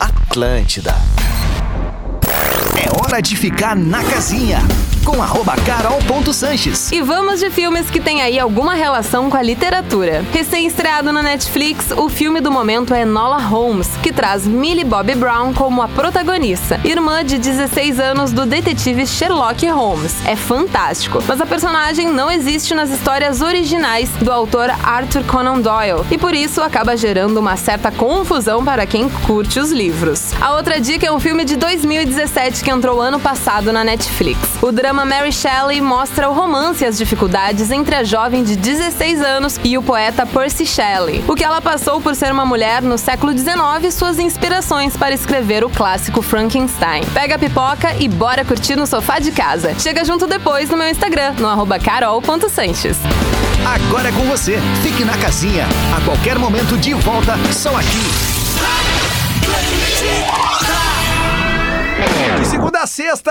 Atlântida. 0.00 0.94
É 2.76 3.00
hora 3.00 3.20
de 3.20 3.36
ficar 3.36 3.76
na 3.76 4.02
casinha. 4.04 4.60
Com 5.04 5.18
carol.sanches. 5.66 6.90
E 6.90 7.02
vamos 7.02 7.38
de 7.40 7.50
filmes 7.50 7.90
que 7.90 8.00
têm 8.00 8.22
aí 8.22 8.38
alguma 8.38 8.74
relação 8.74 9.28
com 9.28 9.36
a 9.36 9.42
literatura. 9.42 10.24
Recém-estreado 10.32 11.12
na 11.12 11.22
Netflix, 11.22 11.90
o 11.90 12.08
filme 12.08 12.40
do 12.40 12.50
momento 12.50 12.94
é 12.94 13.04
Nola 13.04 13.38
Holmes, 13.38 13.90
que 14.02 14.12
traz 14.12 14.46
Millie 14.46 14.84
Bobby 14.84 15.14
Brown 15.14 15.52
como 15.52 15.82
a 15.82 15.88
protagonista, 15.88 16.80
irmã 16.84 17.24
de 17.24 17.38
16 17.38 18.00
anos 18.00 18.32
do 18.32 18.46
detetive 18.46 19.06
Sherlock 19.06 19.66
Holmes. 19.68 20.14
É 20.26 20.36
fantástico, 20.36 21.22
mas 21.26 21.40
a 21.40 21.46
personagem 21.46 22.08
não 22.08 22.30
existe 22.30 22.74
nas 22.74 22.90
histórias 22.90 23.42
originais 23.42 24.08
do 24.22 24.32
autor 24.32 24.70
Arthur 24.82 25.24
Conan 25.24 25.60
Doyle 25.60 26.04
e 26.10 26.16
por 26.16 26.34
isso 26.34 26.62
acaba 26.62 26.96
gerando 26.96 27.38
uma 27.38 27.56
certa 27.56 27.90
confusão 27.90 28.64
para 28.64 28.86
quem 28.86 29.08
curte 29.08 29.60
os 29.60 29.70
livros. 29.70 30.32
A 30.40 30.54
outra 30.54 30.80
dica 30.80 31.06
é 31.06 31.12
um 31.12 31.20
filme 31.20 31.44
de 31.44 31.56
2017 31.56 32.64
que 32.64 32.70
entrou 32.70 33.00
ano 33.00 33.20
passado 33.20 33.72
na 33.72 33.84
Netflix. 33.84 34.40
O 34.62 34.72
drama 34.72 34.93
Mary 35.02 35.32
Shelley 35.32 35.80
mostra 35.80 36.28
o 36.28 36.34
romance 36.34 36.84
e 36.84 36.86
as 36.86 36.98
dificuldades 36.98 37.70
entre 37.70 37.94
a 37.94 38.04
jovem 38.04 38.44
de 38.44 38.54
16 38.54 39.22
anos 39.22 39.58
e 39.64 39.78
o 39.78 39.82
poeta 39.82 40.26
Percy 40.26 40.66
Shelley. 40.66 41.24
O 41.26 41.34
que 41.34 41.42
ela 41.42 41.62
passou 41.62 42.02
por 42.02 42.14
ser 42.14 42.30
uma 42.30 42.44
mulher 42.44 42.82
no 42.82 42.98
século 42.98 43.32
XIX 43.32 43.54
e 43.84 43.90
suas 43.90 44.18
inspirações 44.18 44.94
para 44.94 45.14
escrever 45.14 45.64
o 45.64 45.70
clássico 45.70 46.20
Frankenstein. 46.20 47.02
Pega 47.14 47.36
a 47.36 47.38
pipoca 47.38 47.94
e 47.98 48.06
bora 48.08 48.44
curtir 48.44 48.76
no 48.76 48.86
sofá 48.86 49.18
de 49.18 49.32
casa. 49.32 49.74
Chega 49.78 50.04
junto 50.04 50.26
depois 50.26 50.68
no 50.68 50.76
meu 50.76 50.90
Instagram, 50.90 51.32
no 51.38 51.48
arroba 51.48 51.78
carol.sanches. 51.78 52.98
Agora 53.64 54.10
é 54.10 54.12
com 54.12 54.24
você. 54.24 54.58
Fique 54.82 55.04
na 55.04 55.16
casinha. 55.16 55.66
A 55.96 56.00
qualquer 56.02 56.38
momento 56.38 56.76
de 56.76 56.92
volta, 56.92 57.38
só 57.50 57.74
aqui. 57.74 58.44
De 62.38 62.46
segunda 62.46 62.80
a 62.80 62.86
sexta, 62.86 63.30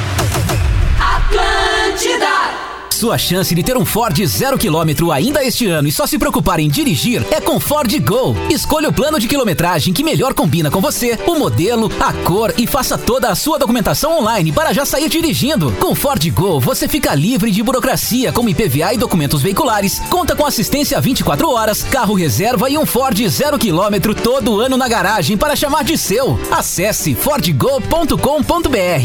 Sua 3.01 3.17
chance 3.17 3.55
de 3.55 3.63
ter 3.63 3.75
um 3.75 3.83
Ford 3.83 4.15
zero 4.27 4.59
quilômetro 4.59 5.11
ainda 5.11 5.43
este 5.43 5.65
ano 5.65 5.87
e 5.87 5.91
só 5.91 6.05
se 6.05 6.19
preocupar 6.19 6.59
em 6.59 6.69
dirigir 6.69 7.25
é 7.31 7.41
com 7.41 7.59
Ford 7.59 7.91
Go. 7.99 8.35
Escolha 8.47 8.89
o 8.89 8.93
plano 8.93 9.19
de 9.19 9.27
quilometragem 9.27 9.91
que 9.91 10.03
melhor 10.03 10.35
combina 10.35 10.69
com 10.69 10.79
você, 10.79 11.17
o 11.25 11.33
modelo, 11.33 11.91
a 11.99 12.13
cor 12.13 12.53
e 12.59 12.67
faça 12.67 12.99
toda 12.99 13.29
a 13.29 13.33
sua 13.33 13.57
documentação 13.57 14.19
online 14.19 14.51
para 14.51 14.71
já 14.71 14.85
sair 14.85 15.09
dirigindo. 15.09 15.71
Com 15.79 15.95
Ford 15.95 16.23
Go, 16.29 16.59
você 16.59 16.87
fica 16.87 17.15
livre 17.15 17.49
de 17.49 17.63
burocracia 17.63 18.31
como 18.31 18.49
IPVA 18.49 18.93
e 18.93 18.99
documentos 18.99 19.41
veiculares, 19.41 19.97
conta 20.07 20.35
com 20.35 20.45
assistência 20.45 21.01
24 21.01 21.49
horas, 21.49 21.81
carro 21.81 22.13
reserva 22.13 22.69
e 22.69 22.77
um 22.77 22.85
Ford 22.85 23.19
zero 23.27 23.57
quilômetro 23.57 24.13
todo 24.13 24.61
ano 24.61 24.77
na 24.77 24.87
garagem 24.87 25.35
para 25.35 25.55
chamar 25.55 25.83
de 25.83 25.97
seu. 25.97 26.39
Acesse 26.51 27.15
fordgo.com.br 27.15 28.13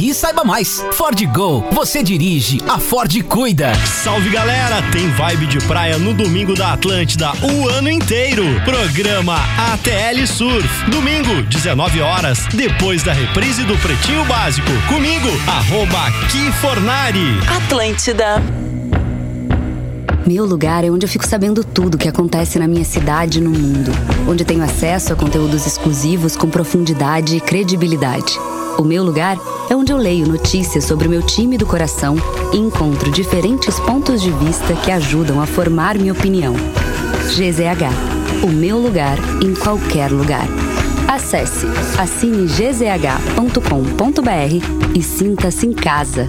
e 0.02 0.12
saiba 0.12 0.44
mais. 0.44 0.84
Ford 0.92 1.18
Go, 1.32 1.64
você 1.72 2.02
dirige, 2.02 2.60
a 2.68 2.78
Ford 2.78 3.22
cuida. 3.22 3.72
Salve 3.86 4.30
galera, 4.30 4.82
tem 4.92 5.08
vibe 5.10 5.46
de 5.46 5.58
praia 5.66 5.98
no 5.98 6.12
domingo 6.12 6.54
da 6.54 6.72
Atlântida 6.72 7.32
o 7.42 7.68
ano 7.68 7.90
inteiro. 7.90 8.44
Programa 8.64 9.36
ATL 9.72 10.26
Surf, 10.26 10.90
domingo, 10.90 11.42
19 11.42 12.00
horas, 12.00 12.46
depois 12.52 13.02
da 13.02 13.12
reprise 13.12 13.64
do 13.64 13.76
Pretinho 13.78 14.24
Básico. 14.24 14.70
Comigo, 14.88 15.28
arroba 15.46 16.10
Kifornari. 16.30 17.38
Atlântida. 17.56 18.65
Meu 20.26 20.44
lugar 20.44 20.82
é 20.82 20.90
onde 20.90 21.06
eu 21.06 21.08
fico 21.08 21.24
sabendo 21.24 21.62
tudo 21.62 21.94
o 21.94 21.98
que 21.98 22.08
acontece 22.08 22.58
na 22.58 22.66
minha 22.66 22.84
cidade 22.84 23.38
e 23.38 23.40
no 23.40 23.50
mundo. 23.50 23.92
Onde 24.28 24.44
tenho 24.44 24.64
acesso 24.64 25.12
a 25.12 25.16
conteúdos 25.16 25.64
exclusivos 25.64 26.34
com 26.34 26.50
profundidade 26.50 27.36
e 27.36 27.40
credibilidade. 27.40 28.36
O 28.76 28.82
meu 28.82 29.04
lugar 29.04 29.38
é 29.70 29.76
onde 29.76 29.92
eu 29.92 29.96
leio 29.96 30.26
notícias 30.26 30.82
sobre 30.82 31.06
o 31.06 31.10
meu 31.10 31.22
time 31.22 31.56
do 31.56 31.64
coração 31.64 32.16
e 32.52 32.56
encontro 32.56 33.12
diferentes 33.12 33.78
pontos 33.78 34.20
de 34.20 34.32
vista 34.32 34.74
que 34.74 34.90
ajudam 34.90 35.40
a 35.40 35.46
formar 35.46 35.96
minha 35.96 36.12
opinião. 36.12 36.54
GZH, 37.28 38.42
o 38.42 38.48
meu 38.48 38.78
lugar 38.78 39.16
em 39.40 39.54
qualquer 39.54 40.10
lugar. 40.10 40.48
Acesse 41.06 41.66
assinegzh.com.br 41.96 44.92
e 44.92 45.02
sinta-se 45.04 45.68
em 45.68 45.72
casa. 45.72 46.28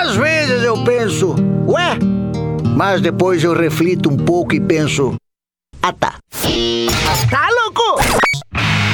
Às 0.00 0.16
vezes 0.16 0.62
eu 0.64 0.82
penso, 0.84 1.34
ué? 1.68 1.98
Mas 2.74 3.02
depois 3.02 3.44
eu 3.44 3.52
reflito 3.52 4.08
um 4.08 4.16
pouco 4.16 4.54
e 4.54 4.60
penso, 4.60 5.14
ah 5.82 5.92
tá. 5.92 6.14
Tá 7.30 7.48
louco? 7.50 8.00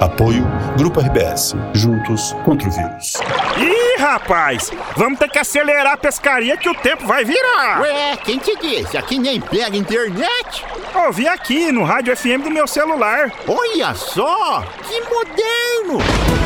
Apoio 0.00 0.44
Grupo 0.76 1.00
RBS. 1.00 1.54
Juntos 1.74 2.34
contra 2.44 2.68
o 2.68 2.72
vírus. 2.72 3.14
Rapaz! 3.98 4.70
Vamos 4.96 5.18
ter 5.18 5.28
que 5.28 5.38
acelerar 5.38 5.92
a 5.92 5.96
pescaria 5.96 6.56
que 6.56 6.68
o 6.68 6.74
tempo 6.74 7.06
vai 7.06 7.24
virar! 7.24 7.80
Ué, 7.80 8.16
quem 8.24 8.38
te 8.38 8.56
disse? 8.56 8.96
Aqui 8.96 9.18
nem 9.18 9.40
pega 9.40 9.76
internet? 9.76 10.64
Ouvi 11.06 11.26
aqui 11.26 11.70
no 11.72 11.84
rádio 11.84 12.16
FM 12.16 12.42
do 12.44 12.50
meu 12.50 12.66
celular. 12.66 13.32
Olha 13.46 13.94
só! 13.94 14.62
Que 14.88 15.00
moderno! 15.00 15.98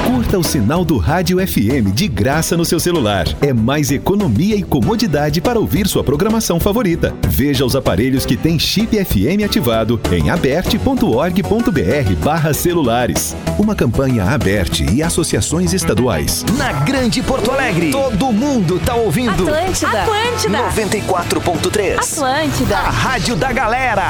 Curta 0.07 0.39
o 0.39 0.43
sinal 0.45 0.85
do 0.85 0.97
Rádio 0.97 1.39
FM 1.47 1.93
de 1.93 2.09
graça 2.09 2.57
no 2.57 2.65
seu 2.65 2.81
celular. 2.81 3.27
É 3.43 3.53
mais 3.53 3.91
economia 3.91 4.57
e 4.57 4.63
comodidade 4.63 5.41
para 5.41 5.59
ouvir 5.59 5.87
sua 5.87 6.03
programação 6.03 6.59
favorita. 6.59 7.15
Veja 7.27 7.65
os 7.65 7.77
aparelhos 7.77 8.25
que 8.25 8.37
têm 8.37 8.59
chip 8.59 8.97
FM 9.05 9.45
ativado 9.45 10.01
em 10.11 10.31
aberte.org.br 10.31 12.15
barra 12.25 12.55
celulares. 12.55 13.37
Uma 13.59 13.75
campanha 13.75 14.25
aberte 14.25 14.85
e 14.93 15.03
associações 15.03 15.73
estaduais. 15.73 16.45
Na 16.57 16.73
Grande 16.73 17.23
Porto 17.23 17.38
Alegre, 17.47 17.91
todo 17.91 18.33
mundo 18.33 18.79
tá 18.81 18.95
ouvindo. 18.95 19.45
Atlântida. 19.49 20.03
Atlântida. 20.03 20.59
94.3. 20.59 21.99
Atlântida. 21.99 22.79
A 22.79 22.91
rádio 22.91 23.37
da 23.37 23.53
galera. 23.53 24.07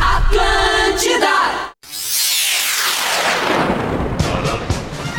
Atlântida. 0.00 1.28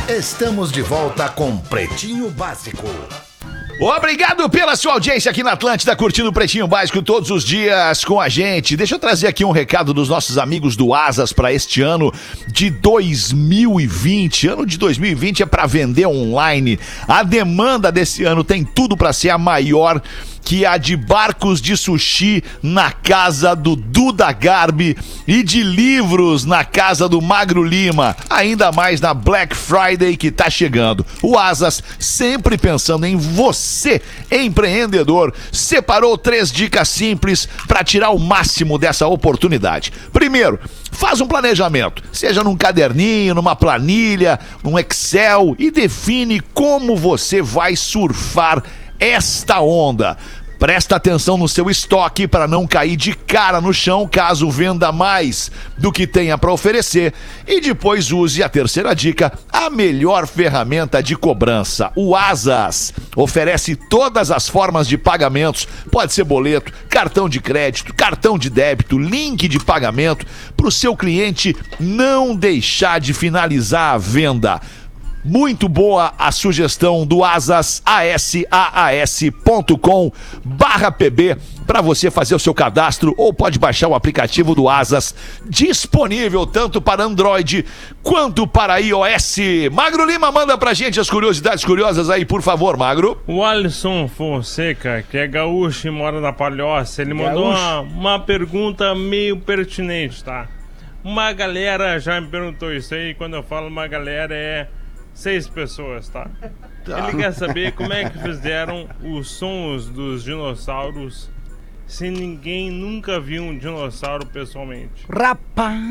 Estamos 0.08 0.72
de 0.72 0.82
volta 0.82 1.30
com 1.30 1.56
Pretinho 1.58 2.30
Básico. 2.32 2.88
Obrigado 3.82 4.50
pela 4.50 4.76
sua 4.76 4.92
audiência 4.92 5.32
aqui 5.32 5.42
na 5.42 5.54
Atlântida, 5.54 5.96
curtindo 5.96 6.28
o 6.28 6.34
Pretinho 6.34 6.68
Básico 6.68 7.02
todos 7.02 7.32
os 7.32 7.46
dias 7.46 8.04
com 8.04 8.20
a 8.20 8.28
gente. 8.28 8.76
Deixa 8.76 8.96
eu 8.96 9.00
trazer 9.00 9.28
aqui 9.28 9.46
um 9.46 9.52
recado 9.52 9.94
dos 9.94 10.10
nossos 10.10 10.38
amigos 10.38 10.76
do 10.76 10.94
Asas 10.94 11.32
para 11.32 11.54
este 11.54 11.82
ano 11.82 12.14
de 12.46 12.70
2020. 12.70 14.50
Ano 14.50 14.66
de 14.66 14.78
2020 14.78 15.44
é 15.44 15.46
para 15.46 15.66
vender 15.66 16.06
online. 16.06 16.78
A 17.08 17.24
demanda 17.24 17.90
desse 17.90 18.26
ano 18.26 18.44
tem 18.44 18.66
tudo 18.66 18.98
para 18.98 19.14
ser 19.14 19.30
a 19.30 19.38
maior 19.38 20.02
que 20.50 20.66
a 20.66 20.78
de 20.78 20.98
barcos 20.98 21.62
de 21.62 21.78
sushi 21.78 22.44
na 22.64 22.92
casa 22.92 23.56
do 23.56 23.76
Duda 23.76 24.32
Garbi 24.32 24.98
e 25.28 25.44
de 25.44 25.62
livros 25.62 26.44
na 26.44 26.64
casa 26.64 27.08
do 27.08 27.22
Magro 27.22 27.64
Lima, 27.64 28.18
ainda 28.28 28.72
mais 28.72 29.00
na 29.00 29.14
Black 29.14 29.56
Friday 29.56 30.18
que 30.18 30.32
tá 30.32 30.50
chegando. 30.50 31.06
O 31.22 31.38
Asas, 31.38 31.84
sempre 32.00 32.58
pensando 32.58 33.06
em 33.06 33.16
você, 33.16 34.02
empreendedor, 34.32 35.36
separou 35.52 36.18
três 36.18 36.52
dicas 36.52 36.90
simples 36.90 37.48
para 37.68 37.84
tirar 37.84 38.10
o 38.10 38.18
máximo 38.18 38.80
dessa 38.80 39.06
oportunidade. 39.06 39.94
Primeiro, 40.12 40.60
faz 40.92 41.22
um 41.22 41.28
planejamento, 41.28 42.02
seja 42.12 42.44
num 42.44 42.58
caderninho, 42.58 43.36
numa 43.36 43.56
planilha, 43.56 44.40
num 44.64 44.80
Excel 44.80 45.56
e 45.60 45.70
define 45.70 46.40
como 46.56 46.98
você 46.98 47.40
vai 47.40 47.76
surfar 47.76 48.64
esta 49.00 49.62
onda. 49.62 50.18
Presta 50.60 50.98
atenção 50.98 51.38
no 51.38 51.48
seu 51.48 51.70
estoque 51.70 52.28
para 52.28 52.46
não 52.46 52.68
cair 52.68 52.98
de 52.98 53.14
cara 53.14 53.62
no 53.62 53.74
chão 53.74 54.06
caso 54.06 54.52
venda 54.52 54.92
mais 54.92 55.50
do 55.78 55.90
que 55.90 56.06
tenha 56.06 56.38
para 56.38 56.52
oferecer. 56.52 57.14
E 57.48 57.62
depois 57.62 58.12
use 58.12 58.44
a 58.44 58.50
terceira 58.50 58.94
dica, 58.94 59.32
a 59.50 59.70
melhor 59.70 60.28
ferramenta 60.28 61.02
de 61.02 61.16
cobrança, 61.16 61.94
o 61.96 62.14
Asas. 62.14 62.94
Oferece 63.16 63.74
todas 63.74 64.32
as 64.32 64.50
formas 64.50 64.86
de 64.86 64.98
pagamentos, 64.98 65.66
pode 65.90 66.12
ser 66.12 66.26
boleto, 66.26 66.74
cartão 66.90 67.30
de 67.30 67.40
crédito, 67.40 67.94
cartão 67.94 68.38
de 68.38 68.50
débito, 68.50 69.00
link 69.00 69.48
de 69.48 69.60
pagamento, 69.60 70.26
para 70.58 70.68
o 70.68 70.72
seu 70.72 70.94
cliente 70.94 71.56
não 71.80 72.36
deixar 72.36 73.00
de 73.00 73.14
finalizar 73.14 73.96
a 73.96 73.98
venda. 73.98 74.60
Muito 75.24 75.68
boa 75.68 76.14
a 76.18 76.32
sugestão 76.32 77.06
do 77.06 77.26
Asas, 77.26 77.84
asaas.com 77.86 79.30
barra 80.46 80.92
pb 80.92 81.36
para 81.68 81.82
você 81.82 82.10
fazer 82.10 82.36
o 82.36 82.40
seu 82.40 82.54
cadastro 82.54 83.14
ou 83.18 83.34
pode 83.34 83.60
baixar 83.60 83.90
o 83.90 83.96
aplicativo 83.96 84.56
do 84.56 84.70
Asas, 84.70 85.14
disponível 85.46 86.48
tanto 86.48 86.82
para 86.82 87.04
Android 87.04 87.66
quanto 88.02 88.48
para 88.48 88.78
iOS. 88.78 89.40
Magro 89.74 90.06
Lima, 90.06 90.32
manda 90.32 90.58
pra 90.58 90.74
gente 90.74 91.02
as 91.02 91.10
curiosidades 91.10 91.66
curiosas 91.66 92.10
aí, 92.10 92.24
por 92.24 92.42
favor, 92.42 92.78
Magro. 92.78 93.22
O 93.28 93.44
Alisson 93.44 94.08
Fonseca, 94.08 95.04
que 95.12 95.18
é 95.18 95.28
gaúcho 95.28 95.90
e 95.90 95.92
mora 95.92 96.22
na 96.22 96.32
Palhoça, 96.32 97.02
ele 97.02 97.14
mandou 97.14 97.50
uma, 97.50 97.82
uma 97.82 98.18
pergunta 98.20 98.96
meio 98.96 99.38
pertinente, 99.38 100.24
tá? 100.24 100.48
Uma 101.04 101.34
galera 101.34 102.00
já 102.00 102.20
me 102.20 102.28
perguntou 102.28 102.74
isso 102.74 102.96
aí, 102.96 103.14
quando 103.14 103.36
eu 103.36 103.44
falo 103.44 103.68
uma 103.68 103.88
galera 103.88 104.34
é 104.34 104.68
seis 105.20 105.48
pessoas, 105.48 106.08
tá? 106.10 106.30
Ele 106.88 107.18
quer 107.18 107.34
saber 107.34 107.74
como 107.74 107.92
é 107.94 108.10
que 108.10 108.18
fizeram 108.20 108.88
os 109.04 109.30
sons 109.32 109.88
dos 109.88 110.24
dinossauros 110.24 111.30
se 111.86 112.10
ninguém 112.10 112.70
nunca 112.70 113.20
viu 113.20 113.44
um 113.44 113.58
dinossauro 113.58 114.26
pessoalmente. 114.28 115.06
Rapaz! 115.12 115.82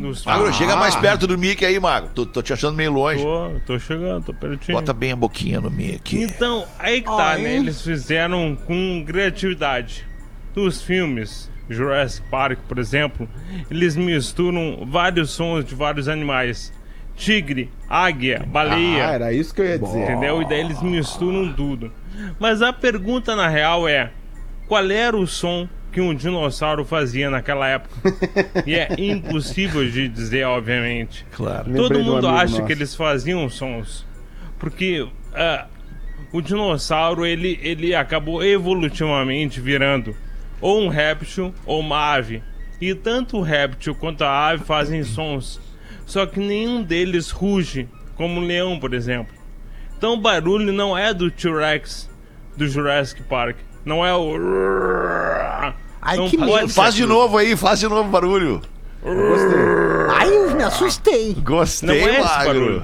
Nos 0.00 0.24
Magro, 0.24 0.52
chega 0.52 0.76
mais 0.76 0.96
perto 0.96 1.28
do 1.28 1.38
mic 1.38 1.64
aí, 1.64 1.78
Magro. 1.78 2.10
Tô, 2.12 2.26
tô 2.26 2.42
te 2.42 2.52
achando 2.52 2.76
meio 2.76 2.92
longe. 2.92 3.22
Tô, 3.22 3.50
tô 3.64 3.78
chegando, 3.78 4.24
tô 4.24 4.34
pertinho. 4.34 4.76
Bota 4.76 4.92
bem 4.92 5.12
a 5.12 5.16
boquinha 5.16 5.60
no 5.60 5.70
mic. 5.70 6.20
Então, 6.20 6.66
aí 6.76 7.00
que 7.00 7.06
tá, 7.06 7.38
né? 7.38 7.54
Eles 7.56 7.80
fizeram 7.80 8.58
com 8.66 9.04
criatividade. 9.06 10.04
Nos 10.56 10.82
filmes, 10.82 11.48
Jurassic 11.70 12.28
Park, 12.28 12.58
por 12.66 12.78
exemplo, 12.78 13.28
eles 13.70 13.94
misturam 13.94 14.84
vários 14.90 15.30
sons 15.30 15.64
de 15.64 15.72
vários 15.72 16.08
animais. 16.08 16.72
Tigre, 17.18 17.68
águia, 17.88 18.46
baleia. 18.46 19.08
Ah, 19.08 19.12
era 19.12 19.32
isso 19.32 19.52
que 19.52 19.60
eu 19.60 19.66
ia 19.66 19.78
dizer. 19.78 20.04
Entendeu? 20.04 20.40
E 20.40 20.48
daí 20.48 20.60
eles 20.60 20.80
misturam 20.80 21.52
tudo. 21.52 21.92
Mas 22.38 22.62
a 22.62 22.72
pergunta 22.72 23.34
na 23.34 23.48
real 23.48 23.88
é: 23.88 24.12
qual 24.68 24.88
era 24.88 25.16
o 25.16 25.26
som 25.26 25.68
que 25.90 26.00
um 26.00 26.14
dinossauro 26.14 26.84
fazia 26.84 27.28
naquela 27.28 27.66
época? 27.66 27.96
e 28.64 28.76
é 28.76 28.88
impossível 28.96 29.84
de 29.90 30.08
dizer, 30.08 30.44
obviamente. 30.44 31.26
Claro. 31.32 31.74
Todo 31.74 31.98
mundo 31.98 32.28
acha 32.28 32.52
nosso. 32.52 32.64
que 32.64 32.72
eles 32.72 32.94
faziam 32.94 33.48
sons. 33.48 34.06
Porque 34.56 35.04
ah, 35.34 35.66
o 36.32 36.40
dinossauro 36.40 37.26
ele, 37.26 37.58
ele 37.60 37.96
acabou 37.96 38.44
evolutivamente 38.44 39.60
virando 39.60 40.14
ou 40.60 40.80
um 40.82 40.88
réptil 40.88 41.52
ou 41.66 41.80
uma 41.80 42.14
ave. 42.14 42.44
E 42.80 42.94
tanto 42.94 43.38
o 43.38 43.42
réptil 43.42 43.92
quanto 43.96 44.22
a 44.22 44.48
ave 44.48 44.64
fazem 44.64 45.02
sons. 45.02 45.60
Só 46.08 46.24
que 46.24 46.40
nenhum 46.40 46.82
deles 46.82 47.30
ruge, 47.30 47.86
como 48.16 48.40
o 48.40 48.42
leão, 48.44 48.80
por 48.80 48.94
exemplo. 48.94 49.34
Então 49.96 50.14
o 50.14 50.16
barulho 50.16 50.72
não 50.72 50.96
é 50.96 51.12
do 51.12 51.30
T-Rex 51.30 52.08
do 52.56 52.66
Jurassic 52.66 53.22
Park. 53.24 53.58
Não 53.84 54.04
é 54.04 54.14
o. 54.16 54.34
Ai, 56.00 56.16
Não 56.16 56.30
que 56.30 56.38
medo. 56.38 56.66
Faz 56.70 56.94
de 56.94 57.04
novo 57.04 57.36
aí, 57.36 57.54
faz 57.54 57.80
de 57.80 57.88
novo 57.88 58.08
o 58.08 58.10
barulho. 58.10 58.62
Ai, 60.10 60.34
eu 60.34 60.56
me 60.56 60.62
assustei. 60.62 61.34
Gostei, 61.34 61.88
Não 61.88 61.94
é 62.08 62.20
esse 62.20 62.44
barulho. 62.44 62.82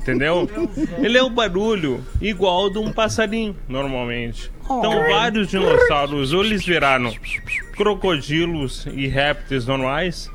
Entendeu? 0.00 0.50
Ele 0.98 1.16
é 1.16 1.22
o 1.22 1.30
barulho 1.30 2.04
igual 2.20 2.64
ao 2.64 2.70
de 2.70 2.78
um 2.78 2.90
passarinho, 2.90 3.54
normalmente. 3.68 4.50
Então, 4.64 4.90
vários 5.08 5.48
dinossauros 5.48 6.32
ou 6.32 6.44
eles 6.44 6.64
viraram 6.64 7.14
crocodilos 7.76 8.84
e 8.92 9.06
répteis 9.06 9.64
normais 9.64 10.28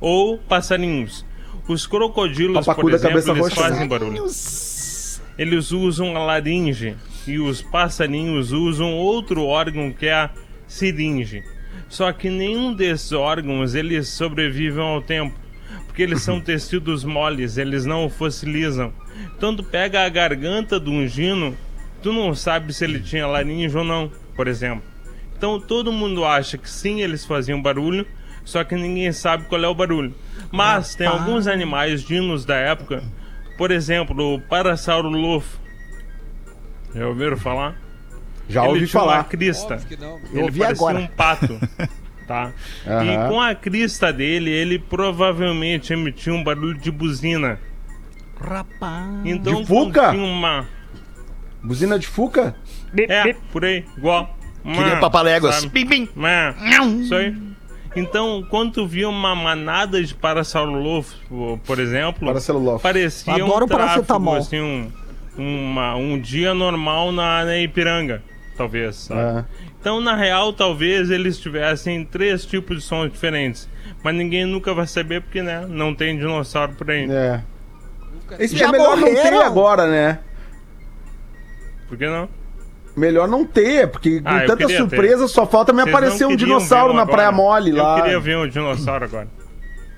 ou 0.00 0.36
passarinhos. 0.36 1.24
Os 1.72 1.86
crocodilos, 1.86 2.58
por 2.58 2.64
Papacu 2.66 2.90
da 2.90 2.96
exemplo, 2.96 3.18
eles 3.18 3.38
roxa. 3.38 3.56
fazem 3.56 3.88
barulho. 3.88 4.26
Eles 5.38 5.72
usam 5.72 6.14
a 6.14 6.22
laringe 6.22 6.96
e 7.26 7.38
os 7.38 7.62
passarinhos 7.62 8.52
usam 8.52 8.92
outro 8.94 9.44
órgão 9.44 9.90
que 9.90 10.06
é 10.06 10.12
a 10.12 10.30
siringe. 10.66 11.42
Só 11.88 12.12
que 12.12 12.28
nenhum 12.28 12.74
desses 12.74 13.12
órgãos 13.12 13.74
eles 13.74 14.08
sobrevivem 14.08 14.82
ao 14.82 15.00
tempo, 15.00 15.34
porque 15.86 16.02
eles 16.02 16.20
são 16.22 16.40
tecidos 16.42 17.04
moles, 17.04 17.56
eles 17.56 17.86
não 17.86 18.10
fossilizam. 18.10 18.92
Então 19.36 19.56
tu 19.56 19.62
pega 19.62 20.04
a 20.04 20.08
garganta 20.08 20.78
de 20.78 20.90
um 20.90 21.06
gino, 21.06 21.56
tu 22.02 22.12
não 22.12 22.34
sabe 22.34 22.72
se 22.74 22.84
ele 22.84 23.00
tinha 23.00 23.26
laringe 23.26 23.76
ou 23.76 23.84
não, 23.84 24.10
por 24.36 24.46
exemplo. 24.46 24.82
Então 25.36 25.58
todo 25.58 25.90
mundo 25.90 26.24
acha 26.24 26.58
que 26.58 26.68
sim, 26.68 27.00
eles 27.00 27.24
faziam 27.24 27.60
barulho, 27.60 28.06
só 28.44 28.62
que 28.64 28.74
ninguém 28.74 29.12
sabe 29.12 29.44
qual 29.44 29.62
é 29.62 29.68
o 29.68 29.74
barulho. 29.74 30.14
Mas 30.50 30.94
tem 30.94 31.06
alguns 31.06 31.46
animais 31.46 32.02
dinos 32.02 32.44
da 32.44 32.56
época, 32.56 33.02
por 33.56 33.70
exemplo, 33.70 34.34
o 34.34 34.40
Parasaurolophus. 34.40 35.60
Já 36.94 37.06
ouviram 37.08 37.36
falar? 37.36 37.76
Já 38.48 38.62
Ele 38.62 38.68
ouvi 38.74 38.80
tinha 38.86 39.00
falar. 39.00 39.16
uma 39.18 39.24
crista. 39.24 39.80
Eu 39.90 40.20
Ele 40.32 40.42
ouvi 40.42 40.58
parecia 40.60 40.66
agora. 40.88 40.98
um 40.98 41.06
pato. 41.06 41.58
tá? 42.28 42.52
Aham. 42.86 43.04
E 43.04 43.28
com 43.30 43.40
a 43.40 43.54
crista 43.54 44.12
dele, 44.12 44.50
ele 44.50 44.78
provavelmente 44.78 45.92
emitia 45.92 46.34
um 46.34 46.44
barulho 46.44 46.78
de 46.78 46.90
buzina. 46.90 47.58
Rapaz. 48.38 49.06
Então, 49.24 49.62
De 49.62 49.66
fuca? 49.66 50.10
uma. 50.10 50.66
Buzina 51.62 51.98
de 51.98 52.06
fuca? 52.06 52.54
É, 53.08 53.32
por 53.52 53.64
aí, 53.64 53.84
igual. 53.96 54.36
Que 54.62 54.68
nem 54.68 55.00
papaléguas. 55.00 55.64
Bim, 55.64 55.86
bim. 55.86 56.08
Isso 57.00 57.14
aí. 57.14 57.34
Então, 57.94 58.44
quando 58.48 58.72
tu 58.72 58.86
via 58.86 59.08
uma 59.08 59.34
manada 59.34 60.02
de 60.02 60.14
parasaurolophos, 60.14 61.16
por- 61.66 61.78
exemplo, 61.78 62.26
Parasaurolophos. 62.26 62.82
parecia 62.82 63.34
Adoro 63.34 63.64
um 63.66 63.68
tráfego, 63.68 64.34
assim, 64.36 64.60
um, 64.60 64.90
uma- 65.36 65.94
um 65.96 66.18
dia 66.18 66.54
normal 66.54 67.12
na, 67.12 67.44
na 67.44 67.58
Ipiranga, 67.58 68.22
talvez, 68.56 68.96
sabe? 68.96 69.20
Ah. 69.20 69.44
Então, 69.80 70.00
na 70.00 70.14
real, 70.14 70.52
talvez 70.52 71.10
eles 71.10 71.38
tivessem 71.38 72.04
três 72.04 72.46
tipos 72.46 72.78
de 72.78 72.82
sons 72.82 73.10
diferentes. 73.12 73.68
Mas 74.02 74.14
ninguém 74.14 74.44
nunca 74.46 74.72
vai 74.72 74.86
saber 74.86 75.20
porque, 75.22 75.42
né, 75.42 75.66
não 75.68 75.94
tem 75.94 76.16
dinossauro 76.16 76.72
por 76.72 76.90
aí. 76.90 77.10
É. 77.10 77.40
Esse 78.38 78.56
Já 78.56 78.68
é 78.68 78.72
melhor 78.72 78.96
não 78.96 79.04
ter 79.04 79.12
morreram? 79.14 79.42
agora, 79.42 79.86
né? 79.86 80.18
Por 81.88 81.98
que 81.98 82.06
não? 82.06 82.28
Melhor 82.96 83.26
não 83.26 83.44
ter, 83.44 83.88
porque 83.88 84.20
com 84.20 84.28
Ah, 84.28 84.42
eu 84.42 84.46
tanta 84.46 84.68
surpresa 84.68 85.22
ter. 85.22 85.28
só 85.28 85.46
falta 85.46 85.72
me 85.72 85.82
Vocês 85.82 85.94
aparecer 85.94 86.26
um 86.26 86.36
dinossauro 86.36 86.92
um 86.92 86.96
na 86.96 87.02
agora? 87.02 87.16
Praia 87.16 87.32
Mole 87.32 87.72
lá. 87.72 87.96
Eu 87.98 88.02
queria 88.04 88.20
ver 88.20 88.36
um 88.36 88.48
dinossauro 88.48 89.04
agora. 89.04 89.28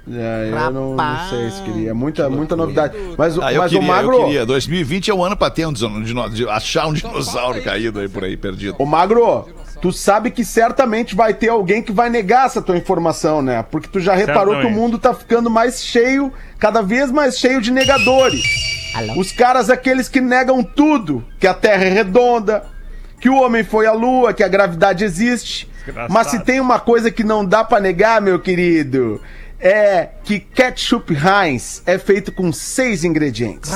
É, 0.07 0.51
eu 0.53 0.71
não, 0.71 0.95
não 0.95 1.29
sei 1.31 1.51
se 1.51 1.63
queria. 1.63 1.95
Muita, 1.95 2.29
muita 2.29 2.55
novidade. 2.55 2.95
Mas, 3.17 3.39
o- 3.39 3.43
Ah, 3.43 3.53
eu 3.53 3.63
mas 3.63 3.73
queria, 3.73 3.85
o 3.85 3.89
Magro. 3.89 4.13
eu 4.17 4.25
queria. 4.27 4.47
2020 4.47 5.11
é 5.11 5.15
o 5.15 5.25
ano 5.25 5.35
pra 5.35 5.49
ter 5.49 5.67
um 5.67 5.73
dino- 5.73 6.03
dino- 6.05 6.29
de 6.29 6.47
achar 6.49 6.87
um 6.87 6.93
dinossauro 6.93 7.63
caído 7.63 7.99
aí 8.01 8.09
por 8.09 8.23
aí, 8.23 8.37
perdido. 8.37 8.77
Ô 8.79 8.85
Magro, 8.85 9.49
tu 9.81 9.91
sabe 9.93 10.31
que 10.31 10.45
certamente 10.45 11.15
vai 11.17 11.33
ter 11.33 11.49
alguém 11.49 11.83
que 11.83 11.91
vai 11.91 12.11
negar 12.11 12.45
essa 12.47 12.61
tua 12.61 12.77
informação, 12.77 13.41
né? 13.41 13.65
Porque 13.71 13.89
tu 13.89 13.99
já 13.99 14.15
reparou 14.15 14.53
que 14.55 14.61
o 14.61 14.63
Certamente. 14.65 14.79
mundo 14.79 14.99
tá 14.99 15.15
ficando 15.15 15.49
mais 15.49 15.83
cheio, 15.83 16.31
cada 16.59 16.83
vez 16.83 17.11
mais 17.11 17.39
cheio 17.39 17.61
de 17.63 17.71
negadores. 17.71 18.43
Os 19.17 19.33
caras 19.33 19.71
aqueles 19.71 20.07
que 20.09 20.21
negam 20.21 20.63
tudo, 20.63 21.25
que 21.41 21.47
a 21.47 21.55
Terra 21.55 21.85
é 21.87 21.89
redonda, 21.89 22.63
que 23.25 23.31
o 23.31 23.37
homem 23.37 23.65
foi 23.65 23.87
à 23.87 23.93
lua, 23.95 24.35
que 24.35 24.45
a 24.45 24.49
gravidade 24.49 25.03
existe. 25.03 25.67
Desgraçado. 25.77 26.13
Mas 26.13 26.27
se 26.27 26.41
tem 26.41 26.61
uma 26.61 26.79
coisa 26.79 27.11
que 27.11 27.25
não 27.25 27.43
dá 27.43 27.65
pra 27.65 27.81
negar, 27.81 28.21
meu 28.21 28.39
querido, 28.39 29.19
é 29.59 30.11
que 30.23 30.39
ketchup 30.39 31.15
Heinz 31.15 31.83
é 31.87 31.97
feito 31.97 32.31
com 32.31 32.53
seis 32.53 33.03
ingredientes. 33.03 33.71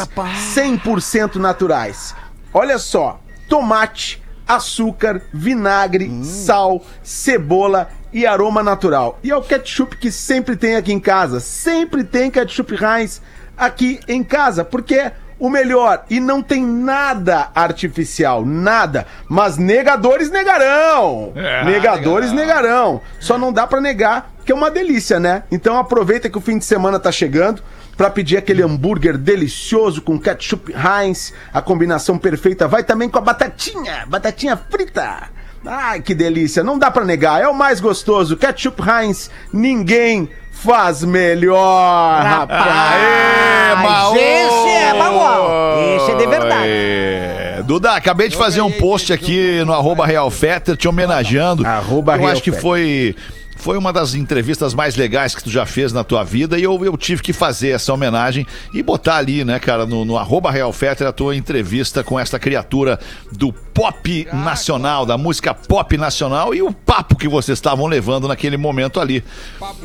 100% 0.55 1.37
naturais. 1.37 2.15
Olha 2.53 2.77
só, 2.77 3.23
tomate, 3.49 4.23
açúcar, 4.47 5.23
vinagre, 5.33 6.11
sal, 6.23 6.85
cebola 7.03 7.89
e 8.13 8.27
aroma 8.27 8.63
natural. 8.63 9.19
E 9.25 9.31
é 9.31 9.37
o 9.39 9.41
ketchup 9.41 9.97
que 9.97 10.13
sempre 10.13 10.57
tem 10.57 10.77
aqui 10.77 10.93
em 10.93 11.01
casa. 11.01 11.41
Sempre 11.41 12.05
tem 12.05 12.31
ketchup 12.31 12.75
Heinz 12.75 13.23
aqui 13.57 13.99
em 14.07 14.23
casa, 14.23 14.63
porque 14.63 15.11
o 15.39 15.49
melhor 15.49 16.05
e 16.11 16.21
não 16.21 16.43
tem 16.43 16.65
nada 16.65 17.51
artificial, 17.55 18.45
nada. 18.45 19.07
Mas 19.29 19.57
negadores 19.57 20.31
negarão. 20.31 21.33
É, 21.35 21.65
negadores 21.65 22.33
negarão. 22.33 23.01
Só 23.21 23.39
não 23.39 23.53
dá 23.53 23.67
pra 23.67 23.81
negar 23.81 24.33
que 24.45 24.53
é 24.53 24.55
uma 24.55 24.71
delícia, 24.71 25.21
né? 25.21 25.43
Então 25.53 25.79
aproveita 25.79 26.31
que 26.31 26.39
o 26.39 26.41
fim 26.41 26.57
de 26.57 26.65
semana 26.65 26.99
tá 26.99 27.13
chegando 27.13 27.63
pra 27.99 28.09
pedir 28.09 28.37
aquele 28.37 28.63
hambúrguer 28.63 29.19
delicioso 29.19 30.01
com 30.01 30.19
ketchup 30.19 30.73
Heinz, 30.73 31.35
a 31.53 31.61
combinação 31.61 32.17
perfeita. 32.17 32.67
Vai 32.67 32.83
também 32.83 33.11
com 33.11 33.19
a 33.19 33.21
batatinha, 33.21 34.07
batatinha 34.07 34.57
frita. 34.57 35.29
Ai, 35.67 36.01
que 36.01 36.15
delícia. 36.15 36.65
Não 36.65 36.79
dá 36.79 36.91
pra 36.91 37.05
negar, 37.05 37.43
é 37.43 37.49
o 37.49 37.55
mais 37.55 37.81
gostoso. 37.81 38.37
Ketchup 38.37 38.81
Heinz, 38.83 39.31
ninguém 39.53 40.31
faz 40.63 41.05
melhor, 41.05 42.23
rapaz. 42.23 43.79
Maô! 43.83 44.17
esse 44.17 44.69
é 44.69 44.93
manual. 44.93 45.79
Esse 45.97 46.11
é 46.11 46.15
de 46.17 46.27
verdade. 46.27 46.67
É. 46.67 47.63
Duda, 47.65 47.93
acabei 47.93 48.29
de 48.29 48.37
fazer 48.37 48.61
um 48.61 48.71
post 48.71 49.13
aqui 49.13 49.63
no 49.65 49.73
arroba 49.73 50.07
Real 50.07 50.31
Fetter 50.31 50.77
te 50.77 50.89
homenageando. 50.89 51.67
Arroba 51.67 52.15
eu 52.15 52.21
Real 52.21 52.33
acho 52.33 52.43
que 52.43 52.53
foi. 52.53 53.15
Foi 53.59 53.77
uma 53.77 53.93
das 53.93 54.15
entrevistas 54.15 54.73
mais 54.73 54.97
legais 54.97 55.35
que 55.35 55.43
tu 55.43 55.51
já 55.51 55.67
fez 55.67 55.93
na 55.93 56.05
tua 56.05 56.25
vida 56.25 56.59
e 56.59 56.63
eu, 56.63 56.83
eu 56.85 56.97
tive 56.97 57.23
que 57.23 57.33
fazer 57.33 57.71
essa 57.71 57.93
homenagem 57.93 58.47
e 58.73 58.83
botar 58.83 59.17
ali, 59.17 59.45
né, 59.45 59.59
cara, 59.59 59.85
no, 59.85 60.05
no 60.05 60.17
arroba 60.17 60.51
Real 60.51 60.73
Fetter 60.73 61.07
a 61.07 61.13
tua 61.13 61.37
entrevista 61.37 62.05
com 62.05 62.19
esta 62.19 62.39
criatura 62.39 62.99
do 63.33 63.53
pop 63.53 64.29
nacional, 64.33 65.05
da 65.05 65.19
música 65.19 65.53
pop 65.53 65.97
nacional 65.97 66.55
e 66.55 66.63
o 66.63 66.73
papo 66.73 67.17
que 67.17 67.29
vocês 67.29 67.59
estavam 67.59 67.87
levando 67.87 68.29
naquele 68.29 68.57
momento 68.57 69.01
ali. 69.01 69.25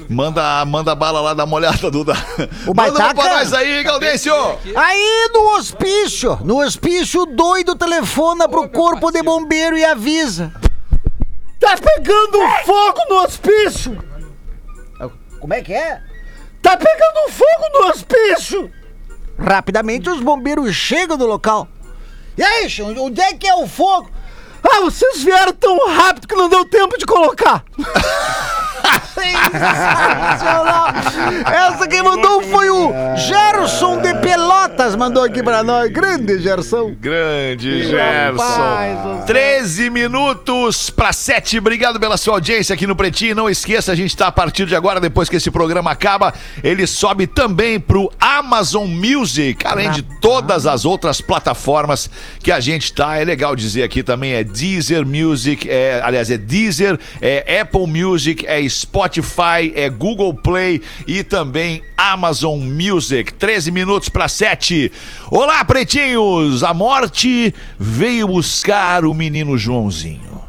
Manda, 0.08 0.64
manda 0.66 0.96
bala 0.96 1.20
lá, 1.22 1.34
dá 1.34 1.44
uma 1.44 1.56
olhada, 1.56 1.90
Duda. 1.92 2.14
O 2.66 2.74
Manda 2.74 2.92
Baitaca? 2.92 3.14
pra 3.16 3.38
nós 3.38 3.54
aí, 3.54 3.84
Gaudêncio! 3.84 4.34
Aí 4.76 5.30
no 5.34 5.56
hospício, 5.58 6.40
no 6.44 6.62
hospício, 6.62 7.22
o 7.22 7.26
doido 7.26 7.76
telefona 7.76 8.48
pro 8.48 8.70
corpo 8.70 9.12
de 9.12 9.22
bombeiro 9.22 9.78
e 9.78 9.84
avisa. 9.84 10.52
Tá 11.64 11.78
pegando 11.78 12.40
fogo 12.66 13.00
no 13.10 13.24
hospício! 13.24 13.98
Como 15.40 15.54
é 15.54 15.62
que 15.62 15.74
é? 15.74 16.02
Tá 16.62 16.76
pegando 16.76 17.32
fogo 17.32 17.70
no 17.72 17.88
hospício! 17.88 18.70
Rapidamente 19.40 20.10
os 20.10 20.20
bombeiros 20.20 20.76
chegam 20.76 21.16
no 21.16 21.26
local. 21.26 21.70
E 22.38 22.44
aí, 22.44 22.70
Chão, 22.70 22.94
onde 22.98 23.22
é 23.22 23.34
que 23.34 23.48
é 23.48 23.56
o 23.56 23.66
fogo? 23.66 24.12
Ah, 24.62 24.82
vocês 24.82 25.24
vieram 25.24 25.54
tão 25.54 25.88
rápido 25.88 26.28
que 26.28 26.36
não 26.36 26.50
deu 26.50 26.66
tempo 26.66 26.98
de 26.98 27.06
colocar. 27.06 27.64
Sensacional! 29.14 30.88
Essa 31.46 31.88
quem 31.88 32.02
mandou 32.02 32.42
foi 32.44 32.70
o 32.70 32.92
Gerson 33.16 34.02
de 34.02 34.14
Pelotas, 34.16 34.96
mandou 34.96 35.24
aqui 35.24 35.42
pra 35.42 35.64
nós. 35.64 35.92
Grande 35.92 36.40
Gerson. 36.40 36.94
Grande 37.00 37.92
Rapaz, 37.92 39.04
Gerson. 39.04 39.24
13 39.26 39.90
minutos 39.90 40.90
para 40.90 41.14
7. 41.14 41.60
Obrigado 41.60 42.00
pela 42.00 42.18
sua 42.18 42.36
audiência 42.36 42.74
aqui 42.74 42.88
no 42.88 42.96
Pretinho. 42.96 43.36
Não 43.36 43.50
esqueça, 43.50 43.92
a 43.92 43.96
gente 43.96 44.16
tá 44.16 44.28
a 44.28 44.32
partir 44.32 44.66
de 44.66 44.76
agora, 44.76 45.00
depois 45.00 45.30
que 45.30 45.36
esse 45.36 45.52
programa 45.52 45.92
acaba, 45.92 46.34
ele 46.64 46.86
sobe 46.88 47.28
também 47.28 47.80
pro 47.80 48.12
Amazon 48.20 48.88
Music, 48.88 49.66
além 49.66 49.92
de 49.92 50.02
todas 50.02 50.66
as 50.66 50.86
outras 50.86 51.22
plataformas 51.22 52.10
que 52.40 52.52
a 52.52 52.60
gente 52.60 52.94
tá. 52.94 53.18
É 53.18 53.24
legal 53.24 53.56
dizer 53.56 53.84
aqui 53.84 54.04
também, 54.04 54.34
é 54.34 54.44
Deezer 54.44 55.06
Music, 55.06 55.70
é, 55.70 56.02
aliás, 56.04 56.30
é 56.30 56.38
Deezer, 56.38 57.00
é 57.22 57.62
Apple 57.62 57.88
Music, 57.88 58.46
é 58.46 58.62
Spotify, 58.74 59.72
é 59.76 59.90
Google 59.90 60.34
Play 60.34 60.82
e 61.08 61.24
também 61.24 61.84
Amazon 61.98 62.60
Music. 62.60 63.34
13 63.34 63.72
minutos 63.72 64.10
para 64.10 64.28
7. 64.28 64.92
Olá, 65.30 65.64
pretinhos! 65.64 66.64
A 66.64 66.74
morte 66.74 67.54
veio 67.80 68.28
buscar 68.28 69.06
o 69.06 69.14
menino 69.14 69.58
Joãozinho. 69.58 70.42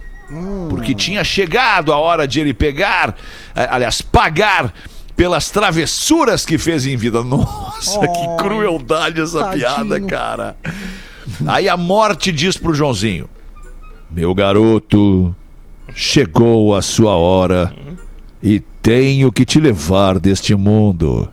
Porque 0.69 0.95
tinha 0.95 1.23
chegado 1.23 1.93
a 1.93 1.97
hora 1.97 2.27
de 2.27 2.41
ele 2.41 2.55
pegar, 2.55 3.17
eh, 3.55 3.69
aliás, 3.71 4.01
pagar 4.01 4.73
pelas 5.15 5.51
travessuras 5.51 6.45
que 6.45 6.59
fez 6.59 6.87
em 6.87 6.97
vida. 6.97 7.23
Nossa, 7.25 8.01
que 8.01 8.37
crueldade 8.43 9.21
essa 9.21 9.49
piada, 9.49 10.01
cara. 10.01 10.57
Aí 11.47 11.69
a 11.69 11.77
morte 11.77 12.33
diz 12.33 12.57
pro 12.57 12.75
Joãozinho: 12.75 13.29
Meu 14.11 14.35
garoto, 14.35 15.35
chegou 15.95 16.75
a 16.75 16.83
sua 16.83 17.17
hora 17.17 17.73
e 18.45 18.61
tenho 18.83 19.33
que 19.33 19.47
te 19.47 19.59
levar 19.59 20.19
deste 20.19 20.55
mundo. 20.55 21.27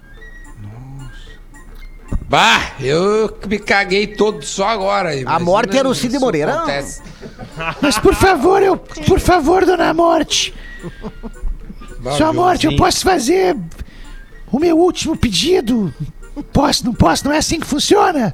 Bah, 2.29 2.71
eu 2.79 3.37
me 3.45 3.59
caguei 3.59 4.07
todo 4.07 4.41
só 4.45 4.69
agora. 4.69 5.09
A 5.25 5.37
morte 5.37 5.77
era 5.77 5.89
o 5.89 5.93
Cid 5.93 6.17
Moreira. 6.17 6.63
Mas 7.81 7.99
por 7.99 8.15
favor, 8.15 8.63
eu. 8.63 8.77
Por 8.77 9.19
favor, 9.19 9.65
dona 9.65 9.93
Morte. 9.93 10.53
Sua 12.15 12.31
Morte, 12.31 12.67
eu 12.67 12.77
posso 12.77 13.01
fazer 13.03 13.57
o 14.49 14.57
meu 14.57 14.77
último 14.77 15.17
pedido? 15.17 15.93
Posso, 16.53 16.85
não 16.85 16.93
posso? 16.93 17.25
Não 17.25 17.33
é 17.33 17.39
assim 17.39 17.59
que 17.59 17.67
funciona? 17.67 18.33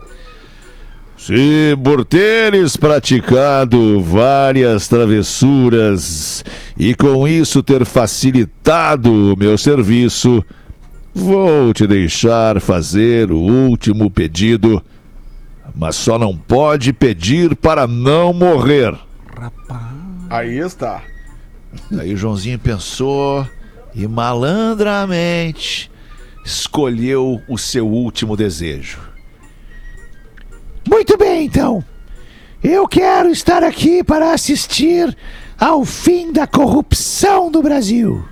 Se 1.18 1.76
por 1.84 2.06
teres 2.06 2.78
praticado 2.78 4.00
várias 4.00 4.88
travessuras 4.88 6.46
e 6.78 6.94
com 6.94 7.28
isso 7.28 7.64
ter 7.64 7.84
facilitado 7.86 9.34
o 9.34 9.38
meu 9.38 9.58
serviço, 9.58 10.46
vou 11.14 11.74
te 11.74 11.88
deixar 11.88 12.62
fazer 12.62 13.32
o 13.32 13.40
último 13.40 14.12
pedido, 14.12 14.82
mas 15.76 15.96
só 15.96 16.20
não 16.20 16.38
pode 16.38 16.94
pedir 16.94 17.56
para 17.56 17.88
não 17.88 18.32
morrer. 18.32 18.96
Aí 20.30 20.60
está. 20.60 21.02
Aí 22.00 22.14
o 22.14 22.18
Joãozinho 22.18 22.60
pensou 22.60 23.46
e 23.96 24.08
malandramente 24.08 25.90
escolheu 26.46 27.42
o 27.50 27.58
seu 27.58 27.88
último 27.88 28.38
desejo. 28.38 29.07
Muito 30.88 31.18
bem, 31.18 31.46
então. 31.46 31.84
Eu 32.64 32.88
quero 32.88 33.30
estar 33.30 33.64
aqui 33.64 34.04
para 34.04 34.34
assistir 34.34 35.16
ao 35.60 35.84
fim 35.86 36.32
da 36.32 36.48
corrupção 36.48 37.52
do 37.52 37.62
Brasil. 37.62 38.24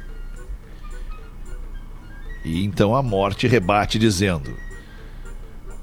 E 2.43 2.63
então 2.63 2.95
a 2.95 3.03
morte 3.03 3.47
rebate 3.47 3.99
dizendo: 3.99 4.55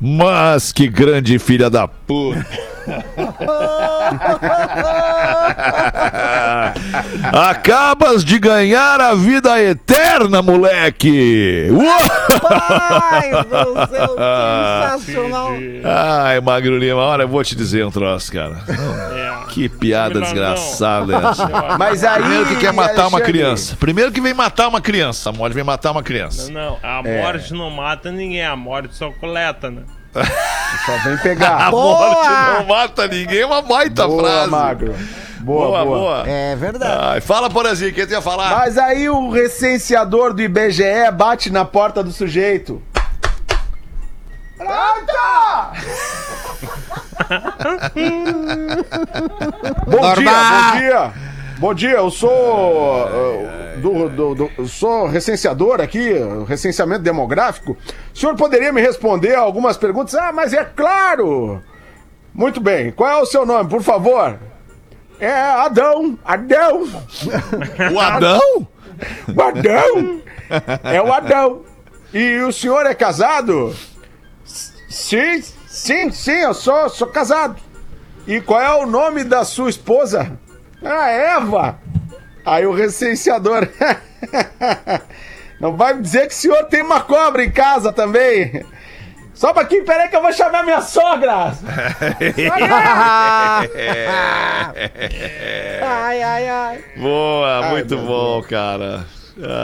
Mas 0.00 0.72
que 0.72 0.88
grande 0.88 1.38
filha 1.38 1.68
da 1.68 1.86
puta! 1.86 2.71
Acabas 7.32 8.24
de 8.24 8.38
ganhar 8.38 9.00
a 9.00 9.14
vida 9.14 9.60
eterna, 9.62 10.42
moleque! 10.42 11.68
Pai 12.40 13.30
do 13.44 13.86
céu, 13.88 14.16
sensacional. 14.98 15.52
Ai, 15.84 16.40
Magro 16.40 16.76
Lima, 16.78 17.00
olha, 17.00 17.22
eu 17.22 17.28
vou 17.28 17.42
te 17.44 17.54
dizer 17.56 17.84
um 17.86 17.90
troço, 17.90 18.32
cara. 18.32 18.56
Que 19.50 19.68
piada 19.68 20.20
desgraçada 20.20 21.20
não. 21.20 21.28
essa. 21.30 21.48
Mas 21.78 22.02
aí, 22.04 22.22
Primeiro 22.22 22.46
que 22.46 22.56
quer 22.56 22.72
matar 22.72 23.06
uma 23.08 23.20
criança. 23.20 23.76
Primeiro 23.78 24.12
que 24.12 24.20
vem 24.20 24.32
matar 24.34 24.68
uma 24.68 24.80
criança. 24.80 25.30
A 25.30 25.32
morte 25.32 25.54
vem 25.54 25.64
matar 25.64 25.90
uma 25.92 26.02
criança. 26.02 26.50
Não, 26.50 26.78
a 26.82 27.02
É. 27.04 27.22
morte 27.22 27.52
não 27.52 27.70
mata 27.70 28.10
ninguém, 28.10 28.44
a 28.44 28.56
morte 28.56 28.94
só 28.94 29.10
coleta, 29.10 29.70
né? 29.70 29.82
Só 30.14 30.96
vem 31.04 31.16
pegar. 31.18 31.66
A 31.68 31.70
morte 31.70 32.28
não 32.58 32.64
mata 32.66 33.08
ninguém, 33.08 33.40
é 33.40 33.46
uma 33.46 33.62
baita 33.62 34.06
Boa, 34.06 34.22
frase. 34.22 34.50
Magro. 34.50 34.94
Boa, 35.40 35.66
Boa, 35.68 35.84
boa. 35.84 35.98
boa. 35.98 36.24
É 36.28 36.54
verdade. 36.54 36.98
Ai, 37.14 37.20
fala, 37.20 37.50
Porazinho, 37.50 37.90
o 37.90 37.94
que 37.94 38.06
tu 38.06 38.12
ia 38.12 38.22
falar? 38.22 38.58
Mas 38.58 38.78
aí 38.78 39.08
o 39.08 39.28
recenseador 39.30 40.32
do 40.32 40.40
IBGE 40.42 41.10
bate 41.12 41.50
na 41.50 41.64
porta 41.64 42.02
do 42.02 42.12
sujeito. 42.12 42.80
Pronto! 44.56 45.12
bom 49.86 50.00
Normal. 50.00 50.14
dia, 50.16 50.32
bom 50.72 50.78
dia. 50.78 51.12
Bom 51.62 51.72
dia, 51.74 51.92
eu 51.92 52.10
sou 52.10 52.28
uh, 53.06 53.80
do, 53.80 54.08
do- 54.08 54.34
do- 54.34 54.50
eu 54.58 54.66
sou 54.66 55.06
recenseador 55.06 55.80
aqui, 55.80 56.10
recenseamento 56.44 57.02
demográfico. 57.04 57.76
O 58.12 58.18
senhor 58.18 58.34
poderia 58.34 58.72
me 58.72 58.80
responder 58.80 59.36
algumas 59.36 59.76
perguntas? 59.76 60.12
Ah, 60.16 60.32
mas 60.32 60.52
é 60.52 60.64
claro! 60.64 61.62
Muito 62.34 62.60
bem, 62.60 62.90
qual 62.90 63.08
é 63.08 63.22
o 63.22 63.26
seu 63.26 63.46
nome, 63.46 63.70
por 63.70 63.80
favor? 63.80 64.36
É 65.20 65.30
Adão, 65.32 66.18
Adão. 66.24 66.82
O 67.94 68.00
Adão? 68.00 68.66
O 69.36 69.40
Adão. 69.42 70.20
É 70.84 71.00
o 71.00 71.12
Adão. 71.12 71.62
E 72.12 72.38
o 72.40 72.52
senhor 72.52 72.86
é 72.86 72.94
casado? 72.94 73.72
Sim, 74.44 75.40
sim, 75.66 76.10
sim, 76.10 76.32
eu 76.40 76.54
sou, 76.54 76.88
sou 76.88 77.06
casado. 77.06 77.56
E 78.26 78.40
qual 78.40 78.60
é 78.60 78.72
o 78.74 78.86
nome 78.86 79.22
da 79.24 79.44
sua 79.44 79.70
esposa? 79.70 80.38
Ah, 80.84 81.08
Eva. 81.10 81.78
Aí 82.44 82.66
o 82.66 82.72
recenseador. 82.72 83.68
Não 85.60 85.76
vai 85.76 85.94
me 85.94 86.02
dizer 86.02 86.26
que 86.26 86.34
o 86.34 86.36
senhor 86.36 86.64
tem 86.64 86.82
uma 86.82 87.00
cobra 87.00 87.44
em 87.44 87.50
casa 87.50 87.92
também. 87.92 88.64
Só 89.32 89.50
um 89.50 89.54
pouquinho, 89.54 89.84
peraí 89.84 90.08
que 90.08 90.16
eu 90.16 90.22
vou 90.22 90.32
chamar 90.32 90.64
minha 90.64 90.80
sogra. 90.80 91.52
Ai, 95.82 96.22
ai, 96.22 96.48
ai. 96.48 96.84
Boa, 96.96 97.64
Ai, 97.64 97.70
muito 97.70 97.96
bom, 97.98 98.42
cara. 98.42 99.04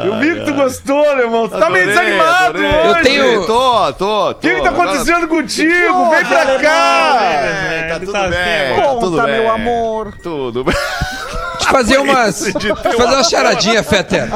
Eu 0.05 0.19
vi 0.19 0.35
que 0.35 0.45
tu 0.45 0.55
gostou, 0.55 1.03
meu 1.17 1.27
irmão. 1.27 1.49
Tu 1.49 1.57
tá 1.59 1.71
meio 1.71 1.85
Adorei, 1.85 1.87
desanimado 1.87 2.59
adorei. 2.59 2.69
hoje. 2.81 2.89
Eu 2.99 3.03
tenho- 3.05 3.47
Tô, 3.47 3.93
tô, 3.93 4.31
O 4.31 4.35
que 4.35 4.55
que 4.55 4.61
tá 4.63 4.69
Agora- 4.71 4.91
acontecendo 4.91 5.29
contigo? 5.29 6.11
Vem 6.11 6.25
pra 6.25 6.59
cá! 6.59 7.19
É, 7.23 7.89
tá 7.89 8.01
tudo 8.01 8.13
tá 8.13 8.29
bem, 8.29 8.39
assim, 8.39 8.75
tá 8.81 8.83
Conta, 8.89 9.01
tudo 9.01 9.23
bem. 9.23 9.27
meu 9.41 9.51
amor. 9.51 10.15
Tudo 10.23 10.65
bem. 10.65 10.75
Deixa 10.75 11.69
eu 11.69 11.73
fazer 11.73 11.99
umas. 12.03 12.45
Fazer 12.53 13.05
uma 13.15 13.25
charadinha, 13.25 13.83
Fetter. 13.85 14.29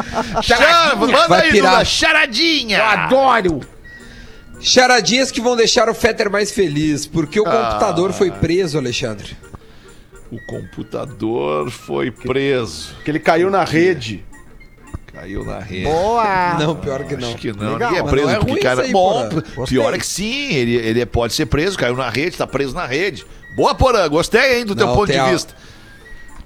Chara, 0.42 0.94
manda 0.96 1.26
Vai 1.28 1.42
aí, 1.46 1.50
pirar. 1.50 1.72
Duda, 1.72 1.84
charadinha. 1.84 2.78
Eu 2.78 2.84
adoro! 2.84 3.60
Charadinhas 4.60 5.32
que 5.32 5.40
vão 5.40 5.56
deixar 5.56 5.88
o 5.88 5.94
Fetter 5.94 6.30
mais 6.30 6.52
feliz, 6.52 7.04
porque 7.04 7.40
o 7.40 7.44
Ah. 7.46 7.50
computador 7.50 8.12
foi 8.12 8.30
preso, 8.30 8.78
Alexandre. 8.78 9.36
O 10.30 10.38
computador 10.46 11.68
foi 11.70 12.10
preso. 12.12 12.94
Que 13.04 13.10
ele 13.10 13.18
caiu 13.18 13.50
na 13.50 13.64
rede. 13.64 14.24
Caiu 15.14 15.44
na 15.44 15.58
rede. 15.58 15.84
Boa. 15.84 16.54
Não, 16.58 16.74
pior 16.76 17.04
que 17.04 17.16
não. 17.16 17.28
Acho 17.28 17.36
que 17.36 17.52
não. 17.52 17.74
Legal, 17.74 17.90
Ninguém 17.92 18.06
é 18.06 18.10
preso 18.10 18.26
não 18.28 18.34
é 18.34 18.38
porque 18.38 18.60
cara. 18.60 18.74
isso 18.80 18.86
aí, 18.86 18.92
Bom. 18.92 19.28
Gostei. 19.54 19.78
pior 19.78 19.94
é 19.94 19.98
que 19.98 20.06
sim, 20.06 20.52
ele, 20.54 20.74
ele 20.76 21.04
pode 21.06 21.34
ser 21.34 21.46
preso, 21.46 21.76
caiu 21.78 21.94
na 21.96 22.08
rede, 22.08 22.36
tá 22.36 22.46
preso 22.46 22.74
na 22.74 22.86
rede. 22.86 23.26
Boa, 23.54 23.74
Porã, 23.74 24.08
gostei, 24.08 24.58
hein, 24.60 24.64
do 24.64 24.74
teu 24.74 24.86
Não, 24.86 24.94
ponto 24.94 25.12
tem 25.12 25.22
de 25.22 25.30
vista. 25.30 25.54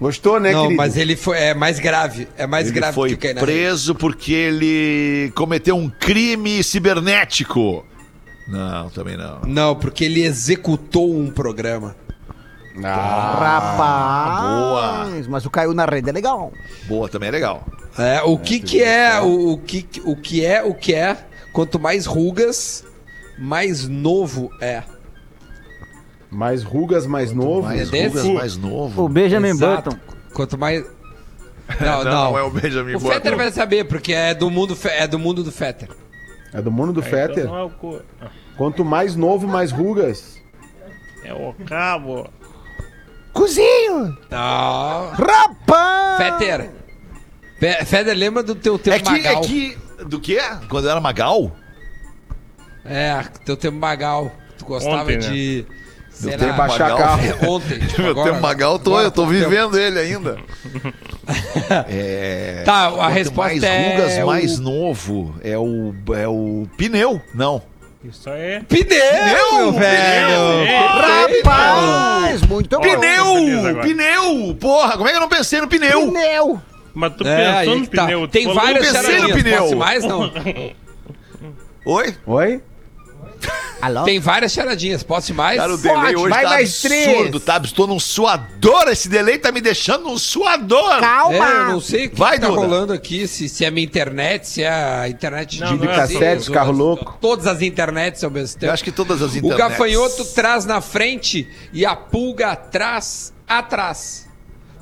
Gostou, 0.01 0.39
né, 0.41 0.53
não, 0.53 0.63
querido? 0.63 0.77
mas 0.77 0.97
ele 0.97 1.17
foi. 1.17 1.39
É 1.39 1.55
mais 1.55 1.79
grave. 1.79 2.29
É 2.37 2.47
mais 2.47 2.67
Ele 2.69 2.75
grave 2.75 2.95
foi 2.95 3.11
que 3.11 3.17
cair 3.17 3.35
na 3.35 3.41
rede. 3.41 3.53
preso 3.53 3.95
porque 3.95 4.33
ele 4.33 5.33
cometeu 5.35 5.77
um 5.77 5.89
crime 5.89 6.63
cibernético. 6.63 7.85
Não, 8.49 8.91
também 8.91 9.17
não. 9.17 9.41
Não, 9.47 9.75
porque 9.75 10.05
ele 10.05 10.23
executou 10.25 11.17
um 11.17 11.31
programa. 11.31 11.97
Rapaz. 12.83 14.41
boa. 14.43 15.07
Mas 15.29 15.47
o 15.47 15.51
caiu 15.51 15.73
na 15.75 15.85
rede 15.85 16.09
é 16.11 16.13
legal. 16.13 16.53
Boa, 16.87 17.09
também 17.09 17.29
é 17.29 17.33
legal. 17.33 17.65
É, 17.99 18.23
o 18.23 18.39
que 18.39 18.61
que 18.61 18.83
é 18.83 19.21
o, 19.21 19.53
o 19.53 19.59
que 19.59 19.89
o 20.05 20.15
que 20.17 20.45
é 20.45 20.63
o 20.63 20.75
que 20.75 20.95
é? 20.95 21.17
Quanto 21.53 21.79
mais 21.81 22.05
rugas, 22.07 22.85
mais 23.39 23.89
novo 23.89 24.51
é. 24.61 24.83
Mais 26.31 26.63
rugas, 26.63 27.07
mais 27.07 27.33
novo. 27.33 27.63
Mais 27.63 27.89
desse? 27.91 28.09
rugas, 28.19 28.27
mais 28.35 28.57
novo. 28.57 29.05
O 29.05 29.09
Benjamin 29.09 29.49
Exato. 29.49 29.91
Button. 29.91 30.01
Quanto 30.35 30.59
mais 30.59 30.85
Não, 31.81 32.05
não. 32.05 32.39
é 32.39 32.43
o 32.43 32.51
Benjamin 32.51 32.95
O 32.95 32.99
Button. 33.01 33.15
Fetter 33.15 33.37
vai 33.37 33.51
saber 33.51 33.85
porque 33.85 34.13
é 34.13 34.35
do 34.35 34.51
mundo 34.51 34.77
fe- 34.77 34.91
é 34.91 35.07
do 35.07 35.19
mundo 35.19 35.43
do 35.43 35.51
Fetter. 35.51 35.89
É 36.53 36.61
do 36.61 36.71
mundo 36.71 36.93
do 36.93 37.03
Fetter. 37.03 37.45
Então 37.45 37.53
não 37.55 37.59
é 37.61 37.65
o 37.65 37.71
co- 37.71 38.01
Quanto 38.57 38.85
mais 38.85 39.17
novo, 39.17 39.49
mais 39.49 39.73
rugas. 39.73 40.41
É 41.25 41.33
o 41.35 41.53
cabo. 41.67 42.29
Cozinho! 43.37 44.17
Não. 44.31 45.11
Rapaz! 45.11 46.17
Fetter. 46.19 46.71
Fe- 47.61 47.85
Fetter, 47.85 48.17
lembra 48.17 48.43
do 48.43 48.55
teu 48.55 48.79
tempo 48.79 48.97
É 48.97 49.01
que, 49.01 49.09
é 49.27 49.29
Magal? 49.29 49.43
que. 49.43 49.79
Do 50.07 50.21
que? 50.21 50.39
Quando 50.69 50.85
eu 50.87 50.91
era 50.91 51.01
Magal? 51.01 51.53
É, 52.85 53.23
teu 53.45 53.57
tempo 53.57 53.77
Magal. 53.79 54.31
Tu 54.59 54.65
gostava 54.65 55.03
Ontem, 55.03 55.17
né? 55.19 55.29
de. 55.29 55.67
Sei 56.11 56.33
tempo 56.33 56.47
lá, 56.51 56.57
baixar 56.57 56.91
Magal. 56.91 56.99
carro. 56.99 57.51
Ontem. 57.51 57.79
tipo, 57.79 58.01
Meu 58.03 58.11
agora- 58.13 58.31
tempo 58.31 58.43
Magal, 58.43 58.73
eu 58.73 58.79
tô, 58.79 58.91
agora 58.93 59.07
eu 59.07 59.11
tô 59.11 59.23
tempo. 59.27 59.33
vivendo 59.35 59.79
ele 59.79 59.99
ainda. 59.99 60.39
É, 61.89 62.63
Tá, 62.65 62.87
a 62.87 62.91
quanto 62.93 63.13
resposta 63.13 63.51
mais 63.51 63.63
é 63.65 63.91
rugas, 63.91 64.19
o- 64.23 64.27
mais 64.27 64.59
novo. 64.59 65.35
É 65.43 65.59
o, 65.59 65.93
é 66.17 66.29
o 66.29 66.67
pneu. 66.77 67.21
Não. 67.35 67.61
Isso 68.09 68.31
aí. 68.31 68.61
Pneu, 68.69 69.55
meu 69.55 69.73
velho! 69.73 70.65
Rapaz! 71.43 72.43
Muito 72.43 72.79
Pneu! 72.81 73.81
Pneu! 73.83 74.55
Porra, 74.61 74.93
como 74.97 75.09
é 75.09 75.11
que 75.11 75.17
eu 75.17 75.21
não 75.21 75.29
pensei 75.29 75.61
no 75.61 75.69
pneu? 75.69 76.13
Pneu. 76.13 76.61
Mas 76.95 77.15
tu 77.15 77.27
É, 77.27 77.37
pensou 77.37 77.75
aí 77.75 77.81
no 77.81 77.87
tá. 77.89 78.05
pneu. 78.05 78.29
Tem 78.29 78.55
várias 78.55 78.89
pensei 78.93 79.19
no 79.21 79.33
pneu. 79.33 79.77
Mais? 79.77 80.05
Não. 80.05 80.33
Oi? 81.85 82.15
Oi? 82.27 82.63
Alô? 83.81 84.05
Tem 84.05 84.19
várias 84.19 84.53
charadinhas. 84.53 85.03
Posso 85.03 85.31
ir 85.33 85.35
mais? 85.35 85.59
Cara, 85.61 85.75
o 85.75 85.79
delay 85.79 85.97
Forte, 85.97 86.17
hoje 86.17 86.29
vai 86.31 86.43
tá 86.45 86.51
mais 86.51 86.81
três. 86.83 87.09
absurdo, 87.09 87.41
tá? 87.41 87.61
Estou 87.63 87.87
num 87.87 88.01
suador. 88.01 88.89
Esse 88.89 89.09
delay 89.09 89.39
tá 89.39 89.53
me 89.53 89.61
deixando 89.61 90.05
num 90.05 90.19
suador. 90.19 90.99
Calma. 91.01 91.35
É, 91.35 91.51
eu 91.61 91.65
não 91.69 91.81
sei 91.81 92.07
o 92.07 92.11
que, 92.11 92.17
Vai, 92.17 92.37
que 92.37 92.41
tá 92.41 92.49
Duda. 92.49 92.61
rolando 92.61 92.93
aqui, 92.93 93.29
se, 93.29 93.49
se 93.49 93.65
é 93.65 93.71
minha 93.71 93.85
internet, 93.85 94.49
se 94.49 94.63
é 94.63 94.71
a 94.71 95.09
internet 95.09 95.61
Não, 95.61 95.77
De 95.77 95.85
não 95.85 95.93
é 95.93 95.97
cassete, 95.97 96.19
vocês, 96.19 96.49
carro 96.49 96.71
ou- 96.73 96.77
louco. 96.79 97.19
Todas 97.21 97.47
as 97.47 97.61
internets 97.63 98.25
ao 98.25 98.31
mesmo 98.31 98.55
tempo. 98.59 98.67
Eu 98.67 98.73
acho 98.73 98.83
que 98.85 98.93
todas 98.93 99.21
as 99.23 99.35
O 99.35 99.37
internets. 99.39 99.59
gafanhoto 99.59 100.25
traz 100.25 100.65
na 100.65 100.81
frente 100.81 101.49
e 101.73 101.85
a 101.85 101.95
pulga 101.95 102.53
atrás, 102.53 103.33
atrás. 103.47 104.27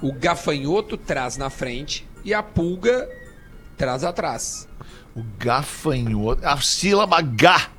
O 0.00 0.12
gafanhoto 0.12 0.96
traz 0.96 1.36
na 1.36 1.50
frente 1.50 2.06
e 2.24 2.32
a 2.32 2.42
pulga 2.42 3.08
traz 3.76 4.04
atrás. 4.04 4.68
O 5.16 5.22
gafanhoto. 5.38 6.46
A 6.46 6.56
sílaba 6.60 7.18
H. 7.18 7.70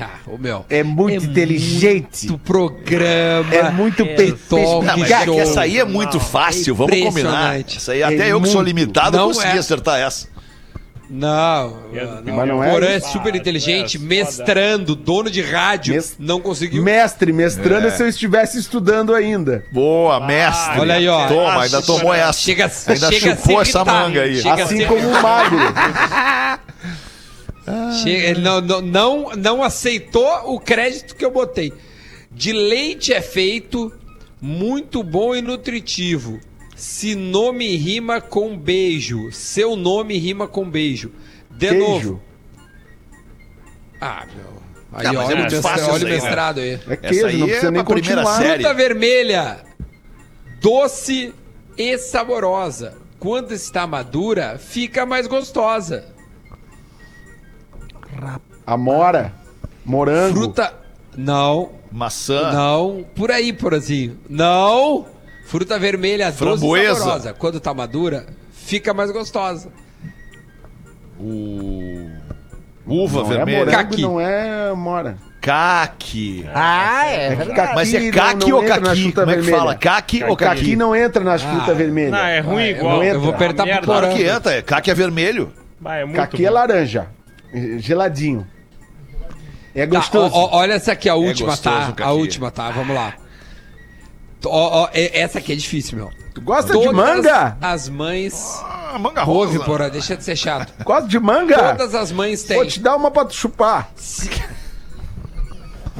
Ah, 0.00 0.08
o 0.26 0.38
meu. 0.38 0.64
É 0.70 0.82
muito 0.82 1.24
inteligente. 1.26 2.26
Do 2.26 2.38
programa. 2.38 3.54
É 3.54 3.70
muito 3.70 4.04
pe- 4.06 4.32
Talk 4.32 4.86
Não, 4.86 4.96
mas 4.98 5.10
é 5.10 5.24
que 5.24 5.38
essa 5.38 5.60
aí 5.62 5.78
é 5.78 5.84
muito 5.84 6.18
fácil, 6.18 6.74
vamos 6.74 6.98
combinar. 6.98 7.60
Essa 7.60 7.92
aí, 7.92 8.02
até 8.02 8.28
É 8.28 8.32
eu 8.32 8.40
que 8.40 8.46
sou 8.48 8.56
muito. 8.62 8.66
limitado, 8.68 9.16
Não 9.18 9.28
consegui 9.28 9.56
é. 9.56 9.58
acertar 9.58 10.00
essa. 10.00 10.30
Não, 11.14 11.76
não. 12.24 12.36
Mas 12.36 12.48
não 12.48 12.58
o 12.60 12.64
é 12.64 12.70
Porã 12.70 12.86
é 12.86 12.96
isso? 12.96 13.12
super 13.12 13.34
inteligente, 13.36 13.98
é 13.98 14.00
foda. 14.00 14.08
mestrando, 14.08 14.96
dono 14.96 15.30
de 15.30 15.42
rádio, 15.42 15.92
Mes- 15.94 16.16
não 16.18 16.40
conseguiu. 16.40 16.82
Mestre, 16.82 17.34
mestrando 17.34 17.88
É. 17.88 17.90
se 17.90 18.02
eu 18.02 18.08
estivesse 18.08 18.58
estudando 18.58 19.14
ainda. 19.14 19.62
Boa, 19.70 20.18
mestre. 20.26 20.80
Olha 20.80 20.94
aí, 20.94 21.06
ó. 21.06 21.28
Toma, 21.28 21.64
ainda 21.64 21.82
tomou 21.82 22.14
essa. 22.14 22.32
Chega, 22.40 22.70
Ainda 22.86 23.12
chega 23.12 23.36
chupou 23.36 23.60
essa 23.60 23.84
manga 23.84 24.22
aí. 24.22 24.40
Assim 24.62 24.86
como 24.86 25.06
o 25.06 25.22
magro. 25.22 25.58
Chega, 28.02 28.26
ele 28.26 28.40
não, 28.40 28.60
não, 28.60 28.80
não, 28.80 29.30
não 29.36 29.62
aceitou 29.62 30.54
o 30.54 30.58
crédito 30.60 31.14
que 31.14 31.24
eu 31.24 31.30
botei. 31.30 31.72
De 32.30 32.52
leite 32.52 33.12
é 33.12 33.20
feito, 33.20 33.92
muito 34.40 35.02
bom 35.02 35.34
e 35.34 35.42
nutritivo. 35.42 36.40
Se 36.74 37.14
nome 37.14 37.76
rima 37.76 38.20
com 38.20 38.56
beijo, 38.56 39.30
seu 39.30 39.76
nome 39.76 40.18
rima 40.18 40.48
com 40.48 40.68
beijo. 40.68 41.12
De 41.50 41.68
Queijo. 41.68 41.80
novo. 41.84 42.22
Ah, 44.00 44.26
meu. 44.34 44.62
Aí, 44.94 45.06
Ah, 45.06 45.12
é 45.14 45.16
olha, 45.16 45.36
muito 45.36 45.56
o 45.56 45.62
fácil 45.62 45.92
mestrado, 45.92 45.94
olha 45.94 46.04
o 46.04 46.06
aí, 46.06 46.12
né? 46.12 46.20
mestrado 46.26 46.60
aí. 46.60 46.70
É 46.70 46.74
Essa 46.74 46.96
queijo, 46.96 47.26
aí 47.26 47.36
não 47.38 47.46
é 47.46 47.50
precisa 47.50 47.70
nem 47.70 47.84
pra 47.84 47.94
primeira 47.94 48.22
continuar. 48.22 48.38
série. 48.42 48.62
Fruta 48.64 48.74
vermelha, 48.74 49.56
doce 50.60 51.32
e 51.78 51.98
saborosa. 51.98 52.94
Quando 53.18 53.52
está 53.52 53.86
madura, 53.86 54.58
fica 54.58 55.06
mais 55.06 55.26
gostosa. 55.28 56.11
Amora. 58.66 59.32
Morango. 59.84 60.34
Fruta. 60.36 60.72
Não. 61.16 61.70
Maçã. 61.90 62.52
Não. 62.52 63.04
Por 63.14 63.30
aí, 63.30 63.52
porazinho. 63.52 64.18
Não. 64.28 65.06
Fruta 65.46 65.78
vermelha, 65.78 66.26
doce 66.30 66.36
e 66.36 66.38
Framboesa. 66.38 66.94
saborosa. 67.00 67.34
Quando 67.34 67.60
tá 67.60 67.74
madura, 67.74 68.26
fica 68.52 68.94
mais 68.94 69.10
gostosa. 69.10 69.68
O... 71.18 72.08
Uva 72.86 73.20
não 73.20 73.24
vermelha. 73.26 73.56
É 73.56 73.64
morango, 73.64 73.76
Caqui. 73.90 74.02
não 74.02 74.20
é 74.20 74.72
mora. 74.74 75.16
Caqui. 75.40 76.46
Ah, 76.54 77.06
é 77.06 77.26
É 77.32 77.36
caqui, 77.36 77.74
Mas 77.74 77.94
é 77.94 77.98
não 78.00 78.56
ou 78.56 78.64
entra 78.64 78.80
caqui? 78.80 79.12
Como 79.12 79.30
é 79.30 79.36
que 79.36 79.42
fala? 79.42 79.74
Caqui 79.74 80.24
ou 80.24 80.36
Caqui 80.36 80.60
caqui? 80.60 80.76
não 80.76 80.94
entra 80.94 81.22
nas 81.22 81.42
frutas 81.42 81.76
vermelhas. 81.76 82.12
Não, 82.12 82.18
é 82.18 82.40
ruim 82.40 82.62
Ah, 82.62 82.70
igual. 82.70 82.96
não 82.96 83.04
Eu 83.04 83.20
vou 83.20 83.30
entra. 83.32 83.36
apertar 83.36 83.62
pro 83.64 83.72
Merda. 83.72 83.86
Claro 83.86 84.08
que 84.14 84.22
entra. 84.22 84.52
é. 84.54 84.62
Caqui 84.62 84.90
é 84.90 84.94
vermelho. 84.94 85.52
Bah, 85.80 85.96
é 85.96 86.04
muito 86.04 86.16
Caqui 86.16 86.44
é 86.44 86.48
bom. 86.48 86.54
laranja. 86.54 87.06
Geladinho. 87.78 88.46
É 89.74 89.86
Tá, 89.86 89.96
gostoso. 89.96 90.34
ó, 90.34 90.44
ó, 90.52 90.58
olha 90.58 90.74
essa 90.74 90.92
aqui, 90.92 91.08
a 91.08 91.14
última, 91.14 91.50
gostoso 91.50 91.92
tá? 91.94 92.04
A 92.04 92.12
última, 92.12 92.50
tá? 92.50 92.70
Vamos 92.70 92.94
lá. 92.94 93.14
Ó, 94.44 94.82
ó, 94.84 94.88
e- 94.94 95.10
essa 95.14 95.38
aqui 95.38 95.52
é 95.52 95.56
difícil, 95.56 95.96
meu. 95.98 96.10
Tu 96.34 96.40
gosta 96.40 96.72
Todas 96.72 96.88
de 96.88 96.94
manga? 96.94 97.56
As 97.60 97.88
mães. 97.88 98.60
Ah, 98.64 98.98
manga 98.98 99.24
Ouve, 99.28 99.56
rosa. 99.56 99.64
porra, 99.64 99.90
deixa 99.90 100.16
de 100.16 100.24
ser 100.24 100.36
chato. 100.36 100.72
Gosta 100.84 101.08
de 101.08 101.18
manga? 101.18 101.74
Todas 101.76 101.94
as 101.94 102.10
mães 102.10 102.42
têm. 102.42 102.56
Vou 102.56 102.66
te 102.66 102.80
dar 102.80 102.96
uma 102.96 103.10
pra 103.10 103.24
tu 103.24 103.34
chupar. 103.34 103.90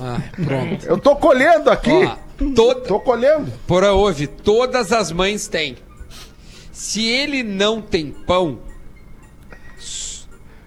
Ah, 0.04 0.18
pronto. 0.44 0.84
Eu 0.86 0.98
tô 0.98 1.14
colhendo 1.14 1.70
aqui. 1.70 1.92
Ó, 1.92 2.16
toda... 2.54 2.80
Tô 2.80 2.98
colhendo. 2.98 3.52
Porra, 3.66 3.92
ouve, 3.92 4.26
todas 4.26 4.90
as 4.90 5.12
mães 5.12 5.46
têm. 5.46 5.76
Se 6.72 7.04
ele 7.06 7.42
não 7.42 7.80
tem 7.80 8.10
pão, 8.10 8.58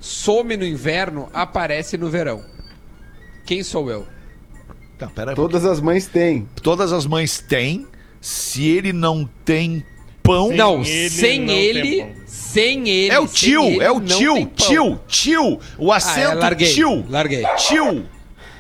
some 0.06 0.56
no 0.56 0.66
inverno, 0.66 1.28
aparece 1.34 1.98
no 1.98 2.10
verão. 2.10 2.44
Quem 3.46 3.64
sou 3.64 3.90
eu? 3.90 4.06
Tá, 5.00 5.08
pera 5.08 5.32
aí. 5.32 5.36
Todas 5.36 5.66
as 5.66 5.82
mães 5.82 6.06
têm. 6.06 6.48
Todas 6.62 6.94
as 6.94 7.06
mães 7.06 7.40
têm. 7.40 7.88
Se 8.22 8.68
ele 8.68 8.94
não 8.94 9.28
tem 9.44 9.84
pão. 10.24 10.50
não, 10.52 10.84
ele 10.84 11.10
sem 11.10 11.40
não 11.42 11.54
ele, 11.54 12.06
sem 12.26 12.88
ele. 12.90 13.14
É 13.14 13.20
o 13.20 13.28
sem 13.28 13.50
tio, 13.50 13.64
ele 13.64 13.84
é 13.84 13.92
o 13.92 14.00
tio, 14.02 14.46
tio, 14.56 15.00
tio. 15.08 15.60
O 15.78 15.92
Ah, 15.92 15.98
acento 15.98 16.32
é, 16.32 16.36
larguei, 16.36 16.74
tio. 16.74 17.06
larguei. 17.10 17.44
Tio. 17.58 18.06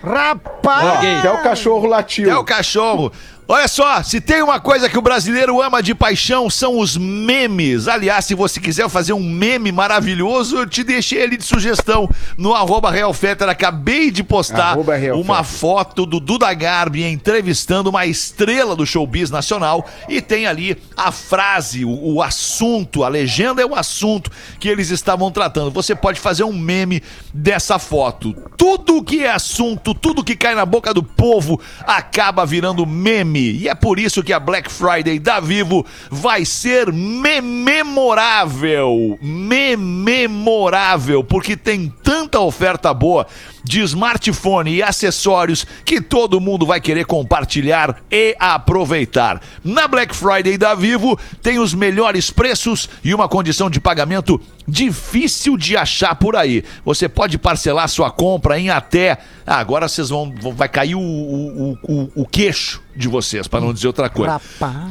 Rapaz! 0.04 0.86
Larguei. 0.86 1.16
Até 1.16 1.32
o 1.32 1.44
cachorro 1.44 1.88
latiu. 1.88 2.30
É 2.30 2.38
o 2.38 2.44
cachorro. 2.44 3.12
Olha 3.48 3.68
só, 3.68 4.02
se 4.02 4.20
tem 4.20 4.42
uma 4.42 4.60
coisa 4.60 4.90
que 4.90 4.98
o 4.98 5.04
brasileiro 5.04 5.62
ama 5.62 5.84
de 5.84 5.94
paixão, 5.94 6.50
são 6.50 6.80
os 6.80 6.98
memes. 6.98 7.88
Aliás, 7.88 8.26
se 8.26 8.34
você 8.34 8.60
quiser 8.60 8.90
fazer 8.90 9.14
um 9.14 9.22
meme 9.22 9.72
maravilhoso, 9.72 10.58
eu 10.58 10.68
te 10.68 10.84
deixei 10.84 11.22
ali 11.22 11.38
de 11.38 11.44
sugestão 11.44 12.10
no 12.40 12.56
arroba 12.56 12.90
Real 12.90 13.14
Fetter. 13.14 13.48
Acabei 13.48 14.10
de 14.10 14.24
postar 14.24 14.76
uma 15.14 15.44
foto 15.44 16.08
do 16.08 16.20
Duda 16.20 16.52
Garbi 16.56 17.04
entrevistando 17.04 17.92
uma 17.92 18.08
estrela 18.08 18.76
do 18.76 18.84
showbiz 18.84 19.30
nacional 19.30 19.88
e 20.10 20.22
tem 20.22 20.48
ali 20.48 20.76
a 20.98 21.12
frase, 21.12 21.86
o, 21.86 22.16
o 22.16 22.24
assunto, 22.24 23.04
a 23.04 23.08
legenda 23.08 23.62
é 23.62 23.66
o 23.66 23.76
assunto 23.76 24.32
que 24.60 24.68
eles 24.68 24.90
estavam 24.90 25.30
tratando. 25.30 25.70
Você 25.70 25.94
pode 25.94 26.20
fazer 26.20 26.44
um 26.44 26.54
meme 26.54 27.04
dessa 27.32 27.78
foto. 27.78 28.36
Tudo 28.58 29.04
que 29.04 29.24
é 29.24 29.32
assunto, 29.32 29.94
tudo 29.94 30.24
que 30.24 30.36
cai 30.36 30.56
na 30.56 30.66
boca 30.66 30.92
do 30.92 31.04
povo 31.04 31.62
acaba 31.86 32.44
virando 32.44 32.88
meme. 32.88 33.35
E 33.38 33.68
é 33.68 33.76
por 33.76 34.00
isso 34.00 34.24
que 34.24 34.34
a 34.34 34.40
Black 34.40 34.72
Friday 34.72 35.20
da 35.20 35.40
Vivo 35.40 35.86
vai 36.10 36.46
ser 36.46 36.92
memorável. 36.94 39.20
Memorável, 39.22 41.24
porque 41.24 41.58
tem 41.58 41.92
tanta 42.04 42.40
oferta 42.40 42.94
boa 42.94 43.28
de 43.66 43.82
smartphone 43.82 44.76
e 44.76 44.84
acessórios 44.84 45.66
que 45.84 46.00
todo 46.00 46.40
mundo 46.40 46.66
vai 46.66 46.80
querer 46.80 47.06
compartilhar 47.06 47.98
e 48.12 48.36
aproveitar. 48.40 49.42
Na 49.64 49.88
Black 49.88 50.16
Friday 50.16 50.58
da 50.58 50.76
Vivo 50.76 51.20
tem 51.42 51.60
os 51.60 51.74
melhores 51.74 52.30
preços 52.30 52.88
e 53.04 53.14
uma 53.14 53.28
condição 53.28 53.70
de 53.70 53.82
pagamento 53.82 54.40
difícil 54.68 55.58
de 55.58 55.76
achar 55.76 56.16
por 56.16 56.36
aí. 56.36 56.64
Você 56.84 57.08
pode 57.10 57.38
parcelar 57.38 57.88
sua 57.90 58.12
compra 58.12 58.60
em 58.60 58.70
até. 58.70 59.18
Ah, 59.46 59.60
agora 59.60 59.88
vocês 59.88 60.10
vão. 60.10 60.34
Vai 60.56 60.70
cair 60.70 60.96
o, 60.96 61.00
o, 61.00 61.78
o, 61.84 62.12
o 62.16 62.26
queixo 62.26 62.82
de 62.96 63.08
vocês, 63.08 63.48
para 63.48 63.60
não 63.62 63.74
dizer 63.74 63.88
outra 63.88 64.10
coisa. 64.10 64.34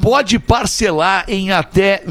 Pode 0.00 0.38
parcelar 0.38 1.24
em 1.28 1.50
até 1.50 2.02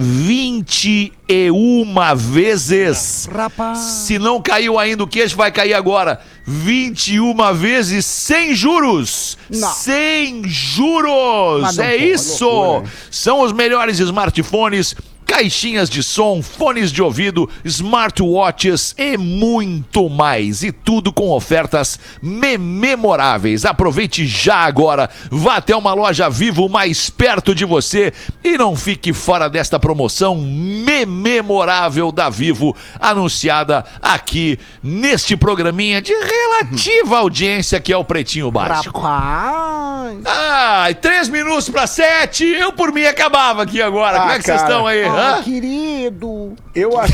21 1.34 2.16
vezes. 2.16 3.28
Rapaz. 3.32 3.80
Se 3.80 4.20
não 4.20 4.42
caiu 4.42 4.78
ainda 4.78 5.04
o 5.04 5.08
queixo, 5.08 5.36
vai 5.36 5.52
cair 5.52 5.74
agora. 5.74 6.22
21 6.46 7.54
vezes 7.54 8.06
sem 8.06 8.54
juros. 8.54 9.38
Não. 9.50 9.70
Sem 9.70 10.44
juros. 10.46 11.62
Mas 11.62 11.78
não 11.78 11.84
é 11.84 11.96
isso. 11.96 12.46
loucura? 12.46 12.92
São 13.10 13.42
os 13.42 13.52
melhores 13.52 14.00
smartphones. 14.00 14.96
Caixinhas 15.26 15.90
de 15.90 16.04
som, 16.04 16.42
fones 16.42 16.92
de 16.92 17.02
ouvido, 17.02 17.50
smartwatches 17.64 18.94
e 18.98 19.18
muito 19.18 20.10
mais. 20.10 20.64
E 20.64 20.72
tudo 20.72 21.12
com 21.12 21.30
ofertas 21.32 22.00
me- 22.22 22.58
memoráveis. 22.58 23.66
Aproveite 23.66 24.26
já 24.28 24.58
agora. 24.58 25.10
Vá 25.32 25.56
até 25.58 25.76
uma 25.76 25.94
loja 25.94 26.30
Vivo 26.30 26.68
mais 26.70 27.10
perto 27.10 27.56
de 27.56 27.66
você 27.66 28.14
e 28.44 28.58
não 28.58 28.76
fique 28.76 29.14
fora 29.14 29.50
desta 29.50 29.80
promoção 29.80 30.36
me- 30.36 31.06
memorável 31.06 32.12
da 32.12 32.30
Vivo, 32.30 32.76
anunciada 33.00 33.86
aqui 34.02 34.60
neste 34.84 35.36
programinha 35.38 36.02
de 36.02 36.14
relativa 36.14 37.18
audiência 37.18 37.80
que 37.80 37.92
é 37.94 37.98
o 37.98 38.04
Pretinho 38.04 38.52
Básico. 38.52 39.00
Rapaz! 39.00 40.18
Ai, 40.26 40.96
três 40.96 41.30
minutos 41.30 41.70
para 41.70 41.88
sete. 41.88 42.44
Eu 42.46 42.74
por 42.74 42.92
mim 42.92 43.04
acabava 43.06 43.64
aqui 43.64 43.82
agora. 43.82 44.20
Como 44.20 44.32
Ah, 44.32 44.36
é 44.36 44.38
que 44.40 44.46
vocês 44.46 44.62
cara. 44.62 44.70
estão 44.70 44.88
aí? 44.88 45.04
Ah, 45.14 45.38
hã? 45.38 45.44
querido! 45.44 46.54
Eu 46.76 47.00
acho. 47.00 47.14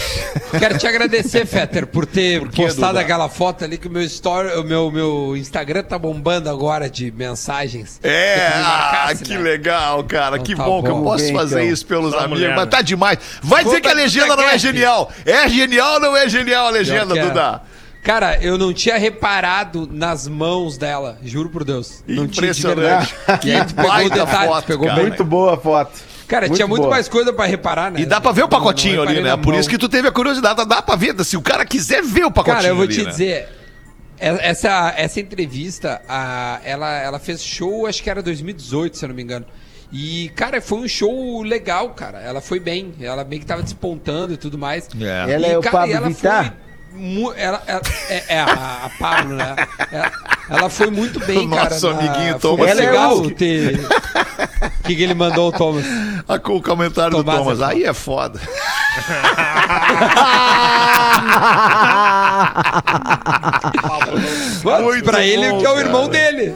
Quero 0.58 0.78
te 0.78 0.88
agradecer, 0.88 1.46
Fetter, 1.46 1.88
por 1.88 2.06
ter 2.06 2.48
quê, 2.50 2.64
postado 2.64 2.94
Duda? 2.94 3.02
aquela 3.02 3.30
foto 3.30 3.64
ali 3.64 3.78
que 3.78 3.88
o 3.88 3.92
meu 3.92 4.02
story, 4.04 4.50
o 4.58 4.64
meu, 4.64 4.92
meu 4.92 5.36
Instagram 5.38 5.84
tá 5.84 5.98
bombando 6.00 6.50
agora 6.50 6.90
de 6.90 7.12
mensagens. 7.12 8.00
É, 8.04 8.36
Tu 8.36 8.58
me 8.58 8.64
ah, 8.64 8.68
marcasse, 8.68 9.24
que 9.24 9.34
né? 9.34 9.40
legal, 9.40 10.04
cara. 10.04 10.36
Então 10.38 10.46
que 10.46 10.56
tá 10.56 10.64
bom, 10.64 10.82
que 10.84 10.90
eu 10.90 11.02
posso 11.02 11.24
Bem, 11.26 11.34
fazer 11.34 11.62
então. 11.62 11.74
isso 11.74 11.86
pelos 11.86 12.12
Só 12.12 12.20
amigos. 12.20 12.40
mulher, 12.40 12.56
Mas 12.56 12.70
tá 12.70 12.82
demais. 12.82 13.20
Vai 13.42 13.64
dizer 13.64 13.78
Conta 13.78 13.90
que 13.90 13.94
a 13.96 13.98
legenda 13.98 14.36
não 14.36 14.44
é 14.50 14.58
genial. 14.58 15.12
É 15.26 15.48
genial 15.50 15.94
ou 15.96 16.00
não 16.00 16.18
é 16.18 16.28
genial 16.30 16.68
a 16.68 16.70
legenda, 16.70 17.14
que 17.14 17.20
é. 17.20 17.26
Duda? 17.26 17.62
Cara, 18.02 18.38
eu 18.42 18.58
não 18.58 18.74
tinha 18.74 18.98
reparado 18.98 19.88
nas 19.92 20.26
mãos 20.26 20.78
dela, 20.78 21.18
juro 21.22 21.50
por 21.50 21.66
Deus. 21.66 22.02
Não 22.08 22.28
tinha 22.28 22.52
de 22.54 22.60
Impressionante. 22.62 23.14
verdade. 23.28 23.48
E 23.48 23.52
aí 23.54 23.66
tu 23.66 23.76
pegou 23.76 23.92
o 23.92 23.94
Baita 23.94 24.26
detalhe, 24.26 24.48
foto, 24.48 24.66
pegou 24.66 24.88
cara. 24.88 25.02
Muito 25.02 25.26
boa 25.26 25.54
a 25.54 25.58
foto. 25.58 26.09
Cara, 26.30 26.48
tinha 26.48 26.68
muito 26.68 26.82
boa. 26.84 26.92
mais 26.92 27.10
coisa 27.10 27.34
pra 27.34 27.46
reparar, 27.46 27.92
né? 27.92 28.00
E 28.00 28.06
dá 28.06 28.22
pra 28.22 28.32
ver 28.32 28.44
o 28.44 28.48
pacotinho 28.48 28.98
Não 28.98 29.04
ali, 29.04 29.20
né? 29.22 29.36
Por 29.36 29.48
mão. 29.52 29.60
isso 29.60 29.68
que 29.70 29.78
tu 29.78 29.90
teve 29.90 30.08
a 30.08 30.12
curiosidade. 30.12 30.64
Dá 30.66 30.82
pra 30.82 30.96
ver, 30.96 31.14
se 31.26 31.36
o 31.36 31.42
cara 31.42 31.66
quiser 31.66 32.02
ver 32.04 32.24
o 32.26 32.32
pacotinho 32.32 32.56
Cara, 32.58 32.68
eu 32.70 32.76
vou 32.76 32.86
ali, 32.86 32.94
te 32.96 33.04
né? 33.04 33.10
dizer, 33.10 33.50
e- 34.22 34.24
essa, 34.42 34.94
essa 34.96 35.20
entrevista, 35.20 36.02
a, 36.08 36.60
ela, 36.64 36.98
ela 37.00 37.20
fez 37.20 37.44
show, 37.44 37.88
acho 37.88 38.04
que 38.04 38.10
era 38.10 38.22
2018, 38.22 38.98
se 38.98 39.04
eu 39.06 39.10
não 39.10 39.16
me 39.16 39.24
engano. 39.24 39.46
E, 39.92 40.30
cara, 40.36 40.62
foi 40.62 40.78
um 40.78 40.88
show 40.88 41.42
legal, 41.42 41.90
cara. 41.96 42.20
Ela 42.22 42.42
foi 42.42 42.60
bem. 42.60 42.94
Ela 43.02 43.24
meio 43.24 43.40
que 43.42 43.48
tava 43.48 43.64
despontando 43.64 44.32
e 44.34 44.38
tudo 44.38 44.56
mais. 44.56 44.88
É. 45.02 45.34
Ela 45.34 45.48
E, 45.48 45.52
é 45.52 45.58
o 45.58 45.62
cara, 45.62 45.78
Pablo 45.80 45.92
e 45.92 45.98
ela 45.98 46.08
Vittar? 46.10 46.44
foi 46.46 46.69
ela, 47.38 47.62
ela- 47.68 47.82
é, 48.10 48.24
é 48.30 48.40
a, 48.42 48.46
a 48.86 48.90
Pablo, 49.00 49.36
né? 49.36 49.56
Ela, 49.92 50.12
ela 50.50 50.70
foi 50.70 50.90
muito 50.90 51.20
bem, 51.26 51.48
O 51.48 51.50
cara. 51.50 51.70
nosso 51.70 51.92
na- 51.92 52.00
amiguinho 52.00 52.32
foi 52.40 52.40
Thomas. 52.40 52.70
é 52.70 52.74
legal 52.74 53.14
husky. 53.20 53.34
ter... 53.36 53.80
O 54.80 54.84
que, 54.90 54.96
que 54.96 55.04
ele 55.04 55.14
mandou 55.14 55.50
o 55.50 55.52
Thomas? 55.52 55.86
Ah, 56.28 56.40
com 56.40 56.56
o 56.56 56.62
comentário 56.64 57.16
Tomás 57.18 57.38
do 57.40 57.44
Thomas. 57.44 57.62
é. 57.62 57.66
Aí 57.66 57.84
é 57.84 57.94
foda. 57.94 58.40
Muito 64.82 65.04
pra 65.06 65.24
ele 65.24 65.54
que 65.58 65.66
é 65.66 65.70
o 65.72 65.80
irmão 65.80 66.08
dele. 66.08 66.56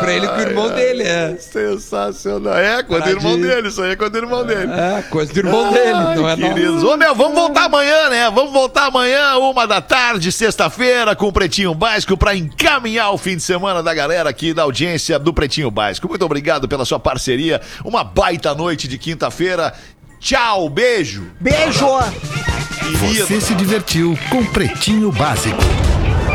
Pra 0.00 0.12
ele 0.12 0.26
que 0.28 0.38
o 0.38 0.40
irmão 0.40 0.68
dele 0.70 1.02
é. 1.02 1.36
Sensacional. 1.38 2.54
É, 2.56 2.82
coisa 2.82 3.04
do 3.04 3.10
irmão 3.10 3.22
Paradinho. 3.32 3.48
dele, 3.54 3.68
isso 3.68 3.82
aí 3.82 3.90
é 3.92 3.96
coisa 3.96 4.10
do 4.12 4.18
irmão 4.18 4.44
dele. 4.44 4.72
É, 4.72 5.02
coisa 5.02 5.32
do 5.32 5.38
irmão 5.38 5.72
dele, 5.72 5.92
não 6.16 6.28
é 6.28 6.36
queridos. 6.36 6.82
nosso. 6.82 6.94
Ô, 6.94 6.96
meu, 6.96 7.14
vamos 7.14 7.34
voltar 7.34 7.64
amanhã, 7.64 8.08
né? 8.10 8.30
Vamos 8.30 8.52
voltar 8.52 8.86
amanhã, 8.86 9.36
uma 9.36 9.66
da 9.66 9.71
tarde, 9.80 10.30
sexta-feira, 10.30 11.14
com 11.14 11.28
o 11.28 11.32
Pretinho 11.32 11.74
Básico, 11.74 12.16
pra 12.16 12.34
encaminhar 12.34 13.12
o 13.12 13.18
fim 13.18 13.36
de 13.36 13.42
semana 13.42 13.82
da 13.82 13.94
galera 13.94 14.28
aqui 14.28 14.52
da 14.52 14.62
audiência 14.62 15.18
do 15.18 15.32
Pretinho 15.32 15.70
Básico. 15.70 16.08
Muito 16.08 16.24
obrigado 16.24 16.68
pela 16.68 16.84
sua 16.84 16.98
parceria. 16.98 17.60
Uma 17.84 18.04
baita 18.04 18.54
noite 18.54 18.86
de 18.88 18.98
quinta-feira. 18.98 19.72
Tchau, 20.18 20.68
beijo. 20.68 21.30
Beijo! 21.40 21.86
Você 23.00 23.40
se 23.40 23.54
divertiu 23.54 24.18
com 24.30 24.44
Pretinho 24.44 25.10
Básico. 25.10 25.91